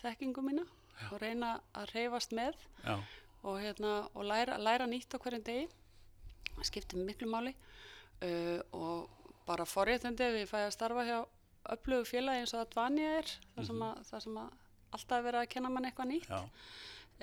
þekkingu 0.00 0.44
mína 0.46 0.66
og 1.08 1.16
reyna 1.22 1.50
að 1.76 1.92
reyfast 1.94 2.34
með 2.36 2.56
já, 2.84 2.94
og, 3.42 3.58
hérna, 3.60 3.94
og 4.14 4.26
læra, 4.28 4.58
læra 4.60 4.88
nýtt 4.88 5.16
á 5.16 5.18
hverjum 5.22 5.44
degi. 5.46 5.68
Það 6.56 6.68
skiptir 6.68 7.04
miklu 7.04 7.28
máli. 7.30 7.54
Uh, 8.20 8.60
og 8.76 9.36
bara 9.48 9.64
forréttandi 9.64 10.26
ef 10.26 10.40
ég 10.42 10.50
fæ 10.50 10.58
að 10.66 10.74
starfa 10.76 11.06
hjá 11.08 11.18
öflugu 11.72 12.08
félagi 12.08 12.42
eins 12.42 12.52
og 12.52 12.62
að 12.62 12.72
Dvanja 12.74 13.12
er 13.20 13.30
þar 13.54 13.68
sem 13.68 13.84
að, 13.86 14.02
þar 14.10 14.24
sem 14.24 14.40
að 14.42 14.50
alltaf 14.90 15.16
er 15.16 15.24
verið 15.24 15.40
að 15.40 15.52
kenna 15.54 15.70
mann 15.72 15.88
eitthvað 15.88 16.10
nýtt. 16.10 16.28
Já, 16.28 16.40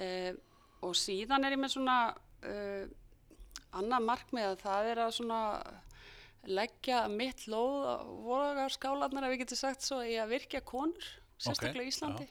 uh, 0.05 0.31
og 0.88 0.95
síðan 0.97 1.45
er 1.45 1.55
ég 1.55 1.61
með 1.61 1.75
svona 1.75 1.97
uh, 2.13 2.88
annað 3.77 4.07
markmið 4.07 4.49
að 4.51 4.63
það 4.63 4.89
er 4.91 5.03
að 5.05 5.13
svona 5.19 5.41
leggja 6.47 7.05
mitt 7.11 7.45
lóð 7.49 7.88
á 7.88 7.95
vogaskálanar 8.27 9.27
ef 9.27 9.33
við 9.33 9.43
getum 9.43 9.59
sagt 9.59 9.85
svo 9.85 10.01
í 10.05 10.17
að 10.21 10.35
virkja 10.35 10.63
konur 10.65 11.11
sérstaklega 11.38 11.85
í 11.85 11.91
Íslandi. 11.91 12.27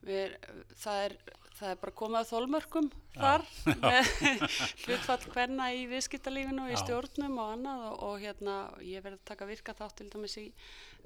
Við, 0.00 0.36
það, 0.80 0.98
er, 1.04 1.14
það 1.58 1.72
er 1.72 1.80
bara 1.82 1.96
komið 2.00 2.18
að 2.22 2.30
þólmörkum 2.30 2.86
þar 3.18 3.42
hlutfall 4.86 5.18
hvenna 5.34 5.66
í 5.76 5.82
viðskiptalífinu 5.90 6.64
og 6.64 6.72
í 6.72 6.78
stjórnum 6.80 7.36
og 7.42 7.52
annað 7.56 7.82
og, 7.90 7.98
og 8.06 8.14
hérna 8.22 8.54
ég 8.86 9.04
verði 9.04 9.20
að 9.20 9.26
taka 9.32 9.50
virka 9.50 9.76
þátt 9.76 9.98
til 10.00 10.08
dæmis 10.14 10.38
í 10.40 10.46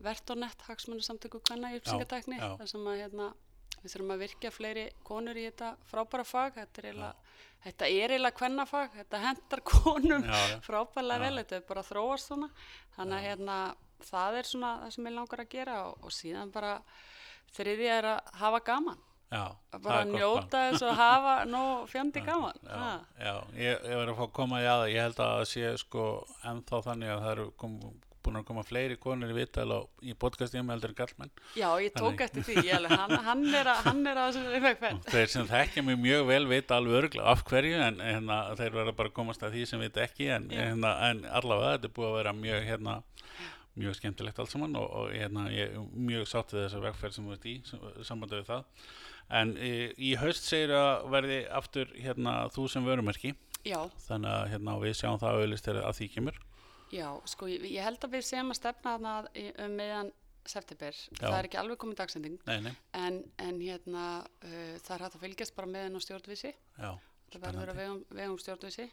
Vertonett 0.04 0.62
hagsmunni 0.68 1.02
samtöku 1.06 1.42
hvenna 1.48 1.72
í 1.74 1.80
uppsingatækni 1.80 2.38
já. 2.38 2.46
þar 2.60 2.70
sem 2.70 2.86
að 2.92 3.02
hérna 3.02 3.32
við 3.84 3.92
þurfum 3.94 4.12
að 4.16 4.22
virkja 4.24 4.50
fleiri 4.54 4.84
konur 5.06 5.38
í 5.38 5.46
þetta 5.50 5.70
frábæra 5.90 6.24
fag. 6.26 6.58
Þetta 6.58 6.80
er 6.80 8.12
eiginlega, 8.14 8.28
er 8.32 8.38
hvennafag 8.40 8.98
þetta 8.98 9.22
hendar 9.24 9.64
konum 9.72 10.26
Já, 10.28 10.36
já. 10.50 10.58
frábærlega 10.66 11.20
Já. 11.20 11.24
vel, 11.28 11.40
þetta 11.42 11.58
er 11.60 11.66
bara 11.70 11.84
að 11.84 11.90
þróast 11.92 12.30
svona. 12.32 12.50
Þannig 12.96 13.18
að 13.18 13.26
hérna 13.28 13.58
það 14.04 14.38
er 14.40 14.50
svona 14.50 14.70
það 14.82 14.94
sem 14.96 15.08
ég 15.10 15.16
langar 15.18 15.44
að 15.44 15.52
gera 15.54 15.80
og, 15.88 15.98
og 16.04 16.12
síðan 16.12 16.52
bara 16.54 16.76
þriðja 17.54 17.98
er 18.02 18.08
að 18.14 18.32
hafa 18.42 18.64
gaman. 18.72 19.02
Já. 19.34 19.48
að 19.74 19.80
bara 19.82 20.02
gott 20.04 20.12
njóta 20.14 20.58
þess 20.68 20.82
og 20.86 20.98
hafa 20.98 21.32
nóg 21.48 21.86
fjandi 21.90 22.20
gaman. 22.28 22.58
Já, 22.62 22.74
ha. 22.78 22.90
já, 23.18 23.32
ég, 23.58 23.78
ég 23.88 23.96
verður 23.98 24.12
að 24.12 24.18
fá 24.20 24.24
að 24.28 24.34
koma 24.38 24.60
í 24.62 24.66
aða, 24.70 24.90
ég 24.92 25.06
held 25.08 25.22
að 25.24 25.32
það 25.38 25.46
sé 25.50 25.70
sko 25.82 26.04
ennþá 26.52 26.80
þannig 26.88 27.10
að 27.14 27.22
það 27.24 27.32
eru 27.32 27.46
kom, 27.62 27.74
búin 28.24 28.38
að 28.40 28.46
koma 28.48 28.64
fleiri 28.66 28.96
konur 29.00 29.30
í 29.32 29.36
vital 29.36 29.66
á, 29.70 29.80
í 30.02 30.14
podcastum 30.18 30.70
heldur 30.72 30.92
en 30.94 30.98
gallmenn 30.98 31.32
Já, 31.56 31.68
ég 31.82 31.94
tók 31.94 32.16
Þannig. 32.16 32.24
eftir 32.26 32.46
því, 32.48 32.64
ég 32.68 32.86
hann, 32.94 33.16
hann 33.28 33.44
er 33.60 33.70
að, 33.72 33.80
hann 33.88 34.02
er 34.10 34.20
að 34.22 34.30
þessari 34.38 34.62
vegferð. 34.64 35.08
þeir 35.12 35.32
sem 35.34 35.48
þekkja 35.50 35.84
mig 35.86 36.00
mjög 36.02 36.26
vel 36.32 36.42
vita 36.50 36.78
alveg 36.80 36.98
örgla 37.02 37.26
af 37.34 37.44
hverju 37.48 37.80
en 37.86 38.00
hérna, 38.04 38.38
þeir 38.60 38.76
verða 38.78 38.96
bara 38.98 39.12
að 39.12 39.16
komast 39.20 39.44
að 39.46 39.56
því 39.58 39.66
sem 39.70 39.84
vita 39.84 40.04
ekki 40.04 40.30
en, 40.36 40.48
Já. 40.50 40.60
hérna, 40.64 40.94
en 41.10 41.24
allavega 41.28 41.76
þetta 41.76 41.90
er 41.90 41.96
búið 41.98 42.10
að 42.10 42.18
vera 42.20 42.34
mjög 42.40 42.68
hérna, 42.70 42.96
mjög 43.74 43.96
skemmtilegt 43.98 44.38
allt 44.42 44.54
saman 44.54 44.76
og, 44.78 44.86
og 45.00 45.14
hérna, 45.14 45.48
ég 45.54 45.72
er 45.74 45.88
mjög 46.10 46.28
sátt 46.30 46.54
við 46.54 46.66
þessa 46.66 46.84
vegferð 46.84 47.16
sem 47.18 47.28
þú 47.28 47.36
ert 47.38 47.48
í 47.50 47.56
sambandi 48.06 48.40
við 48.40 48.50
það 48.52 48.64
en 49.34 49.54
í, 49.56 49.74
í 50.10 50.14
haust 50.20 50.44
segir 50.46 50.74
að 50.76 51.08
verði 51.14 51.38
aftur 51.60 51.92
hérna, 51.96 52.36
þú 52.54 52.68
sem 52.70 52.86
vörumerki 52.86 53.34
Já, 53.64 53.78
þannig 54.06 54.28
að 54.28 54.50
hérna, 54.52 54.74
við 54.82 54.98
sjáum 54.98 55.20
það 55.22 55.38
auðlist 55.40 55.68
þegar 55.70 55.86
að 55.88 55.96
því 55.98 56.08
kemur 56.18 56.42
já, 56.94 57.08
sko, 57.30 57.48
ég, 57.50 57.64
ég 57.74 57.82
held 57.86 58.04
að 58.06 58.14
við 58.16 58.26
séum 58.28 58.52
að 58.54 58.58
stefna 58.60 58.94
þarna 58.94 59.14
í- 59.40 59.54
um 59.64 59.74
meðan 59.80 60.12
september. 60.46 60.92
Já. 60.92 61.24
Það 61.24 61.38
er 61.38 61.46
ekki 61.48 61.58
alveg 61.62 61.78
komið 61.80 61.98
dagsending, 62.02 62.38
nei, 62.46 62.58
nei, 62.66 62.72
en, 63.00 63.18
en 63.40 63.60
hérna, 63.64 64.04
uh, 64.44 64.74
það 64.84 64.94
er 64.98 65.04
hægt 65.06 65.16
að 65.18 65.22
fylgjast 65.26 65.54
bara 65.56 65.70
með 65.72 65.86
henn 65.88 65.96
á 65.98 66.00
stjórnvísi. 66.04 66.54
já, 66.78 66.90
Það 67.34 67.40
verður 67.48 67.70
að 67.72 67.78
vegum, 67.82 68.02
vegum 68.14 68.38
stjórnvísi 68.38 68.84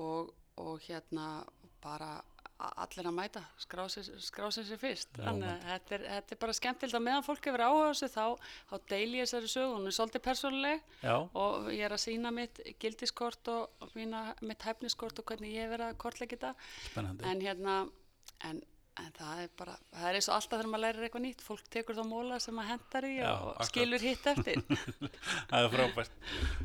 og, 0.00 0.30
og 0.62 0.78
hérna 0.86 1.24
bara 1.82 2.12
allir 2.56 3.08
að 3.10 3.14
mæta, 3.16 3.42
skrá 3.60 3.82
sér, 3.92 4.06
sér 4.54 4.80
fyrst. 4.80 5.10
Þannig 5.18 5.48
að 5.50 5.66
þetta 5.66 5.96
er, 5.96 6.04
þetta 6.14 6.34
er 6.34 6.40
bara 6.44 6.54
skemmtilegt. 6.56 6.96
Að 6.96 7.04
meðan 7.04 7.26
fólk 7.26 7.48
hefur 7.50 7.64
áhuga 7.66 7.90
þessu 7.90 8.08
þá, 8.14 8.52
þá 8.70 8.74
deili 8.92 9.20
ég 9.20 9.28
þessari 9.28 9.52
sögu, 9.52 9.74
hún 9.74 9.90
er 9.90 9.96
svolítið 9.96 10.24
persónuleg. 10.24 10.86
Já, 11.02 11.16
og 11.42 11.68
ég 11.74 11.84
er 11.88 11.96
að 11.96 12.02
sína 12.06 12.32
mitt 12.34 12.62
gildiskort 12.82 13.52
og, 13.52 13.90
mína, 13.98 14.22
mitt 14.40 14.64
hæfniskort 14.66 15.20
og 15.20 15.28
hvernig 15.28 15.52
ég 15.52 15.66
hef 15.66 15.74
verið 15.76 15.92
að 15.92 16.00
spennandi. 16.88 17.28
En 17.28 17.44
hérna 17.44 17.76
en, 18.48 18.62
en 19.02 19.10
það 19.16 19.40
er 19.42 19.50
bara, 19.58 19.74
það 19.92 20.08
er 20.08 20.18
eins 20.18 20.28
og 20.30 20.34
alltaf 20.36 20.60
þegar 20.60 20.70
maður 20.72 20.82
lærir 20.86 21.06
eitthvað 21.06 21.24
nýtt, 21.26 21.42
fólk 21.44 21.66
tekur 21.72 21.98
þá 21.98 22.02
móla 22.08 22.38
sem 22.42 22.56
maður 22.56 22.70
hendar 22.72 23.06
í 23.08 23.12
Já, 23.16 23.26
og 23.32 23.50
akkurat. 23.50 23.70
skilur 23.70 24.06
hitt 24.06 24.28
eftir 24.32 24.62
Það 25.50 25.58
er 25.60 25.68
frábært. 25.74 26.16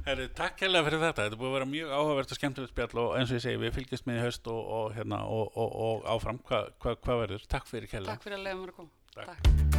Herri, 0.07 0.29
takk 0.41 0.63
hérlega 0.65 0.87
fyrir 0.87 1.03
þetta. 1.05 1.25
Þetta 1.27 1.41
búið 1.41 1.51
að 1.51 1.57
vera 1.57 1.69
mjög 1.73 1.93
áhugavert 1.97 2.35
og 2.35 2.41
skemmtilegt 2.41 2.75
spjall 2.75 3.03
og 3.03 3.17
eins 3.19 3.33
og 3.33 3.39
ég 3.39 3.45
segi, 3.47 3.61
við 3.65 3.75
fylgjast 3.79 4.07
með 4.07 4.21
í 4.21 4.23
haust 4.27 4.51
og, 4.53 4.61
og, 4.79 4.87
hérna, 4.97 5.23
og, 5.27 5.51
og, 5.55 5.75
og 5.89 6.09
áfram 6.15 6.41
hvað 6.47 6.71
hva, 6.79 6.95
hva 6.95 7.19
verður. 7.25 7.45
Takk 7.51 7.69
fyrir 7.71 7.91
kærlega. 7.91 8.15
Takk 8.15 8.27
fyrir 8.29 8.39
að 8.39 8.47
leiða 8.47 8.61
mér 8.63 8.73
að 8.75 8.81
koma 8.81 8.97
Takk. 9.11 9.35
Takk. 9.35 9.70